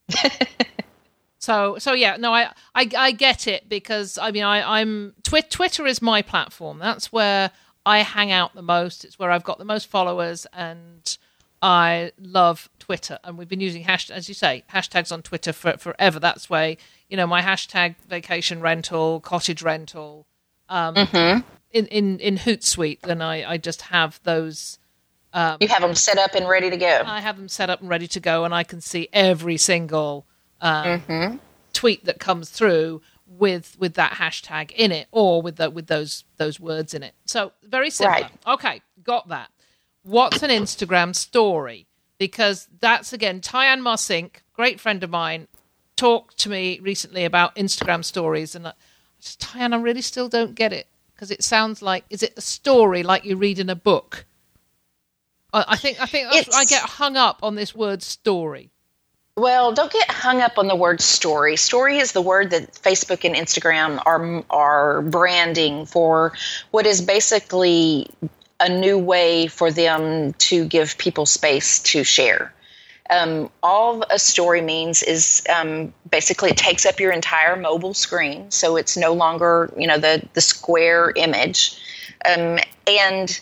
so, 1.43 1.77
so 1.79 1.93
yeah, 1.93 2.19
no, 2.19 2.33
I, 2.33 2.53
I, 2.73 2.89
I 2.97 3.11
get 3.11 3.49
it 3.49 3.69
because 3.69 4.17
I 4.17 4.31
mean, 4.31 4.45
I, 4.45 4.79
I'm 4.79 5.13
Twi- 5.25 5.41
Twitter 5.41 5.89
is 5.89 6.01
my 6.01 6.23
platform. 6.23 6.79
That's 6.79 7.11
where 7.11 7.51
I 7.85 7.99
hang 7.99 8.31
out 8.31 8.55
the 8.55 8.63
most. 8.63 9.05
It's 9.05 9.19
where 9.19 9.33
I've 9.33 9.43
got 9.43 9.59
the 9.59 9.65
most 9.65 9.89
followers, 9.89 10.47
and 10.53 11.19
I 11.61 12.13
love 12.17 12.71
Twitter. 12.79 13.19
And 13.25 13.37
we've 13.37 13.49
been 13.49 13.61
using 13.61 13.83
hash, 13.83 14.09
as 14.09 14.29
you 14.29 14.37
say, 14.37 14.63
hashtags 14.73 15.11
on 15.11 15.23
Twitter 15.23 15.53
for 15.53 15.77
forever. 15.79 16.21
That's 16.21 16.49
why 16.49 16.77
you 17.11 17.17
know 17.17 17.27
my 17.27 17.43
hashtag 17.43 17.97
vacation 18.09 18.61
rental, 18.61 19.19
cottage 19.19 19.63
rental. 19.63 20.29
Um, 20.69 20.95
mm-hmm. 20.95 21.41
In 21.73 21.87
in 21.87 22.21
in 22.21 22.39
Hootsuite, 22.39 23.01
then 23.01 23.21
I 23.21 23.51
I 23.51 23.57
just 23.57 23.83
have 23.83 24.21
those. 24.23 24.79
Um, 25.33 25.57
you 25.61 25.67
have 25.67 25.83
them 25.83 25.97
set 25.97 26.19
up 26.19 26.37
and 26.37 26.47
ready 26.49 26.71
to 26.71 26.77
go. 26.77 27.03
I 27.05 27.21
have 27.21 27.37
them 27.37 27.49
set 27.49 27.69
up 27.69 27.81
and 27.81 27.89
ready 27.89 28.07
to 28.07 28.21
go, 28.21 28.45
and 28.45 28.55
I 28.55 28.63
can 28.63 28.81
see 28.81 29.09
every 29.13 29.57
single 29.57 30.25
um, 30.63 30.87
mm-hmm. 30.87 31.37
tweet 31.75 32.07
that 32.07 32.19
comes 32.19 32.49
through 32.49 33.03
with 33.27 33.77
with 33.79 33.95
that 33.95 34.13
hashtag 34.13 34.71
in 34.73 34.93
it, 34.93 35.09
or 35.11 35.43
with 35.43 35.57
the, 35.57 35.69
with 35.69 35.89
those 35.89 36.25
those 36.39 36.59
words 36.59 36.95
in 36.95 37.03
it. 37.03 37.15
So 37.27 37.53
very 37.63 37.91
simple. 37.91 38.13
Right. 38.13 38.31
Okay, 38.47 38.81
got 39.03 39.29
that. 39.29 39.51
What's 40.03 40.43
an 40.43 40.51
Instagram 40.51 41.15
story? 41.15 41.87
Because 42.19 42.69
that's 42.81 43.13
again, 43.13 43.41
Tyann 43.41 43.81
Marcink, 43.81 44.37
great 44.53 44.81
friend 44.81 45.03
of 45.03 45.11
mine, 45.11 45.49
talked 45.97 46.39
to 46.39 46.49
me 46.49 46.79
recently 46.81 47.25
about 47.25 47.57
Instagram 47.57 48.05
stories, 48.05 48.55
and 48.55 48.69
I 48.69 48.73
just, 49.21 49.41
Tyann, 49.41 49.75
I 49.75 49.81
really 49.81 50.03
still 50.03 50.29
don't 50.29 50.55
get 50.55 50.73
it 50.73 50.87
because 51.15 51.31
it 51.31 51.43
sounds 51.43 51.83
like 51.83 52.05
is 52.11 52.23
it 52.23 52.35
a 52.37 52.41
story 52.41 53.03
like 53.03 53.25
you 53.25 53.37
read 53.37 53.59
in 53.59 53.69
a 53.69 53.77
book? 53.77 54.27
I 55.55 55.77
think 55.77 56.01
I 56.01 56.07
think 56.07 56.29
I 56.55 56.65
get 56.65 56.83
hung 56.83 57.17
up 57.17 57.41
on 57.43 57.57
this 57.57 57.75
word 57.75 58.03
story. 58.03 58.71
Well, 59.37 59.73
don't 59.73 59.91
get 59.91 60.11
hung 60.11 60.43
up 60.43 60.59
on 60.59 60.69
the 60.69 60.77
word 60.77 61.01
story. 61.01 61.57
Story 61.57 61.99
is 61.99 62.13
the 62.13 62.21
word 62.21 62.51
that 62.51 62.75
Facebook 62.75 63.25
and 63.25 63.35
Instagram 63.35 64.03
are 64.05 64.45
are 64.51 65.01
branding 65.01 65.87
for 65.87 66.35
what 66.71 66.85
is 66.85 67.01
basically 67.01 68.11
a 68.61 68.69
new 68.69 68.99
way 68.99 69.47
for 69.47 69.71
them 69.71 70.35
to 70.35 70.67
give 70.67 70.99
people 70.99 71.25
space 71.25 71.79
to 71.79 72.05
share. 72.05 72.53
Um, 73.09 73.51
all 73.63 74.05
a 74.11 74.19
story 74.19 74.61
means 74.61 75.03
is 75.03 75.43
um, 75.49 75.95
basically 76.11 76.51
it 76.51 76.59
takes 76.59 76.85
up 76.85 77.01
your 77.01 77.11
entire 77.11 77.57
mobile 77.57 77.95
screen, 77.95 78.51
so 78.51 78.77
it's 78.77 78.99
no 78.99 79.15
longer 79.15 79.73
you 79.79 79.87
know 79.87 79.97
the 79.97 80.23
the 80.35 80.43
square 80.43 81.11
image, 81.17 81.81
um, 82.27 82.59
and 82.87 83.41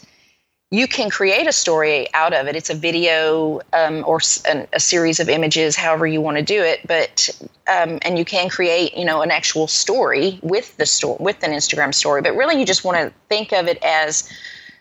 you 0.70 0.86
can 0.86 1.10
create 1.10 1.48
a 1.48 1.52
story 1.52 2.06
out 2.14 2.32
of 2.32 2.46
it. 2.46 2.54
It's 2.54 2.70
a 2.70 2.74
video 2.74 3.60
um, 3.72 4.04
or 4.06 4.20
an, 4.48 4.68
a 4.72 4.78
series 4.78 5.18
of 5.18 5.28
images, 5.28 5.74
however 5.74 6.06
you 6.06 6.20
want 6.20 6.36
to 6.36 6.44
do 6.44 6.62
it. 6.62 6.86
But 6.86 7.28
um, 7.66 7.98
and 8.02 8.16
you 8.16 8.24
can 8.24 8.48
create, 8.48 8.96
you 8.96 9.04
know, 9.04 9.22
an 9.22 9.32
actual 9.32 9.66
story 9.66 10.38
with 10.42 10.76
the 10.76 10.86
story 10.86 11.16
with 11.18 11.42
an 11.42 11.50
Instagram 11.50 11.92
story. 11.92 12.22
But 12.22 12.36
really, 12.36 12.58
you 12.58 12.64
just 12.64 12.84
want 12.84 12.98
to 12.98 13.12
think 13.28 13.52
of 13.52 13.66
it 13.66 13.82
as 13.82 14.30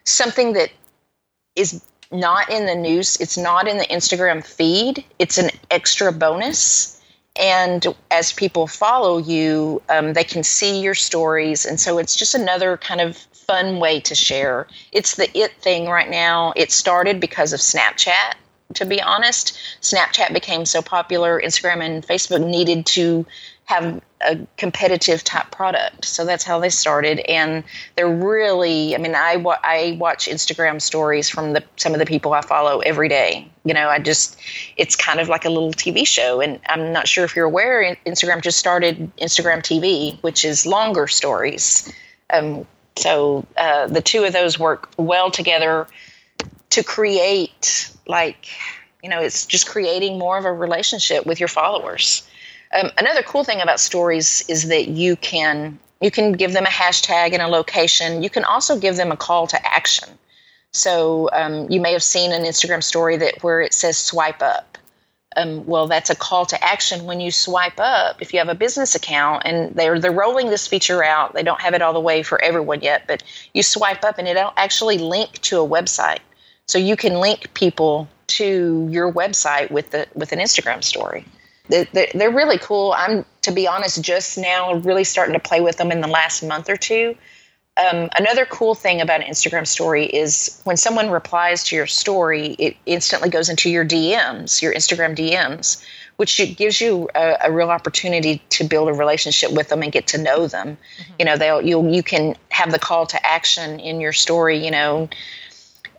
something 0.04 0.54
that 0.54 0.70
is 1.56 1.84
not 2.12 2.52
in 2.52 2.68
the 2.68 2.76
news. 2.76 3.18
It's 3.20 3.38
not 3.38 3.68
in 3.68 3.78
the 3.78 3.86
Instagram 3.86 4.46
feed. 4.46 5.04
It's 5.18 5.40
an 5.40 5.50
extra 5.72 6.12
bonus. 6.12 6.99
And 7.40 7.88
as 8.12 8.34
people 8.34 8.68
follow 8.68 9.18
you, 9.18 9.82
um, 9.90 10.14
they 10.14 10.26
can 10.26 10.44
see 10.44 10.82
your 10.82 10.96
stories. 10.96 11.66
And 11.66 11.80
so 11.80 11.98
it's 11.98 12.16
just 12.16 12.36
another 12.36 12.78
kind 12.78 13.00
of 13.00 13.18
fun 13.50 13.80
way 13.80 14.00
to 14.02 14.14
share. 14.14 14.68
It's 14.92 15.16
the 15.16 15.36
it 15.38 15.54
thing 15.54 15.88
right 15.88 16.10
now. 16.10 16.54
It 16.56 16.72
started 16.72 17.20
because 17.20 17.54
of 17.54 17.62
Snapchat, 17.62 18.36
to 18.76 18.86
be 18.86 19.02
honest. 19.02 19.58
Snapchat 19.82 20.34
became 20.34 20.66
so 20.66 20.82
popular, 20.82 21.42
Instagram 21.42 21.82
and 21.82 22.06
Facebook 22.06 22.46
needed 22.46 22.86
to 22.88 23.26
have 23.70 24.02
a 24.22 24.36
competitive 24.58 25.24
type 25.24 25.52
product. 25.52 26.04
So 26.04 26.26
that's 26.26 26.44
how 26.44 26.60
they 26.60 26.70
started. 26.72 27.20
And 27.20 27.64
they're 27.96 28.10
really, 28.10 28.96
I 28.96 28.98
mean, 28.98 29.14
I, 29.14 29.36
I 29.64 29.96
watch 30.00 30.26
Instagram 30.26 30.82
stories 30.82 31.30
from 31.30 31.54
the, 31.54 31.64
some 31.76 31.94
of 31.94 32.00
the 32.00 32.06
people 32.08 32.34
I 32.34 32.42
follow 32.42 32.80
every 32.80 33.10
day. 33.10 33.48
You 33.66 33.76
know, 33.76 33.88
I 33.88 34.00
just, 34.00 34.40
it's 34.76 34.96
kind 34.96 35.20
of 35.20 35.30
like 35.30 35.46
a 35.46 35.52
little 35.52 35.72
TV 35.72 36.08
show. 36.08 36.42
And 36.42 36.60
I'm 36.68 36.92
not 36.92 37.08
sure 37.08 37.24
if 37.24 37.36
you're 37.36 37.46
aware, 37.46 37.96
Instagram 38.08 38.42
just 38.42 38.58
started 38.58 39.16
Instagram 39.18 39.60
TV, 39.60 40.20
which 40.24 40.44
is 40.44 40.66
longer 40.66 41.06
stories. 41.06 41.94
Um, 42.32 42.66
so 42.96 43.46
uh, 43.56 43.86
the 43.86 44.02
two 44.02 44.24
of 44.24 44.34
those 44.34 44.58
work 44.58 44.90
well 44.98 45.30
together 45.30 45.86
to 46.72 46.84
create, 46.84 47.92
like, 48.08 48.48
you 49.04 49.12
know, 49.12 49.22
it's 49.22 49.46
just 49.46 49.68
creating 49.68 50.18
more 50.18 50.40
of 50.40 50.46
a 50.46 50.52
relationship 50.52 51.28
with 51.28 51.40
your 51.40 51.50
followers. 51.50 52.24
Um, 52.72 52.92
another 52.98 53.24
cool 53.24 53.44
thing 53.44 53.62
about 53.62 53.80
stories 53.80 54.44
is 54.48 54.68
that 54.68 54.90
you 54.90 55.16
can 55.16 55.80
you 56.02 56.12
can 56.12 56.34
give 56.34 56.54
them 56.54 56.66
a 56.66 56.70
hashtag 56.70 57.34
and 57.34 57.42
a 57.42 57.48
location. 57.48 58.24
You 58.24 58.30
can 58.30 58.46
also 58.46 58.80
give 58.80 58.96
them 58.96 59.12
a 59.12 59.18
call 59.18 59.48
to 59.48 59.68
action. 59.68 60.10
So 60.72 61.30
um, 61.34 61.70
you 61.70 61.82
may 61.82 61.92
have 61.92 62.04
seen 62.04 62.32
an 62.32 62.44
Instagram 62.44 62.82
story 62.82 63.18
that 63.18 63.44
where 63.44 63.60
it 63.60 63.74
says 63.74 63.98
swipe 63.98 64.42
up. 64.42 64.78
Um, 65.36 65.66
well, 65.66 65.88
that's 65.88 66.10
a 66.10 66.16
call 66.16 66.46
to 66.48 66.64
action 66.64 67.06
when 67.06 67.20
you 67.20 67.32
swipe 67.32 67.80
up. 67.80 68.22
If 68.22 68.34
you 68.34 68.40
have 68.40 68.50
a 68.50 68.56
business 68.56 68.96
account 68.96 69.44
and 69.46 69.76
they're 69.76 70.00
they're 70.00 70.12
rolling 70.12 70.50
this 70.50 70.68
feature 70.68 71.04
out, 71.04 71.34
they 71.34 71.44
don't 71.44 71.62
have 71.62 71.74
it 71.74 71.82
all 71.82 71.94
the 71.94 72.00
way 72.00 72.24
for 72.24 72.42
everyone 72.42 72.82
yet, 72.82 73.04
but 73.08 73.24
you 73.54 73.64
swipe 73.64 74.04
up 74.04 74.20
and 74.20 74.28
it'll 74.28 74.54
actually 74.58 75.00
link 75.00 75.34
to 75.42 75.60
a 75.60 75.68
website. 75.68 76.20
So 76.68 76.78
you 76.78 76.96
can 76.96 77.16
link 77.16 77.54
people 77.56 78.08
to 78.28 78.88
your 78.92 79.12
website 79.12 79.72
with 79.72 79.90
the 79.90 80.08
with 80.14 80.32
an 80.32 80.40
Instagram 80.40 80.84
story 80.84 81.26
they're 81.70 82.32
really 82.32 82.58
cool. 82.58 82.94
I'm, 82.98 83.26
to 83.44 83.52
be 83.52 83.68
honest, 83.68 84.02
just 84.02 84.38
now 84.38 84.74
really 84.76 85.04
starting 85.04 85.34
to 85.34 85.40
play 85.40 85.62
with 85.62 85.78
them 85.78 85.92
in 85.92 86.02
the 86.02 86.08
last 86.08 86.44
month 86.44 86.70
or 86.70 86.78
two. 86.78 87.16
Um, 87.78 88.10
another 88.18 88.46
cool 88.46 88.76
thing 88.76 89.00
about 89.00 89.22
an 89.22 89.28
Instagram 89.28 89.66
story 89.66 90.06
is 90.06 90.60
when 90.66 90.76
someone 90.76 91.10
replies 91.10 91.64
to 91.66 91.76
your 91.76 91.88
story, 91.88 92.56
it 92.60 92.76
instantly 92.86 93.30
goes 93.30 93.48
into 93.48 93.70
your 93.70 93.86
DMs, 93.86 94.62
your 94.62 94.74
Instagram 94.74 95.16
DMs, 95.16 95.82
which 96.18 96.38
gives 96.58 96.82
you 96.82 97.08
a, 97.16 97.38
a 97.46 97.52
real 97.52 97.70
opportunity 97.70 98.42
to 98.50 98.66
build 98.66 98.90
a 98.90 98.94
relationship 98.94 99.54
with 99.54 99.70
them 99.70 99.82
and 99.82 99.94
get 99.94 100.08
to 100.08 100.18
know 100.18 100.48
them. 100.48 100.78
Mm-hmm. 100.98 101.14
You 101.20 101.26
know, 101.26 101.38
they'll 101.38 101.62
you 101.62 101.90
you 101.90 102.04
can 102.04 102.36
have 102.50 102.72
the 102.72 102.80
call 102.80 103.06
to 103.06 103.26
action 103.26 103.80
in 103.80 104.02
your 104.02 104.12
story. 104.12 104.58
You 104.58 104.72
know, 104.72 105.10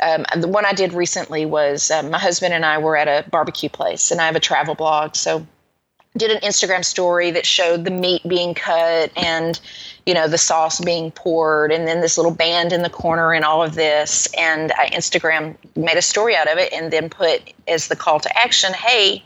um, 0.02 0.26
the 0.36 0.48
one 0.48 0.66
I 0.66 0.74
did 0.74 0.92
recently 0.92 1.46
was 1.46 1.90
um, 1.90 2.10
my 2.10 2.18
husband 2.18 2.52
and 2.52 2.66
I 2.66 2.76
were 2.76 2.96
at 2.96 3.08
a 3.08 3.28
barbecue 3.30 3.70
place, 3.70 4.10
and 4.10 4.20
I 4.20 4.26
have 4.26 4.36
a 4.36 4.40
travel 4.40 4.74
blog, 4.74 5.16
so 5.16 5.46
did 6.16 6.30
an 6.30 6.40
Instagram 6.40 6.84
story 6.84 7.30
that 7.30 7.46
showed 7.46 7.84
the 7.84 7.90
meat 7.90 8.22
being 8.26 8.54
cut 8.54 9.12
and 9.16 9.61
you 10.06 10.14
know 10.14 10.26
the 10.26 10.38
sauce 10.38 10.80
being 10.80 11.11
poured 11.12 11.70
and 11.70 11.86
then 11.86 12.00
this 12.00 12.16
little 12.16 12.34
band 12.34 12.72
in 12.72 12.82
the 12.82 12.90
corner 12.90 13.32
and 13.32 13.44
all 13.44 13.62
of 13.62 13.74
this. 13.74 14.28
And 14.36 14.72
I 14.72 14.88
Instagram 14.90 15.56
made 15.76 15.96
a 15.96 16.02
story 16.02 16.34
out 16.34 16.50
of 16.50 16.58
it 16.58 16.72
and 16.72 16.92
then 16.92 17.08
put 17.08 17.52
as 17.68 17.88
the 17.88 17.96
call 17.96 18.18
to 18.20 18.38
action 18.38 18.72
hey 18.74 19.22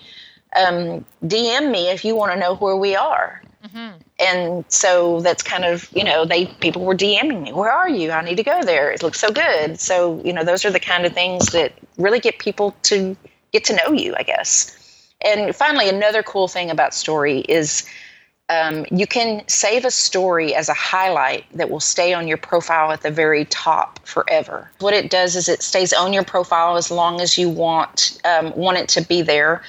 um, 0.56 1.04
DM 1.24 1.70
me 1.70 1.88
if 1.90 2.04
you 2.04 2.14
want 2.14 2.32
to 2.32 2.38
know 2.38 2.56
where 2.56 2.76
we 2.76 2.94
are. 2.94 3.40
Mm-hmm. 3.64 3.96
and 4.20 4.64
so 4.68 5.22
that's 5.22 5.42
kind 5.42 5.64
of 5.64 5.88
you 5.96 6.04
know 6.04 6.26
they 6.26 6.44
people 6.44 6.84
were 6.84 6.94
DMing 6.94 7.42
me 7.44 7.52
where 7.54 7.72
are 7.72 7.88
you? 7.88 8.10
I 8.10 8.22
need 8.22 8.36
to 8.36 8.42
go 8.42 8.62
there. 8.62 8.92
It 8.92 9.02
looks 9.02 9.18
so 9.18 9.32
good. 9.32 9.80
So 9.80 10.20
you 10.22 10.34
know 10.34 10.44
those 10.44 10.66
are 10.66 10.70
the 10.70 10.78
kind 10.78 11.06
of 11.06 11.14
things 11.14 11.46
that 11.52 11.72
really 11.96 12.20
get 12.20 12.38
people 12.38 12.76
to 12.82 13.16
get 13.52 13.64
to 13.64 13.76
know 13.76 13.92
you 13.92 14.14
I 14.18 14.22
guess 14.22 14.83
and 15.24 15.54
finally, 15.54 15.88
another 15.88 16.22
cool 16.22 16.48
thing 16.48 16.70
about 16.70 16.94
story 16.94 17.40
is 17.40 17.84
um, 18.50 18.84
you 18.90 19.06
can 19.06 19.42
save 19.48 19.84
a 19.84 19.90
story 19.90 20.54
as 20.54 20.68
a 20.68 20.74
highlight 20.74 21.46
that 21.54 21.70
will 21.70 21.80
stay 21.80 22.12
on 22.12 22.28
your 22.28 22.36
profile 22.36 22.92
at 22.92 23.00
the 23.00 23.10
very 23.10 23.46
top 23.46 23.98
forever. 24.06 24.70
What 24.80 24.92
it 24.92 25.10
does 25.10 25.34
is 25.34 25.48
it 25.48 25.62
stays 25.62 25.92
on 25.92 26.12
your 26.12 26.24
profile 26.24 26.76
as 26.76 26.90
long 26.90 27.20
as 27.20 27.38
you 27.38 27.48
want 27.48 28.20
um, 28.24 28.54
want 28.54 28.76
it 28.76 28.88
to 28.90 29.00
be 29.02 29.22
there. 29.22 29.62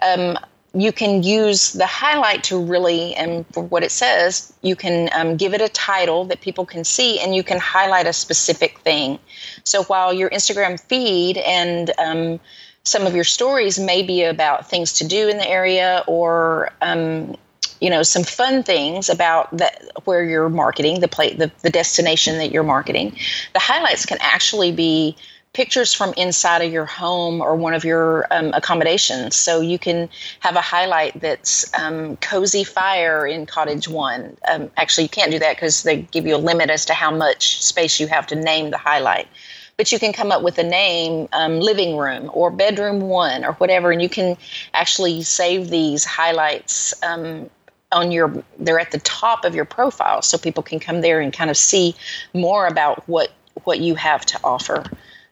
Um, 0.00 0.38
you 0.74 0.90
can 0.90 1.22
use 1.22 1.74
the 1.74 1.86
highlight 1.86 2.42
to 2.44 2.58
really, 2.58 3.14
and 3.14 3.44
for 3.52 3.62
what 3.62 3.82
it 3.82 3.90
says, 3.90 4.54
you 4.62 4.74
can 4.74 5.10
um, 5.12 5.36
give 5.36 5.52
it 5.52 5.60
a 5.60 5.68
title 5.68 6.24
that 6.24 6.40
people 6.40 6.64
can 6.64 6.82
see, 6.82 7.20
and 7.20 7.34
you 7.34 7.42
can 7.42 7.58
highlight 7.58 8.06
a 8.06 8.12
specific 8.14 8.78
thing. 8.78 9.18
So 9.64 9.84
while 9.84 10.14
your 10.14 10.30
Instagram 10.30 10.80
feed 10.80 11.36
and 11.36 11.90
um, 11.98 12.40
some 12.84 13.06
of 13.06 13.14
your 13.14 13.24
stories 13.24 13.78
may 13.78 14.02
be 14.02 14.24
about 14.24 14.68
things 14.68 14.92
to 14.94 15.06
do 15.06 15.28
in 15.28 15.38
the 15.38 15.48
area 15.48 16.02
or 16.06 16.70
um, 16.80 17.36
you 17.80 17.90
know 17.90 18.02
some 18.02 18.24
fun 18.24 18.62
things 18.62 19.08
about 19.08 19.56
that 19.56 19.82
where 20.04 20.24
you're 20.24 20.48
marketing 20.48 21.00
the 21.00 21.08
plate 21.08 21.38
the, 21.38 21.50
the 21.62 21.70
destination 21.70 22.38
that 22.38 22.50
you're 22.50 22.62
marketing. 22.62 23.16
The 23.52 23.60
highlights 23.60 24.06
can 24.06 24.18
actually 24.20 24.72
be 24.72 25.16
pictures 25.52 25.92
from 25.92 26.14
inside 26.16 26.62
of 26.62 26.72
your 26.72 26.86
home 26.86 27.40
or 27.40 27.54
one 27.54 27.74
of 27.74 27.84
your 27.84 28.26
um, 28.30 28.52
accommodations. 28.54 29.36
So 29.36 29.60
you 29.60 29.78
can 29.78 30.08
have 30.40 30.56
a 30.56 30.62
highlight 30.62 31.20
that's 31.20 31.70
um, 31.78 32.16
cozy 32.16 32.64
fire 32.64 33.26
in 33.26 33.44
cottage 33.44 33.86
one. 33.86 34.36
Um, 34.50 34.70
actually 34.78 35.04
you 35.04 35.10
can't 35.10 35.30
do 35.30 35.38
that 35.40 35.56
because 35.56 35.82
they 35.82 36.02
give 36.02 36.26
you 36.26 36.36
a 36.36 36.38
limit 36.38 36.70
as 36.70 36.86
to 36.86 36.94
how 36.94 37.14
much 37.14 37.62
space 37.62 38.00
you 38.00 38.06
have 38.06 38.26
to 38.28 38.34
name 38.34 38.70
the 38.70 38.78
highlight 38.78 39.28
but 39.76 39.90
you 39.90 39.98
can 39.98 40.12
come 40.12 40.30
up 40.30 40.42
with 40.42 40.58
a 40.58 40.62
name 40.62 41.28
um, 41.32 41.60
living 41.60 41.96
room 41.96 42.30
or 42.32 42.50
bedroom 42.50 43.00
one 43.00 43.44
or 43.44 43.52
whatever 43.54 43.90
and 43.90 44.02
you 44.02 44.08
can 44.08 44.36
actually 44.74 45.22
save 45.22 45.70
these 45.70 46.04
highlights 46.04 46.94
um, 47.02 47.48
on 47.92 48.10
your 48.10 48.42
they're 48.58 48.80
at 48.80 48.90
the 48.90 48.98
top 49.00 49.44
of 49.44 49.54
your 49.54 49.64
profile 49.64 50.22
so 50.22 50.38
people 50.38 50.62
can 50.62 50.80
come 50.80 51.00
there 51.00 51.20
and 51.20 51.32
kind 51.32 51.50
of 51.50 51.56
see 51.56 51.94
more 52.34 52.66
about 52.66 53.06
what 53.08 53.32
what 53.64 53.80
you 53.80 53.94
have 53.94 54.24
to 54.24 54.40
offer. 54.42 54.82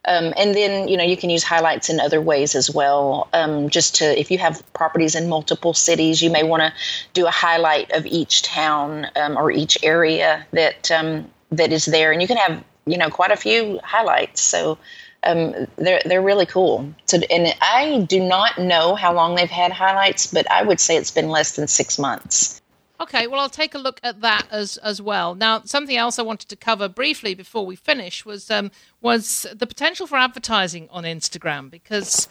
Um, 0.07 0.32
and 0.36 0.55
then 0.55 0.88
you 0.88 0.97
know 0.97 1.05
you 1.05 1.16
can 1.16 1.28
use 1.28 1.43
highlights 1.43 1.91
in 1.91 2.01
other 2.01 2.20
ways 2.22 2.55
as 2.55 2.70
well 2.70 3.28
um, 3.34 3.68
just 3.68 3.97
to 3.97 4.18
if 4.18 4.30
you 4.30 4.38
have 4.38 4.62
properties 4.72 5.14
in 5.14 5.28
multiple 5.28 5.74
cities 5.74 6.22
you 6.22 6.30
may 6.30 6.43
want 6.43 6.62
to 6.62 6.72
do 7.12 7.26
a 7.26 7.30
highlight 7.30 7.91
of 7.93 8.07
each 8.07 8.43
town 8.43 9.09
um, 9.16 9.36
or 9.36 9.51
each 9.51 9.76
area 9.82 10.47
that 10.53 10.91
um, 10.91 11.30
that 11.53 11.72
is 11.72 11.84
there. 11.86 12.12
And 12.12 12.22
you 12.22 12.28
can 12.28 12.36
have 12.36 12.62
you 12.91 12.99
know 12.99 13.11
quite 13.11 13.30
a 13.30 13.36
few 13.36 13.78
highlights 13.82 14.41
so 14.41 14.78
um, 15.22 15.66
they're 15.76 16.01
they're 16.05 16.22
really 16.22 16.47
cool. 16.47 16.95
So, 17.07 17.18
and 17.30 17.55
I 17.61 18.07
do 18.09 18.20
not 18.20 18.59
know 18.59 18.95
how 18.95 19.12
long 19.12 19.34
they've 19.34 19.51
had 19.51 19.72
highlights, 19.72 20.26
but 20.26 20.51
I 20.51 20.62
would 20.62 20.80
say 20.80 20.97
it's 20.97 21.11
been 21.11 21.28
less 21.28 21.57
than 21.57 21.68
six 21.68 21.99
months. 21.99 22.61
Okay, 23.01 23.26
well, 23.26 23.41
I'll 23.41 23.49
take 23.49 23.74
a 23.74 23.78
look 23.78 24.01
at 24.03 24.20
that 24.20 24.47
as 24.51 24.76
as 24.78 25.01
well. 25.01 25.34
Now, 25.34 25.62
something 25.64 25.97
else 25.97 26.18
I 26.18 26.22
wanted 26.22 26.49
to 26.49 26.57
cover 26.57 26.88
briefly 26.88 27.34
before 27.34 27.66
we 27.66 27.76
finish 27.76 28.24
was 28.24 28.51
um, 28.51 28.70
was 29.01 29.47
the 29.55 29.66
potential 29.66 30.07
for 30.07 30.16
advertising 30.16 30.88
on 30.91 31.05
Instagram 31.05 31.70
because 31.70 32.28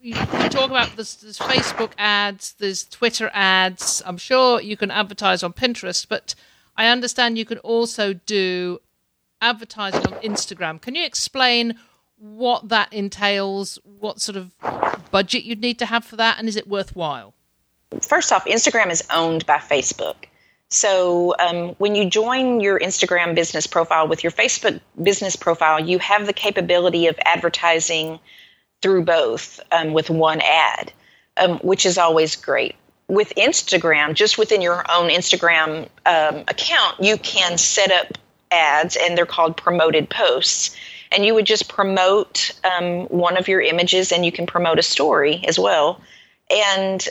you, 0.00 0.14
talk 0.14 0.70
about 0.70 0.96
this, 0.96 1.14
there's 1.14 1.38
Facebook 1.38 1.92
ads, 1.96 2.54
there's 2.58 2.84
Twitter 2.84 3.30
ads. 3.32 4.02
I'm 4.04 4.16
sure 4.16 4.60
you 4.60 4.76
can 4.76 4.90
advertise 4.90 5.44
on 5.44 5.52
Pinterest, 5.52 6.06
but 6.08 6.34
I 6.76 6.88
understand 6.88 7.38
you 7.38 7.44
can 7.44 7.58
also 7.58 8.12
do 8.12 8.80
advertising 9.42 10.06
on 10.06 10.20
Instagram. 10.22 10.80
Can 10.80 10.94
you 10.94 11.04
explain 11.04 11.78
what 12.16 12.68
that 12.68 12.92
entails, 12.92 13.78
what 13.84 14.20
sort 14.20 14.36
of 14.36 14.54
budget 15.10 15.42
you'd 15.42 15.60
need 15.60 15.78
to 15.80 15.86
have 15.86 16.04
for 16.04 16.16
that, 16.16 16.38
and 16.38 16.48
is 16.48 16.56
it 16.56 16.68
worthwhile? 16.68 17.34
First 18.00 18.32
off, 18.32 18.46
Instagram 18.46 18.90
is 18.90 19.02
owned 19.12 19.44
by 19.44 19.58
Facebook. 19.58 20.14
So 20.68 21.34
um, 21.38 21.74
when 21.76 21.94
you 21.94 22.08
join 22.08 22.60
your 22.60 22.78
Instagram 22.78 23.34
business 23.34 23.66
profile 23.66 24.08
with 24.08 24.22
your 24.22 24.32
Facebook 24.32 24.80
business 25.02 25.36
profile, 25.36 25.78
you 25.78 25.98
have 25.98 26.26
the 26.26 26.32
capability 26.32 27.08
of 27.08 27.18
advertising 27.26 28.18
through 28.80 29.04
both 29.04 29.60
um, 29.70 29.92
with 29.92 30.08
one 30.08 30.40
ad, 30.40 30.92
um, 31.36 31.58
which 31.58 31.84
is 31.84 31.98
always 31.98 32.36
great. 32.36 32.74
With 33.08 33.34
Instagram, 33.36 34.14
just 34.14 34.38
within 34.38 34.62
your 34.62 34.84
own 34.90 35.10
Instagram 35.10 35.88
um, 36.06 36.44
account, 36.48 37.00
you 37.00 37.18
can 37.18 37.58
set 37.58 37.90
up 37.90 38.16
ads, 38.52 38.96
and 38.96 39.16
they're 39.16 39.26
called 39.26 39.56
promoted 39.56 40.10
posts. 40.10 40.76
And 41.10 41.24
you 41.24 41.34
would 41.34 41.46
just 41.46 41.68
promote 41.68 42.52
um, 42.64 43.04
one 43.06 43.36
of 43.36 43.48
your 43.48 43.60
images 43.60 44.12
and 44.12 44.24
you 44.24 44.32
can 44.32 44.46
promote 44.46 44.78
a 44.78 44.82
story 44.82 45.44
as 45.46 45.58
well. 45.58 46.00
And 46.50 47.06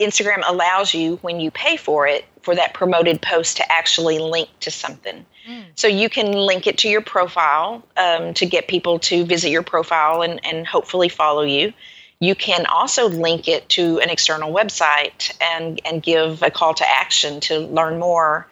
instagram 0.00 0.42
allows 0.46 0.94
you 0.94 1.16
when 1.22 1.40
you 1.40 1.50
pay 1.50 1.76
for 1.76 2.06
it 2.06 2.24
for 2.42 2.54
that 2.54 2.72
promoted 2.72 3.20
post 3.20 3.56
to 3.56 3.72
actually 3.72 4.18
link 4.18 4.48
to 4.60 4.70
something. 4.70 5.26
Mm. 5.48 5.64
so 5.76 5.88
you 5.88 6.10
can 6.10 6.32
link 6.32 6.66
it 6.66 6.78
to 6.78 6.88
your 6.88 7.00
profile 7.00 7.82
um, 7.96 8.34
to 8.34 8.44
get 8.44 8.68
people 8.68 8.98
to 8.98 9.24
visit 9.24 9.48
your 9.48 9.62
profile 9.62 10.20
and, 10.20 10.44
and 10.44 10.66
hopefully 10.66 11.08
follow 11.08 11.42
you. 11.42 11.72
You 12.20 12.34
can 12.34 12.66
also 12.66 13.08
link 13.08 13.48
it 13.48 13.66
to 13.70 13.98
an 14.00 14.10
external 14.10 14.52
website 14.52 15.34
and, 15.40 15.80
and 15.86 16.02
give 16.02 16.42
a 16.42 16.50
call 16.50 16.74
to 16.74 16.84
action 16.86 17.40
to 17.40 17.60
learn 17.60 17.98
more 17.98 18.46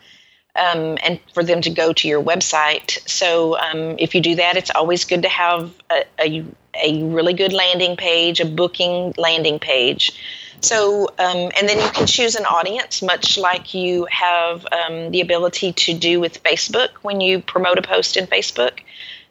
um, 0.57 0.99
and 1.03 1.21
for 1.33 1.43
them 1.45 1.61
to 1.63 1.71
go 1.71 1.93
to 1.93 2.09
your 2.09 2.23
website. 2.23 3.07
So 3.09 3.59
um, 3.59 3.97
if 3.99 4.15
you 4.15 4.21
do 4.21 4.35
that, 4.37 4.57
it's 4.57 4.71
always 4.71 5.05
good 5.05 5.23
to 5.23 5.29
have 5.29 5.73
a, 5.91 6.05
a, 6.21 6.45
a, 6.83 7.03
really 7.05 7.35
good 7.35 7.53
landing 7.53 7.97
page, 7.97 8.41
a 8.41 8.47
booking 8.47 9.15
landing 9.17 9.59
page. 9.59 10.13
So, 10.61 11.09
um, 11.19 11.51
and 11.57 11.69
then 11.69 11.79
you 11.79 11.89
can 11.91 12.07
choose 12.07 12.35
an 12.35 12.47
audience, 12.47 13.03
much 13.03 13.37
like 13.37 13.75
you 13.75 14.07
have 14.11 14.67
um, 14.73 15.11
the 15.11 15.21
ability 15.21 15.73
to 15.73 15.95
do 15.95 16.19
with 16.19 16.43
Facebook 16.43 16.91
when 17.03 17.21
you 17.21 17.41
promote 17.41 17.79
a 17.79 17.83
post 17.83 18.17
in 18.17 18.27
Facebook. 18.27 18.81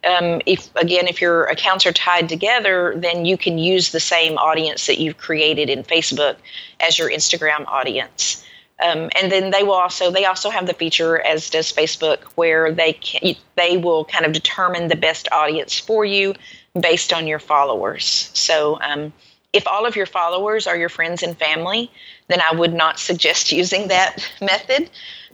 Um, 0.04 0.42
if 0.46 0.70
again, 0.76 1.08
if 1.08 1.20
your 1.20 1.46
accounts 1.46 1.88
are 1.88 1.92
tied 1.92 2.30
together, 2.30 2.94
then 2.96 3.26
you 3.26 3.38
can 3.38 3.58
use 3.58 3.92
the 3.92 4.00
same 4.00 4.38
audience 4.38 4.86
that 4.86 5.00
you've 5.00 5.18
created 5.18 5.68
in 5.68 5.84
Facebook 5.84 6.36
as 6.80 7.00
your 7.00 7.10
Instagram 7.10 7.66
audience. 7.68 8.46
Um, 8.84 9.10
and 9.16 9.32
then 9.32 9.52
they 9.52 9.64
will 9.64 9.74
also 9.74 10.12
they 10.12 10.26
also 10.26 10.50
have 10.50 10.68
the 10.68 10.74
feature 10.74 11.18
as 11.20 11.50
does 11.50 11.72
Facebook 11.72 12.24
where 12.36 12.74
they 12.74 12.94
can, 12.94 13.36
they 13.56 13.78
will 13.78 14.04
kind 14.04 14.26
of 14.26 14.34
determine 14.34 14.90
the 14.90 14.98
best 14.98 15.30
audience 15.32 15.80
for 15.80 16.04
you 16.04 16.34
based 16.78 17.14
on 17.14 17.26
your 17.26 17.40
followers. 17.40 18.30
So 18.34 18.78
um, 18.82 19.14
if 19.54 19.66
all 19.68 19.86
of 19.86 19.96
your 19.96 20.06
followers 20.06 20.68
are 20.68 20.76
your 20.76 20.90
friends 20.90 21.24
and 21.24 21.38
family, 21.38 21.90
then 22.28 22.42
I 22.42 22.54
would 22.54 22.74
not 22.74 23.00
suggest 23.00 23.52
using 23.54 23.88
that 23.88 24.18
method 24.42 24.90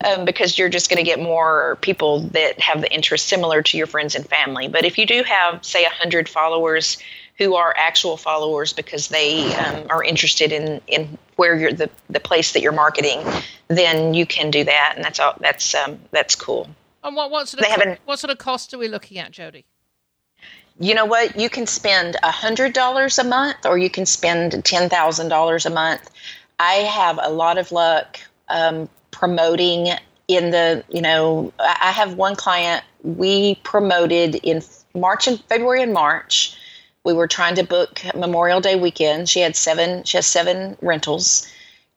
um, 0.06 0.26
because 0.26 0.58
you're 0.58 0.70
just 0.70 0.90
going 0.90 1.04
to 1.04 1.10
get 1.10 1.20
more 1.20 1.78
people 1.82 2.20
that 2.30 2.60
have 2.60 2.82
the 2.82 2.94
interest 2.94 3.28
similar 3.28 3.64
to 3.64 3.78
your 3.78 3.88
friends 3.88 4.14
and 4.16 4.26
family. 4.28 4.68
But 4.68 4.86
if 4.86 4.98
you 5.00 5.08
do 5.08 5.24
have 5.24 5.66
say 5.66 5.84
100 5.84 6.30
followers 6.30 7.00
who 7.38 7.56
are 7.56 7.74
actual 7.78 8.18
followers 8.18 8.74
because 8.74 9.08
they 9.08 9.54
um, 9.56 9.86
are 9.90 10.04
interested 10.04 10.52
in, 10.52 10.82
in 10.88 11.18
where 11.36 11.56
you're 11.56 11.74
the, 11.74 11.90
the 12.10 12.20
place 12.20 12.54
that 12.54 12.62
you're 12.62 12.72
marketing, 12.72 13.20
then 13.68 14.14
you 14.14 14.26
can 14.26 14.52
do 14.52 14.64
that, 14.64 14.94
and 14.96 15.04
that's 15.04 15.20
all. 15.20 15.36
That's 15.40 15.74
um, 15.74 16.00
that's 16.12 16.36
cool. 16.36 16.70
And 17.04 17.16
what 17.16 17.32
what 17.32 17.48
sort 17.48 17.64
of 17.64 17.84
co- 17.84 17.98
what 18.06 18.20
sort 18.20 18.32
of 18.32 18.38
cost 18.38 18.74
are 18.74 18.78
we 18.78 18.88
looking 18.88 19.18
at, 19.18 19.32
Jodie? 19.32 19.64
You 20.80 20.96
know 20.96 21.06
what? 21.06 21.40
You 21.40 21.50
can 21.50 21.68
spend 21.68 22.16
a 22.24 22.32
hundred 22.32 22.74
dollars 22.74 23.18
a 23.18 23.24
month, 23.24 23.66
or 23.66 23.78
you 23.78 23.90
can 23.90 24.06
spend 24.06 24.64
ten 24.66 24.90
thousand 24.90 25.30
dollars 25.30 25.66
a 25.66 25.70
month. 25.70 26.10
I 26.60 26.74
have 26.74 27.20
a 27.22 27.30
lot 27.30 27.58
of 27.58 27.72
luck 27.72 28.20
um, 28.50 28.90
promoting 29.12 29.90
in 30.28 30.52
the. 30.52 30.84
You 30.90 31.02
know, 31.02 31.54
I 31.60 31.92
have 31.92 32.16
one 32.16 32.36
client 32.36 32.84
we 33.04 33.56
promoted 33.64 34.36
in 34.36 34.62
March 34.94 35.28
and 35.28 35.40
February 35.46 35.82
and 35.82 35.94
March 35.94 36.51
we 37.04 37.14
were 37.14 37.28
trying 37.28 37.56
to 37.56 37.64
book 37.64 38.02
Memorial 38.16 38.62
Day 38.62 38.76
weekend. 38.76 39.30
She 39.30 39.40
had 39.40 39.56
seven. 39.56 40.04
She 40.04 40.18
has 40.18 40.26
seven 40.26 40.78
rentals, 40.82 41.48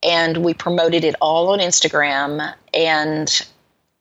and 0.03 0.39
we 0.39 0.55
promoted 0.55 1.05
it 1.05 1.15
all 1.21 1.49
on 1.49 1.59
Instagram. 1.59 2.55
And 2.73 3.47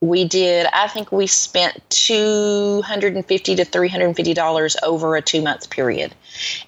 we 0.01 0.25
did. 0.25 0.65
I 0.73 0.87
think 0.87 1.11
we 1.11 1.27
spent 1.27 1.81
two 1.89 2.81
hundred 2.83 3.15
and 3.15 3.25
fifty 3.25 3.55
to 3.55 3.65
three 3.65 3.89
hundred 3.89 4.07
and 4.07 4.15
fifty 4.15 4.33
dollars 4.33 4.77
over 4.83 5.15
a 5.15 5.21
two 5.21 5.41
month 5.41 5.69
period. 5.69 6.13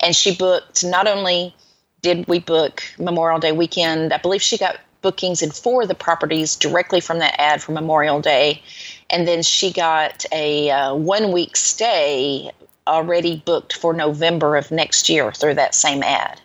And 0.02 0.16
she 0.16 0.36
booked. 0.36 0.84
Not 0.84 1.08
only 1.08 1.56
did 2.02 2.28
we 2.28 2.40
book 2.40 2.84
Memorial 3.00 3.40
Day 3.40 3.52
weekend, 3.52 4.14
I 4.14 4.18
believe 4.18 4.42
she 4.42 4.58
got 4.58 4.80
bookings 5.02 5.42
in 5.42 5.52
four 5.52 5.84
of 5.84 5.88
the 5.88 5.96
properties 5.96 6.56
directly 6.56 7.00
from 7.00 7.20
that 7.20 7.40
ad 7.40 7.62
for 7.62 7.72
Memorial 7.72 8.20
Day. 8.20 8.62
And 9.10 9.28
then 9.28 9.44
she 9.44 9.72
got 9.72 10.26
a 10.32 10.72
uh, 10.72 10.96
one 10.96 11.32
week 11.32 11.56
stay 11.56 12.52
already 12.88 13.42
booked 13.46 13.74
for 13.74 13.94
November 13.94 14.56
of 14.56 14.72
next 14.72 15.10
year 15.10 15.32
through 15.32 15.56
that 15.56 15.76
same 15.76 16.04
ad. 16.04 16.40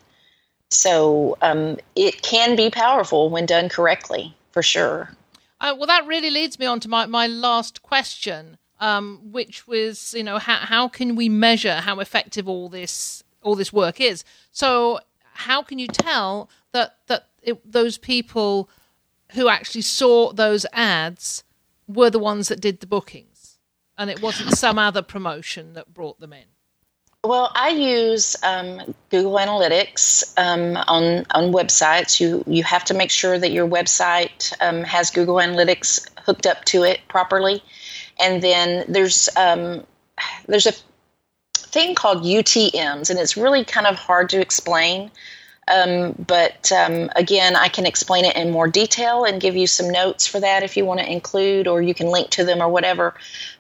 So 0.71 1.37
um, 1.43 1.79
it 1.97 2.23
can 2.23 2.57
be 2.57 2.71
powerful 2.71 3.29
when 3.29 3.47
done 3.47 3.69
correctly, 3.69 4.35
for 4.53 4.63
sure. 4.63 5.11
Uh, 5.61 5.75
well, 5.77 5.87
that 5.87 6.07
really 6.07 6.31
leads 6.31 6.59
me 6.59 6.67
on 6.67 6.81
to 6.81 6.89
my, 6.89 7.07
my 7.07 7.27
last 7.27 7.83
question, 7.83 8.57
um, 8.79 9.21
which 9.31 9.67
was, 9.67 10.15
you 10.15 10.23
know, 10.23 10.39
how, 10.39 10.57
how 10.57 10.89
can 10.89 11.17
we 11.17 11.29
measure 11.29 11.77
how 11.77 12.01
effective 12.01 12.49
all 12.49 12.69
this 12.69 13.23
all 13.43 13.55
this 13.55 13.73
work 13.73 14.01
is? 14.01 14.23
So, 14.53 15.01
how 15.33 15.63
can 15.63 15.79
you 15.79 15.89
tell 15.89 16.51
that 16.73 16.97
that 17.09 17.29
it, 17.43 17.71
those 17.71 17.99
people 17.99 18.71
who 19.33 19.49
actually 19.49 19.83
saw 19.83 20.33
those 20.33 20.67
ads 20.73 21.45
were 21.87 22.11
the 22.11 22.19
ones 22.19 22.49
that 22.49 22.61
did 22.61 22.81
the 22.81 22.87
bookings, 22.87 23.30
and 24.01 24.09
it 24.09 24.23
wasn't 24.23 24.57
some 24.57 24.79
other 24.79 25.03
promotion 25.03 25.75
that 25.75 25.93
brought 25.93 26.19
them 26.21 26.33
in. 26.33 26.47
Well, 27.23 27.53
I 27.55 27.69
use 27.69 28.35
um, 28.43 28.95
Google 29.11 29.35
Analytics 29.35 30.33
um, 30.39 30.79
on 30.89 31.27
on 31.33 31.53
websites. 31.53 32.19
You 32.19 32.43
you 32.47 32.65
have 32.65 32.83
to 32.87 32.95
make 32.95 33.11
sure 33.11 33.39
that 33.39 33.53
your 33.53 33.69
website 33.69 34.55
um, 34.63 34.83
has 34.85 35.11
Google 35.11 35.37
Analytics 35.37 36.09
hooked 36.25 36.47
up 36.47 36.65
to 36.67 36.83
it 36.83 37.01
properly, 37.09 37.63
and 38.19 38.43
then 38.43 38.87
there's 38.89 39.29
um, 39.37 39.87
there's 40.47 40.67
a 40.67 40.73
thing 41.55 41.95
called 41.95 42.25
UTM's, 42.25 43.11
and 43.11 43.19
it's 43.19 43.37
really 43.37 43.67
kind 43.67 43.87
of 43.87 43.97
hard 43.97 44.31
to 44.31 44.41
explain. 44.41 45.11
Um, 45.71 46.15
but 46.27 46.73
um, 46.73 47.11
again, 47.15 47.55
I 47.55 47.69
can 47.69 47.87
explain 47.87 48.25
it 48.25 48.37
in 48.37 48.51
more 48.51 48.67
detail 48.67 49.25
and 49.25 49.41
give 49.41 49.57
you 49.57 49.67
some 49.67 49.89
notes 49.89 50.27
for 50.27 50.41
that 50.41 50.63
if 50.63 50.77
you 50.77 50.85
want 50.85 51.01
to 51.01 51.11
include, 51.11 51.69
or 51.69 51.81
you 51.81 51.95
can 51.95 52.09
link 52.09 52.31
to 52.31 52.45
them 52.45 52.61
or 52.61 52.69
whatever. 52.69 53.15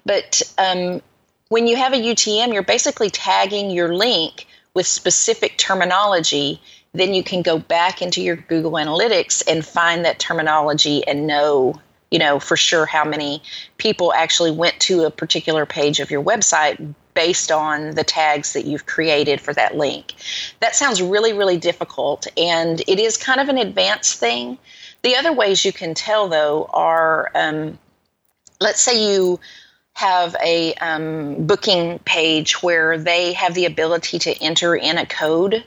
But 0.04 0.42
um, 0.58 1.00
when 1.48 1.66
you 1.66 1.76
have 1.76 1.92
a 1.92 1.96
UTM, 1.96 2.52
you're 2.52 2.62
basically 2.62 3.10
tagging 3.10 3.70
your 3.70 3.94
link 3.94 4.46
with 4.74 4.86
specific 4.86 5.56
terminology. 5.56 6.60
Then 6.92 7.14
you 7.14 7.22
can 7.22 7.42
go 7.42 7.58
back 7.58 8.02
into 8.02 8.20
your 8.20 8.36
Google 8.36 8.72
Analytics 8.72 9.44
and 9.48 9.64
find 9.64 10.04
that 10.04 10.18
terminology 10.18 11.06
and 11.06 11.28
know, 11.28 11.80
you 12.10 12.18
know, 12.18 12.40
for 12.40 12.56
sure 12.56 12.86
how 12.86 13.04
many 13.04 13.40
people 13.78 14.12
actually 14.12 14.50
went 14.50 14.80
to 14.80 15.04
a 15.04 15.10
particular 15.10 15.64
page 15.64 16.00
of 16.00 16.10
your 16.10 16.22
website 16.22 16.94
based 17.20 17.52
on 17.52 17.90
the 17.90 18.02
tags 18.02 18.54
that 18.54 18.64
you've 18.64 18.86
created 18.86 19.42
for 19.42 19.52
that 19.52 19.76
link. 19.76 20.14
That 20.60 20.74
sounds 20.74 21.02
really, 21.02 21.34
really 21.34 21.58
difficult, 21.58 22.26
and 22.38 22.80
it 22.88 22.98
is 22.98 23.18
kind 23.18 23.42
of 23.42 23.50
an 23.50 23.58
advanced 23.58 24.18
thing. 24.18 24.56
The 25.02 25.16
other 25.16 25.30
ways 25.30 25.62
you 25.62 25.70
can 25.70 25.92
tell, 25.92 26.28
though, 26.28 26.70
are 26.72 27.30
um, 27.34 27.78
let's 28.58 28.80
say 28.80 29.12
you 29.12 29.38
have 29.92 30.34
a 30.42 30.72
um, 30.76 31.46
booking 31.46 31.98
page 32.06 32.62
where 32.62 32.96
they 32.96 33.34
have 33.34 33.52
the 33.52 33.66
ability 33.66 34.18
to 34.20 34.42
enter 34.42 34.74
in 34.74 34.96
a 34.96 35.04
code. 35.04 35.62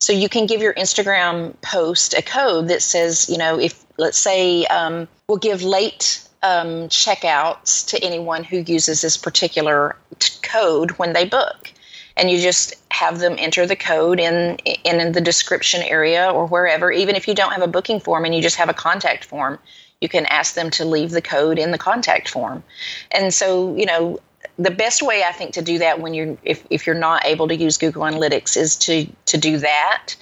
So 0.00 0.12
you 0.12 0.28
can 0.28 0.46
give 0.46 0.60
your 0.60 0.74
Instagram 0.74 1.54
post 1.60 2.14
a 2.14 2.22
code 2.22 2.66
that 2.66 2.82
says, 2.82 3.28
you 3.28 3.38
know, 3.38 3.60
if 3.60 3.84
let's 3.96 4.18
say 4.18 4.64
um, 4.64 5.06
we'll 5.28 5.38
give 5.38 5.62
late 5.62 6.26
um, 6.42 6.88
checkouts 6.88 7.86
to 7.88 8.02
anyone 8.02 8.44
who 8.44 8.58
uses 8.58 9.02
this 9.02 9.16
particular 9.16 9.96
t- 10.18 10.32
code 10.42 10.92
when 10.92 11.12
they 11.12 11.24
book. 11.24 11.72
And 12.16 12.30
you 12.30 12.38
just 12.38 12.74
have 12.90 13.18
them 13.18 13.36
enter 13.38 13.66
the 13.66 13.76
code 13.76 14.20
in, 14.20 14.56
in 14.84 15.00
in 15.00 15.12
the 15.12 15.20
description 15.20 15.82
area 15.82 16.30
or 16.30 16.46
wherever. 16.46 16.92
Even 16.92 17.16
if 17.16 17.26
you 17.26 17.34
don't 17.34 17.52
have 17.52 17.62
a 17.62 17.68
booking 17.68 18.00
form 18.00 18.24
and 18.24 18.34
you 18.34 18.42
just 18.42 18.56
have 18.56 18.68
a 18.68 18.74
contact 18.74 19.24
form, 19.24 19.58
you 20.00 20.08
can 20.08 20.26
ask 20.26 20.54
them 20.54 20.70
to 20.70 20.84
leave 20.84 21.12
the 21.12 21.22
code 21.22 21.58
in 21.58 21.70
the 21.70 21.78
contact 21.78 22.28
form. 22.28 22.62
And 23.10 23.32
so, 23.32 23.74
you 23.76 23.86
know, 23.86 24.18
the 24.58 24.70
best 24.70 25.02
way 25.02 25.22
I 25.24 25.32
think 25.32 25.52
to 25.54 25.62
do 25.62 25.78
that 25.78 26.00
when 26.00 26.12
you're 26.12 26.36
if, 26.42 26.66
if 26.68 26.86
you're 26.86 26.94
not 26.94 27.24
able 27.24 27.48
to 27.48 27.56
use 27.56 27.78
Google 27.78 28.02
Analytics 28.02 28.56
is 28.56 28.76
to 28.76 29.06
to 29.26 29.38
do 29.38 29.58
that. 29.58 30.14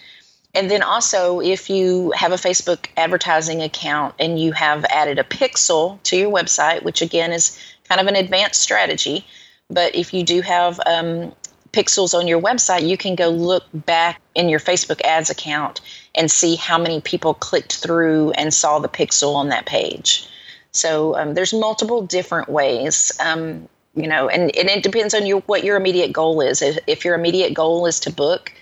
And 0.55 0.71
then 0.71 0.83
also 0.83 1.41
if 1.41 1.69
you 1.69 2.13
have 2.13 2.33
a 2.33 2.37
Facebook 2.37 2.87
advertising 2.97 3.63
account 3.63 4.15
and 4.19 4.41
you 4.41 4.53
have 4.53 4.85
added 4.87 5.19
a 5.19 5.25
pixel 5.25 6.03
to 6.05 6.17
your 6.17 6.33
website, 6.33 6.83
which 6.83 7.03
again 7.03 7.33
is 7.33 7.59
kind 7.89 8.01
of 8.01 8.07
an 8.07 8.17
advanced 8.17 8.61
strategy, 8.61 9.27
but 9.71 9.95
if 9.95 10.15
you 10.15 10.25
do 10.25 10.41
have 10.41 10.81
um, 10.87 11.33
pixels 11.73 12.15
on 12.15 12.27
your 12.27 12.41
website, 12.41 12.89
you 12.89 12.97
can 12.97 13.15
go 13.15 13.29
look 13.29 13.65
back 13.73 14.21
in 14.35 14.49
your 14.49 14.61
Facebook 14.61 15.01
ads 15.03 15.31
account 15.31 15.81
and 16.15 16.31
see 16.31 16.57
how 16.57 16.79
many 16.79 17.01
people 17.01 17.35
clicked 17.35 17.77
through 17.77 18.31
and 18.33 18.53
saw 18.53 18.79
the 18.79 18.89
pixel 18.89 19.35
on 19.35 19.49
that 19.49 19.67
page. 19.67 20.27
So 20.73 21.17
um, 21.17 21.35
there's 21.35 21.53
multiple 21.53 22.03
different 22.03 22.49
ways, 22.49 23.13
um, 23.21 23.69
you 23.95 24.07
know, 24.07 24.29
and, 24.29 24.55
and 24.57 24.69
it 24.69 24.83
depends 24.83 25.15
on 25.15 25.27
your 25.27 25.41
what 25.41 25.65
your 25.65 25.77
immediate 25.77 26.13
goal 26.13 26.41
is. 26.41 26.63
If, 26.63 26.79
if 26.87 27.05
your 27.05 27.15
immediate 27.15 27.55
goal 27.55 27.87
is 27.87 28.01
to 28.01 28.13
book, 28.13 28.53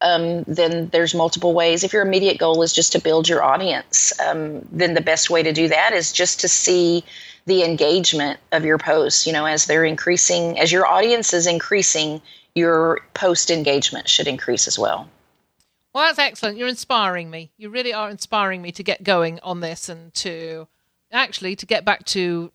um, 0.00 0.42
then 0.44 0.88
there's 0.88 1.14
multiple 1.14 1.54
ways. 1.54 1.82
If 1.82 1.92
your 1.92 2.02
immediate 2.02 2.38
goal 2.38 2.62
is 2.62 2.72
just 2.72 2.92
to 2.92 3.00
build 3.00 3.28
your 3.28 3.42
audience, 3.42 4.12
um, 4.20 4.66
then 4.70 4.94
the 4.94 5.00
best 5.00 5.30
way 5.30 5.42
to 5.42 5.52
do 5.52 5.68
that 5.68 5.92
is 5.92 6.12
just 6.12 6.40
to 6.40 6.48
see 6.48 7.04
the 7.46 7.62
engagement 7.62 8.38
of 8.52 8.64
your 8.64 8.78
posts. 8.78 9.26
You 9.26 9.32
know, 9.32 9.46
as 9.46 9.66
they're 9.66 9.84
increasing, 9.84 10.58
as 10.58 10.70
your 10.70 10.86
audience 10.86 11.32
is 11.32 11.46
increasing, 11.46 12.20
your 12.54 13.00
post 13.14 13.50
engagement 13.50 14.08
should 14.08 14.26
increase 14.26 14.66
as 14.66 14.78
well. 14.78 15.08
Well, 15.94 16.04
that's 16.04 16.18
excellent. 16.18 16.58
You're 16.58 16.68
inspiring 16.68 17.30
me. 17.30 17.52
You 17.56 17.70
really 17.70 17.94
are 17.94 18.10
inspiring 18.10 18.60
me 18.60 18.70
to 18.72 18.82
get 18.82 19.02
going 19.02 19.40
on 19.42 19.60
this 19.60 19.88
and 19.88 20.12
to 20.14 20.68
actually 21.10 21.56
to 21.56 21.64
get 21.64 21.86
back 21.86 22.04
to 22.06 22.52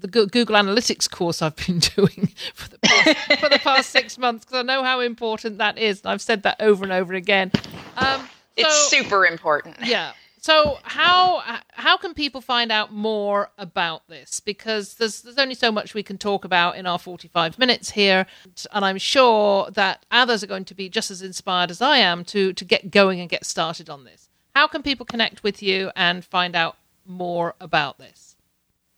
the 0.00 0.08
Google 0.08 0.54
Analytics 0.56 1.10
course 1.10 1.42
I've 1.42 1.56
been 1.56 1.78
doing 1.96 2.32
for 2.54 2.68
the 2.68 2.78
past, 2.78 3.40
for 3.40 3.48
the 3.48 3.58
past 3.58 3.90
six 3.90 4.18
months 4.18 4.44
because 4.44 4.60
I 4.60 4.62
know 4.62 4.82
how 4.82 5.00
important 5.00 5.58
that 5.58 5.78
is. 5.78 6.02
I've 6.04 6.22
said 6.22 6.42
that 6.44 6.56
over 6.60 6.84
and 6.84 6.92
over 6.92 7.14
again. 7.14 7.50
Um, 7.96 8.20
so, 8.20 8.28
it's 8.56 8.88
super 8.88 9.26
important. 9.26 9.76
Yeah. 9.84 10.12
So 10.40 10.78
how 10.84 11.42
how 11.72 11.96
can 11.96 12.14
people 12.14 12.40
find 12.40 12.70
out 12.70 12.92
more 12.92 13.50
about 13.58 14.06
this? 14.08 14.38
Because 14.38 14.94
there's 14.94 15.22
there's 15.22 15.36
only 15.36 15.56
so 15.56 15.72
much 15.72 15.94
we 15.94 16.02
can 16.04 16.16
talk 16.16 16.44
about 16.44 16.76
in 16.76 16.86
our 16.86 16.98
45 16.98 17.58
minutes 17.58 17.90
here, 17.90 18.24
and 18.72 18.84
I'm 18.84 18.98
sure 18.98 19.68
that 19.72 20.06
others 20.12 20.44
are 20.44 20.46
going 20.46 20.64
to 20.66 20.74
be 20.74 20.88
just 20.88 21.10
as 21.10 21.22
inspired 21.22 21.70
as 21.72 21.82
I 21.82 21.98
am 21.98 22.24
to 22.26 22.52
to 22.52 22.64
get 22.64 22.92
going 22.92 23.20
and 23.20 23.28
get 23.28 23.44
started 23.44 23.90
on 23.90 24.04
this. 24.04 24.28
How 24.54 24.68
can 24.68 24.82
people 24.82 25.04
connect 25.04 25.42
with 25.42 25.60
you 25.62 25.90
and 25.96 26.24
find 26.24 26.54
out 26.54 26.76
more 27.04 27.54
about 27.60 27.98
this? 27.98 28.27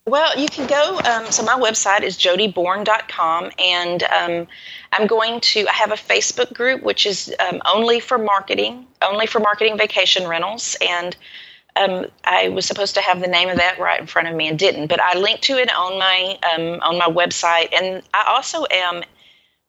Well, 0.06 0.36
you 0.38 0.48
can 0.48 0.66
go. 0.66 0.98
Um, 1.04 1.30
so 1.30 1.42
my 1.42 1.54
website 1.54 2.02
is 2.02 2.16
jodibourne.com, 2.16 3.50
and 3.58 4.02
um, 4.04 4.46
I'm 4.92 5.06
going 5.06 5.40
to. 5.40 5.68
I 5.68 5.72
have 5.72 5.92
a 5.92 5.96
Facebook 5.96 6.52
group 6.54 6.82
which 6.82 7.06
is 7.06 7.34
um, 7.38 7.60
only 7.66 8.00
for 8.00 8.18
marketing, 8.18 8.86
only 9.02 9.26
for 9.26 9.40
marketing 9.40 9.76
vacation 9.76 10.26
rentals, 10.26 10.76
and 10.80 11.16
um, 11.76 12.06
I 12.24 12.48
was 12.48 12.66
supposed 12.66 12.94
to 12.94 13.02
have 13.02 13.20
the 13.20 13.28
name 13.28 13.50
of 13.50 13.58
that 13.58 13.78
right 13.78 14.00
in 14.00 14.06
front 14.06 14.26
of 14.26 14.34
me 14.34 14.48
and 14.48 14.58
didn't. 14.58 14.86
But 14.88 15.00
I 15.00 15.18
linked 15.18 15.42
to 15.44 15.58
it 15.58 15.70
on 15.72 15.98
my 15.98 16.38
um, 16.54 16.80
on 16.80 16.98
my 16.98 17.06
website, 17.06 17.72
and 17.72 18.02
I 18.14 18.24
also 18.26 18.64
am 18.70 19.02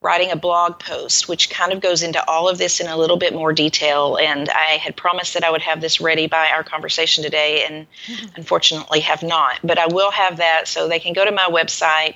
writing 0.02 0.32
a 0.32 0.36
blog 0.36 0.80
post, 0.80 1.28
which 1.28 1.52
kind 1.52 1.72
of 1.72 1.80
goes 1.80 2.02
into 2.02 2.28
all 2.28 2.49
of 2.49 2.58
this 2.58 2.80
in 2.80 2.88
a 2.88 2.97
little 2.97 3.18
bit 3.18 3.34
more 3.34 3.54
detail. 3.54 4.18
And 4.18 4.49
I 4.49 4.78
had 4.78 4.95
promised 4.95 5.36
that 5.36 5.43
I 5.43 5.52
would 5.52 5.62
have 5.62 5.80
this 5.80 6.02
ready 6.02 6.26
by 6.26 6.49
our 6.49 6.64
conversation 6.64 7.24
today, 7.24 7.64
and 7.68 7.86
mm-hmm. 8.08 8.36
unfortunately 8.36 9.02
have 9.02 9.22
not. 9.22 9.60
But 9.64 9.78
I 9.78 9.86
will 9.88 10.10
have 10.10 10.38
that 10.38 10.68
so 10.68 10.88
they 10.88 10.99
can 10.99 11.14
go 11.14 11.24
to 11.24 11.32
my 11.32 11.47
website, 11.52 12.16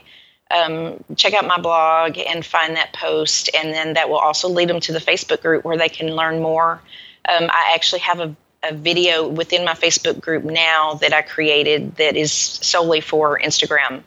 um, 0.50 1.04
check 1.16 1.36
out 1.36 1.46
my 1.46 1.60
blog, 1.60 2.18
and 2.18 2.44
find 2.44 2.76
that 2.76 2.92
post. 2.94 3.52
And 3.56 3.72
then 3.72 3.94
that 3.94 4.10
will 4.10 4.18
also 4.18 4.50
lead 4.50 4.68
them 4.68 4.80
to 4.80 4.92
the 4.92 5.00
Facebook 5.00 5.44
group 5.44 5.64
where 5.64 5.78
they 5.78 5.90
can 5.90 6.08
learn 6.08 6.42
more. 6.42 6.82
Um, 7.30 7.50
I 7.52 7.74
actually 7.76 8.00
have 8.00 8.20
a, 8.20 8.36
a 8.64 8.74
video 8.74 9.28
within 9.28 9.64
my 9.64 9.74
Facebook 9.74 10.20
group 10.20 10.44
now 10.44 10.96
that 10.96 11.14
I 11.14 11.22
created 11.22 11.98
that 11.98 12.16
is 12.16 12.32
solely 12.32 13.02
for 13.02 13.40
Instagram 13.40 14.02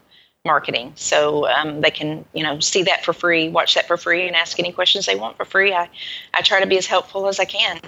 marketing. 0.48 0.92
So 0.96 1.46
um, 1.46 1.80
they 1.82 1.92
can, 1.92 2.24
you 2.32 2.42
know, 2.42 2.58
see 2.58 2.82
that 2.84 3.04
for 3.04 3.12
free, 3.12 3.48
watch 3.48 3.74
that 3.76 3.86
for 3.86 3.96
free, 3.96 4.26
and 4.26 4.34
ask 4.34 4.58
any 4.58 4.72
questions 4.72 5.06
they 5.06 5.14
want 5.14 5.36
for 5.36 5.44
free. 5.44 5.72
I, 5.72 5.88
I 6.34 6.40
try 6.42 6.58
to 6.60 6.66
be 6.66 6.78
as 6.78 6.86
helpful 6.86 7.28
as 7.28 7.38
I 7.38 7.44
can. 7.44 7.80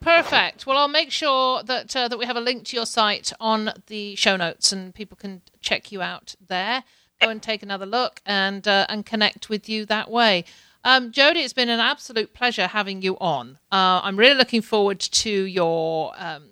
Perfect. 0.00 0.66
Well, 0.66 0.78
I'll 0.78 0.88
make 0.88 1.12
sure 1.12 1.62
that 1.62 1.94
uh, 1.94 2.08
that 2.08 2.18
we 2.18 2.24
have 2.24 2.36
a 2.36 2.40
link 2.40 2.64
to 2.68 2.76
your 2.76 2.86
site 2.86 3.32
on 3.38 3.70
the 3.86 4.16
show 4.16 4.36
notes, 4.36 4.72
and 4.72 4.94
people 4.94 5.16
can 5.16 5.42
check 5.60 5.92
you 5.92 6.00
out 6.00 6.34
there. 6.48 6.82
Go 7.20 7.28
and 7.28 7.42
take 7.42 7.62
another 7.62 7.86
look 7.86 8.22
and 8.24 8.66
uh, 8.66 8.86
and 8.88 9.04
connect 9.04 9.50
with 9.50 9.68
you 9.68 9.84
that 9.86 10.10
way. 10.10 10.44
Um, 10.82 11.12
Jodie, 11.12 11.44
it's 11.44 11.52
been 11.52 11.68
an 11.68 11.80
absolute 11.80 12.32
pleasure 12.32 12.66
having 12.66 13.02
you 13.02 13.18
on. 13.20 13.58
Uh, 13.70 14.00
I'm 14.02 14.16
really 14.16 14.38
looking 14.42 14.62
forward 14.62 15.00
to 15.00 15.30
your 15.30 16.14
um, 16.16 16.44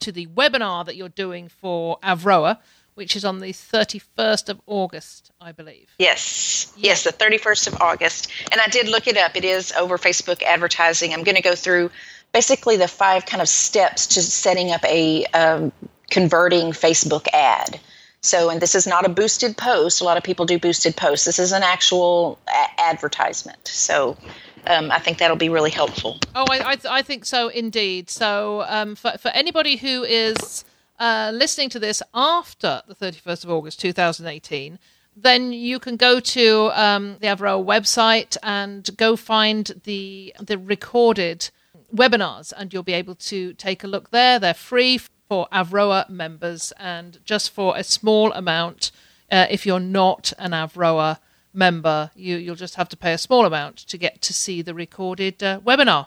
to 0.00 0.12
the 0.12 0.26
webinar 0.26 0.84
that 0.84 0.96
you're 0.96 1.08
doing 1.08 1.48
for 1.48 1.98
Avroa 2.02 2.58
which 3.00 3.16
is 3.16 3.24
on 3.24 3.38
the 3.38 3.50
31st 3.50 4.50
of 4.50 4.60
August, 4.66 5.30
I 5.40 5.52
believe. 5.52 5.88
Yes, 5.98 6.70
yes, 6.76 7.02
the 7.02 7.14
31st 7.14 7.68
of 7.68 7.80
August. 7.80 8.30
And 8.52 8.60
I 8.60 8.66
did 8.66 8.88
look 8.88 9.06
it 9.06 9.16
up. 9.16 9.38
It 9.38 9.44
is 9.46 9.72
over 9.72 9.96
Facebook 9.96 10.42
advertising. 10.42 11.14
I'm 11.14 11.22
going 11.22 11.36
to 11.36 11.40
go 11.40 11.54
through 11.54 11.90
basically 12.32 12.76
the 12.76 12.86
five 12.86 13.24
kind 13.24 13.40
of 13.40 13.48
steps 13.48 14.06
to 14.08 14.20
setting 14.20 14.70
up 14.70 14.84
a 14.84 15.24
um, 15.32 15.72
converting 16.10 16.72
Facebook 16.72 17.26
ad. 17.32 17.80
So, 18.20 18.50
and 18.50 18.60
this 18.60 18.74
is 18.74 18.86
not 18.86 19.06
a 19.06 19.08
boosted 19.08 19.56
post. 19.56 20.02
A 20.02 20.04
lot 20.04 20.18
of 20.18 20.22
people 20.22 20.44
do 20.44 20.58
boosted 20.58 20.94
posts. 20.94 21.24
This 21.24 21.38
is 21.38 21.52
an 21.52 21.62
actual 21.62 22.38
a- 22.48 22.80
advertisement. 22.82 23.66
So, 23.66 24.18
um, 24.66 24.90
I 24.90 24.98
think 24.98 25.16
that'll 25.16 25.38
be 25.38 25.48
really 25.48 25.70
helpful. 25.70 26.18
Oh, 26.34 26.44
I, 26.50 26.72
I, 26.72 26.76
I 26.98 27.00
think 27.00 27.24
so 27.24 27.48
indeed. 27.48 28.10
So, 28.10 28.66
um, 28.68 28.94
for, 28.94 29.12
for 29.16 29.28
anybody 29.28 29.76
who 29.76 30.04
is 30.04 30.66
uh, 31.00 31.32
listening 31.34 31.70
to 31.70 31.80
this 31.80 32.02
after 32.14 32.82
the 32.86 32.94
31st 32.94 33.44
of 33.44 33.50
August 33.50 33.80
2018, 33.80 34.78
then 35.16 35.52
you 35.52 35.78
can 35.78 35.96
go 35.96 36.20
to 36.20 36.70
um, 36.74 37.16
the 37.20 37.26
Avroa 37.26 37.64
website 37.64 38.36
and 38.42 38.88
go 38.96 39.16
find 39.16 39.72
the 39.84 40.34
the 40.40 40.58
recorded 40.58 41.50
webinars, 41.94 42.52
and 42.56 42.72
you'll 42.72 42.82
be 42.82 42.92
able 42.92 43.16
to 43.16 43.52
take 43.54 43.82
a 43.82 43.88
look 43.88 44.10
there. 44.10 44.38
They're 44.38 44.54
free 44.54 44.98
for 45.28 45.48
Avroa 45.52 46.08
members, 46.08 46.72
and 46.78 47.18
just 47.24 47.50
for 47.50 47.76
a 47.76 47.82
small 47.82 48.32
amount, 48.32 48.92
uh, 49.32 49.46
if 49.50 49.66
you're 49.66 49.80
not 49.80 50.32
an 50.38 50.52
Avroa 50.52 51.18
member, 51.52 52.10
you, 52.14 52.36
you'll 52.36 52.54
just 52.54 52.76
have 52.76 52.88
to 52.90 52.96
pay 52.96 53.12
a 53.12 53.18
small 53.18 53.44
amount 53.44 53.76
to 53.76 53.98
get 53.98 54.22
to 54.22 54.32
see 54.32 54.62
the 54.62 54.74
recorded 54.74 55.42
uh, 55.42 55.60
webinar. 55.60 56.06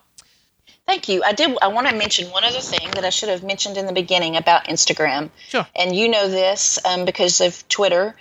Thank 0.85 1.07
you. 1.07 1.23
I 1.23 1.31
did. 1.31 1.57
I 1.61 1.67
want 1.69 1.87
to 1.87 1.95
mention 1.95 2.29
one 2.31 2.43
other 2.43 2.59
thing 2.59 2.89
that 2.91 3.05
I 3.05 3.09
should 3.09 3.29
have 3.29 3.43
mentioned 3.43 3.77
in 3.77 3.85
the 3.85 3.93
beginning 3.93 4.35
about 4.35 4.65
Instagram. 4.65 5.29
Sure. 5.47 5.65
And 5.75 5.95
you 5.95 6.09
know 6.09 6.27
this 6.27 6.77
um, 6.85 7.05
because 7.05 7.39
of 7.39 7.67
Twitter, 7.69 8.15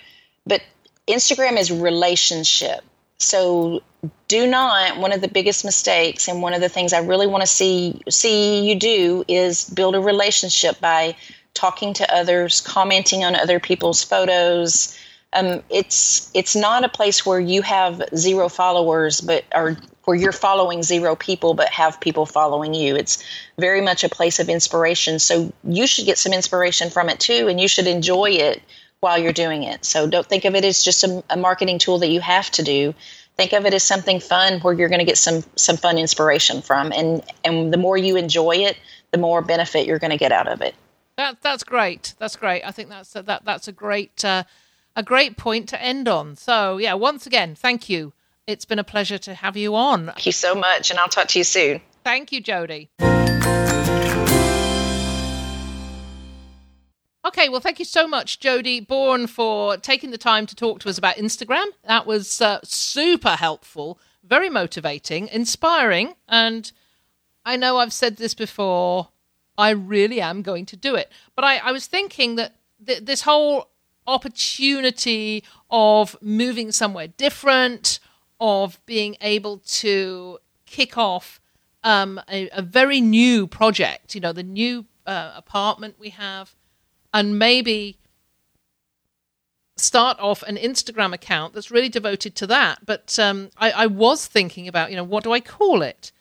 but 0.45 0.61
Instagram 1.07 1.57
is 1.57 1.71
relationship. 1.71 2.83
So 3.17 3.81
do 4.27 4.47
not. 4.47 4.97
One 4.97 5.11
of 5.11 5.21
the 5.21 5.27
biggest 5.27 5.65
mistakes, 5.65 6.27
and 6.27 6.41
one 6.41 6.53
of 6.53 6.61
the 6.61 6.69
things 6.69 6.93
I 6.93 6.99
really 6.99 7.27
want 7.27 7.41
to 7.41 7.47
see 7.47 8.01
see 8.09 8.67
you 8.69 8.75
do, 8.75 9.25
is 9.27 9.69
build 9.69 9.95
a 9.95 9.99
relationship 9.99 10.79
by 10.79 11.15
talking 11.53 11.93
to 11.95 12.15
others, 12.15 12.61
commenting 12.61 13.23
on 13.23 13.35
other 13.35 13.59
people's 13.59 14.03
photos. 14.03 14.97
Um, 15.33 15.63
it's 15.69 16.31
it's 16.33 16.55
not 16.55 16.83
a 16.83 16.89
place 16.89 17.25
where 17.25 17.39
you 17.39 17.61
have 17.61 18.01
zero 18.15 18.49
followers, 18.49 19.19
but 19.19 19.43
are 19.53 19.77
where 20.05 20.17
you're 20.17 20.31
following 20.31 20.83
zero 20.83 21.15
people 21.15 21.53
but 21.53 21.69
have 21.69 21.99
people 21.99 22.25
following 22.25 22.73
you. 22.73 22.95
It's 22.95 23.23
very 23.57 23.81
much 23.81 24.03
a 24.03 24.09
place 24.09 24.39
of 24.39 24.49
inspiration. 24.49 25.19
So 25.19 25.51
you 25.63 25.87
should 25.87 26.05
get 26.05 26.17
some 26.17 26.33
inspiration 26.33 26.89
from 26.89 27.09
it 27.09 27.19
too, 27.19 27.47
and 27.47 27.59
you 27.59 27.67
should 27.67 27.87
enjoy 27.87 28.31
it 28.31 28.61
while 28.99 29.17
you're 29.17 29.33
doing 29.33 29.63
it. 29.63 29.85
So 29.85 30.07
don't 30.07 30.25
think 30.25 30.45
of 30.45 30.55
it 30.55 30.65
as 30.65 30.83
just 30.83 31.03
a, 31.03 31.23
a 31.29 31.37
marketing 31.37 31.77
tool 31.79 31.99
that 31.99 32.09
you 32.09 32.21
have 32.21 32.49
to 32.51 32.63
do. 32.63 32.93
Think 33.35 33.53
of 33.53 33.65
it 33.65 33.73
as 33.73 33.83
something 33.83 34.19
fun 34.19 34.59
where 34.59 34.73
you're 34.73 34.89
going 34.89 34.99
to 34.99 35.05
get 35.05 35.17
some 35.17 35.43
some 35.55 35.75
fun 35.77 35.97
inspiration 35.97 36.61
from, 36.61 36.91
and 36.91 37.23
and 37.43 37.73
the 37.73 37.77
more 37.77 37.97
you 37.97 38.15
enjoy 38.15 38.57
it, 38.57 38.77
the 39.11 39.17
more 39.17 39.41
benefit 39.41 39.87
you're 39.87 39.99
going 39.99 40.11
to 40.11 40.17
get 40.17 40.31
out 40.31 40.47
of 40.47 40.61
it. 40.61 40.75
That 41.17 41.41
that's 41.41 41.63
great. 41.63 42.13
That's 42.19 42.35
great. 42.35 42.63
I 42.63 42.71
think 42.71 42.89
that's 42.89 43.15
a, 43.15 43.23
that 43.23 43.43
that's 43.43 43.67
a 43.67 43.71
great 43.71 44.23
uh, 44.23 44.43
a 44.95 45.01
great 45.01 45.35
point 45.35 45.67
to 45.69 45.81
end 45.81 46.07
on. 46.07 46.35
So 46.35 46.77
yeah, 46.77 46.93
once 46.93 47.25
again, 47.25 47.55
thank 47.55 47.89
you 47.89 48.13
it's 48.47 48.65
been 48.65 48.79
a 48.79 48.83
pleasure 48.83 49.17
to 49.19 49.33
have 49.33 49.55
you 49.55 49.75
on. 49.75 50.07
Thank 50.07 50.25
you 50.25 50.31
so 50.31 50.55
much, 50.55 50.91
and 50.91 50.99
I'll 50.99 51.07
talk 51.07 51.27
to 51.29 51.39
you 51.39 51.43
soon. 51.43 51.81
Thank 52.03 52.31
you, 52.31 52.41
Jodie. 52.41 52.89
Okay, 57.25 57.47
well, 57.47 57.61
thank 57.61 57.79
you 57.79 57.85
so 57.85 58.05
much, 58.05 58.39
Jodie 58.39 58.85
Bourne, 58.85 59.27
for 59.27 59.77
taking 59.77 60.11
the 60.11 60.17
time 60.17 60.45
to 60.45 60.55
talk 60.55 60.79
to 60.79 60.89
us 60.89 60.97
about 60.97 61.15
Instagram. 61.15 61.65
That 61.85 62.05
was 62.05 62.41
uh, 62.41 62.59
super 62.63 63.31
helpful, 63.31 63.97
very 64.23 64.49
motivating, 64.49 65.29
inspiring, 65.29 66.15
and 66.27 66.69
I 67.45 67.55
know 67.55 67.77
I've 67.77 67.93
said 67.93 68.17
this 68.17 68.33
before. 68.33 69.09
I 69.57 69.69
really 69.69 70.19
am 70.19 70.41
going 70.41 70.65
to 70.67 70.75
do 70.75 70.95
it. 70.95 71.11
But 71.35 71.45
I, 71.45 71.57
I 71.57 71.71
was 71.71 71.85
thinking 71.85 72.35
that 72.35 72.55
th- 72.85 73.05
this 73.05 73.21
whole 73.21 73.69
opportunity 74.07 75.43
of 75.69 76.17
moving 76.21 76.71
somewhere 76.71 77.07
different, 77.07 77.99
of 78.43 78.85
being 78.85 79.15
able 79.21 79.59
to 79.59 80.37
kick 80.65 80.97
off 80.97 81.39
um, 81.81 82.19
a, 82.29 82.49
a, 82.49 82.61
very 82.61 82.99
new 82.99 83.47
project, 83.47 84.13
you 84.13 84.19
know, 84.19 84.33
the 84.33 84.43
new 84.43 84.85
uh, 85.07 85.31
apartment 85.33 85.95
we 85.97 86.09
have, 86.09 86.53
and 87.13 87.39
maybe 87.39 87.99
start 89.77 90.19
off 90.19 90.43
an 90.43 90.57
Instagram 90.57 91.13
account 91.13 91.53
that's 91.53 91.71
really 91.71 91.87
devoted 91.87 92.35
to 92.35 92.45
that. 92.47 92.85
But 92.85 93.17
um, 93.17 93.49
I, 93.57 93.71
I, 93.71 93.87
was 93.87 94.27
thinking 94.27 94.67
about, 94.67 94.89
you 94.89 94.97
know, 94.97 95.05
what 95.05 95.23
do 95.23 95.31
I 95.31 95.39
call 95.39 95.81
it? 95.81 96.11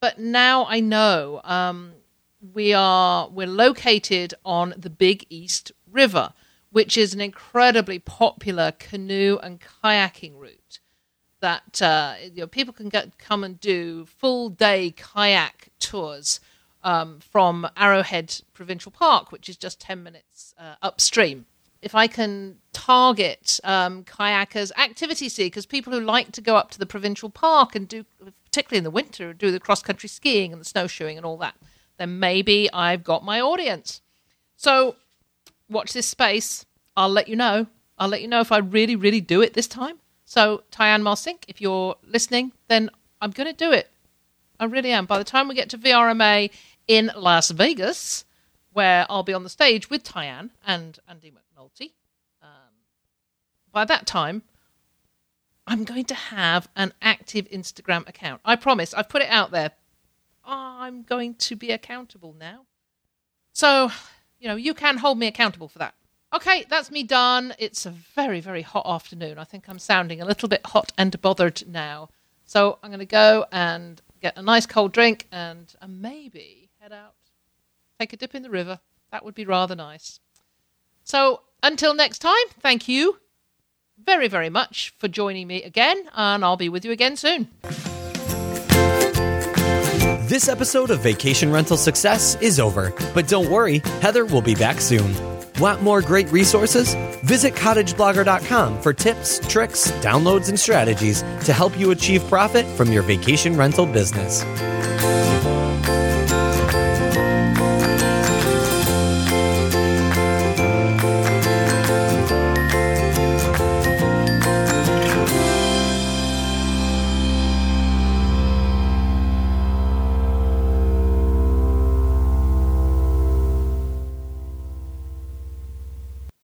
But 0.00 0.18
now 0.18 0.66
I 0.66 0.80
know 0.80 1.42
um, 1.44 1.92
we 2.52 2.72
are 2.74 3.28
we're 3.28 3.46
located 3.46 4.34
on 4.44 4.74
the 4.76 4.90
Big 4.90 5.26
East 5.30 5.70
River, 5.88 6.32
which 6.72 6.98
is 6.98 7.14
an 7.14 7.20
incredibly 7.20 8.00
popular 8.00 8.72
canoe 8.72 9.38
and 9.40 9.60
kayaking 9.60 10.36
route 10.36 10.79
that 11.40 11.82
uh, 11.82 12.14
you 12.22 12.42
know, 12.42 12.46
people 12.46 12.72
can 12.72 12.88
get 12.88 13.18
come 13.18 13.44
and 13.44 13.60
do 13.60 14.06
full 14.06 14.48
day 14.50 14.92
kayak 14.92 15.68
tours 15.78 16.40
um, 16.82 17.20
from 17.20 17.68
Arrowhead 17.76 18.42
Provincial 18.54 18.92
Park, 18.92 19.32
which 19.32 19.48
is 19.48 19.56
just 19.56 19.80
ten 19.80 20.02
minutes 20.02 20.54
uh, 20.58 20.74
upstream. 20.82 21.46
If 21.82 21.94
I 21.94 22.08
can 22.08 22.56
target 22.74 23.58
um, 23.64 24.04
kayakers, 24.04 24.70
activity 24.76 25.30
seekers, 25.30 25.64
people 25.64 25.94
who 25.94 26.00
like 26.00 26.30
to 26.32 26.42
go 26.42 26.56
up 26.56 26.70
to 26.72 26.78
the 26.78 26.84
provincial 26.84 27.30
park 27.30 27.74
and 27.74 27.88
do, 27.88 28.04
particularly 28.44 28.78
in 28.78 28.84
the 28.84 28.90
winter, 28.90 29.32
do 29.32 29.50
the 29.50 29.60
cross 29.60 29.82
country 29.82 30.08
skiing 30.08 30.52
and 30.52 30.60
the 30.60 30.66
snowshoeing 30.66 31.16
and 31.16 31.24
all 31.24 31.38
that, 31.38 31.54
then 31.96 32.18
maybe 32.18 32.70
I've 32.70 33.02
got 33.02 33.24
my 33.24 33.40
audience. 33.40 34.02
So 34.56 34.96
watch 35.70 35.94
this 35.94 36.06
space. 36.06 36.66
I'll 36.94 37.08
let 37.08 37.28
you 37.28 37.36
know. 37.36 37.66
I'll 37.96 38.08
let 38.08 38.20
you 38.20 38.28
know 38.28 38.40
if 38.40 38.52
I 38.52 38.58
really, 38.58 38.96
really 38.96 39.22
do 39.22 39.40
it 39.40 39.54
this 39.54 39.66
time. 39.66 39.99
So, 40.30 40.62
Tyann 40.70 41.02
Marcink, 41.02 41.42
if 41.48 41.60
you're 41.60 41.96
listening, 42.06 42.52
then 42.68 42.88
I'm 43.20 43.32
going 43.32 43.48
to 43.48 43.52
do 43.52 43.72
it. 43.72 43.90
I 44.60 44.66
really 44.66 44.92
am. 44.92 45.04
By 45.04 45.18
the 45.18 45.24
time 45.24 45.48
we 45.48 45.56
get 45.56 45.68
to 45.70 45.76
VRMA 45.76 46.52
in 46.86 47.10
Las 47.16 47.50
Vegas, 47.50 48.24
where 48.72 49.06
I'll 49.10 49.24
be 49.24 49.32
on 49.32 49.42
the 49.42 49.50
stage 49.50 49.90
with 49.90 50.04
Tyann 50.04 50.50
and 50.64 51.00
Andy 51.08 51.32
McNulty, 51.32 51.94
um, 52.40 52.70
by 53.72 53.84
that 53.84 54.06
time, 54.06 54.42
I'm 55.66 55.82
going 55.82 56.04
to 56.04 56.14
have 56.14 56.68
an 56.76 56.92
active 57.02 57.48
Instagram 57.50 58.08
account. 58.08 58.40
I 58.44 58.54
promise. 58.54 58.94
I've 58.94 59.08
put 59.08 59.22
it 59.22 59.30
out 59.30 59.50
there. 59.50 59.72
I'm 60.44 61.02
going 61.02 61.34
to 61.34 61.56
be 61.56 61.72
accountable 61.72 62.36
now. 62.38 62.66
So, 63.52 63.90
you 64.38 64.46
know, 64.46 64.54
you 64.54 64.74
can 64.74 64.98
hold 64.98 65.18
me 65.18 65.26
accountable 65.26 65.66
for 65.66 65.80
that. 65.80 65.94
Okay, 66.32 66.64
that's 66.68 66.92
me 66.92 67.02
done. 67.02 67.54
It's 67.58 67.86
a 67.86 67.90
very, 67.90 68.40
very 68.40 68.62
hot 68.62 68.86
afternoon. 68.86 69.36
I 69.36 69.42
think 69.42 69.68
I'm 69.68 69.80
sounding 69.80 70.20
a 70.20 70.24
little 70.24 70.48
bit 70.48 70.64
hot 70.64 70.92
and 70.96 71.20
bothered 71.20 71.66
now. 71.66 72.08
So 72.44 72.78
I'm 72.82 72.90
going 72.90 73.00
to 73.00 73.04
go 73.04 73.46
and 73.50 74.00
get 74.22 74.38
a 74.38 74.42
nice 74.42 74.64
cold 74.64 74.92
drink 74.92 75.26
and, 75.32 75.74
and 75.82 76.00
maybe 76.00 76.70
head 76.80 76.92
out, 76.92 77.14
take 77.98 78.12
a 78.12 78.16
dip 78.16 78.36
in 78.36 78.44
the 78.44 78.50
river. 78.50 78.78
That 79.10 79.24
would 79.24 79.34
be 79.34 79.44
rather 79.44 79.74
nice. 79.74 80.20
So 81.02 81.40
until 81.64 81.94
next 81.94 82.20
time, 82.20 82.36
thank 82.60 82.86
you 82.86 83.18
very, 84.02 84.28
very 84.28 84.50
much 84.50 84.94
for 84.98 85.08
joining 85.08 85.48
me 85.48 85.64
again, 85.64 86.08
and 86.14 86.44
I'll 86.44 86.56
be 86.56 86.68
with 86.68 86.84
you 86.84 86.92
again 86.92 87.16
soon. 87.16 87.48
This 90.28 90.48
episode 90.48 90.90
of 90.90 91.00
Vacation 91.00 91.50
Rental 91.52 91.76
Success 91.76 92.40
is 92.40 92.60
over, 92.60 92.94
but 93.14 93.26
don't 93.26 93.50
worry, 93.50 93.78
Heather 94.00 94.24
will 94.24 94.42
be 94.42 94.54
back 94.54 94.80
soon. 94.80 95.12
Want 95.60 95.82
more 95.82 96.00
great 96.00 96.32
resources? 96.32 96.94
Visit 97.22 97.54
cottageblogger.com 97.54 98.80
for 98.80 98.94
tips, 98.94 99.46
tricks, 99.46 99.90
downloads, 100.00 100.48
and 100.48 100.58
strategies 100.58 101.20
to 101.44 101.52
help 101.52 101.78
you 101.78 101.90
achieve 101.90 102.24
profit 102.28 102.64
from 102.78 102.90
your 102.90 103.02
vacation 103.02 103.54
rental 103.54 103.84
business. 103.84 104.42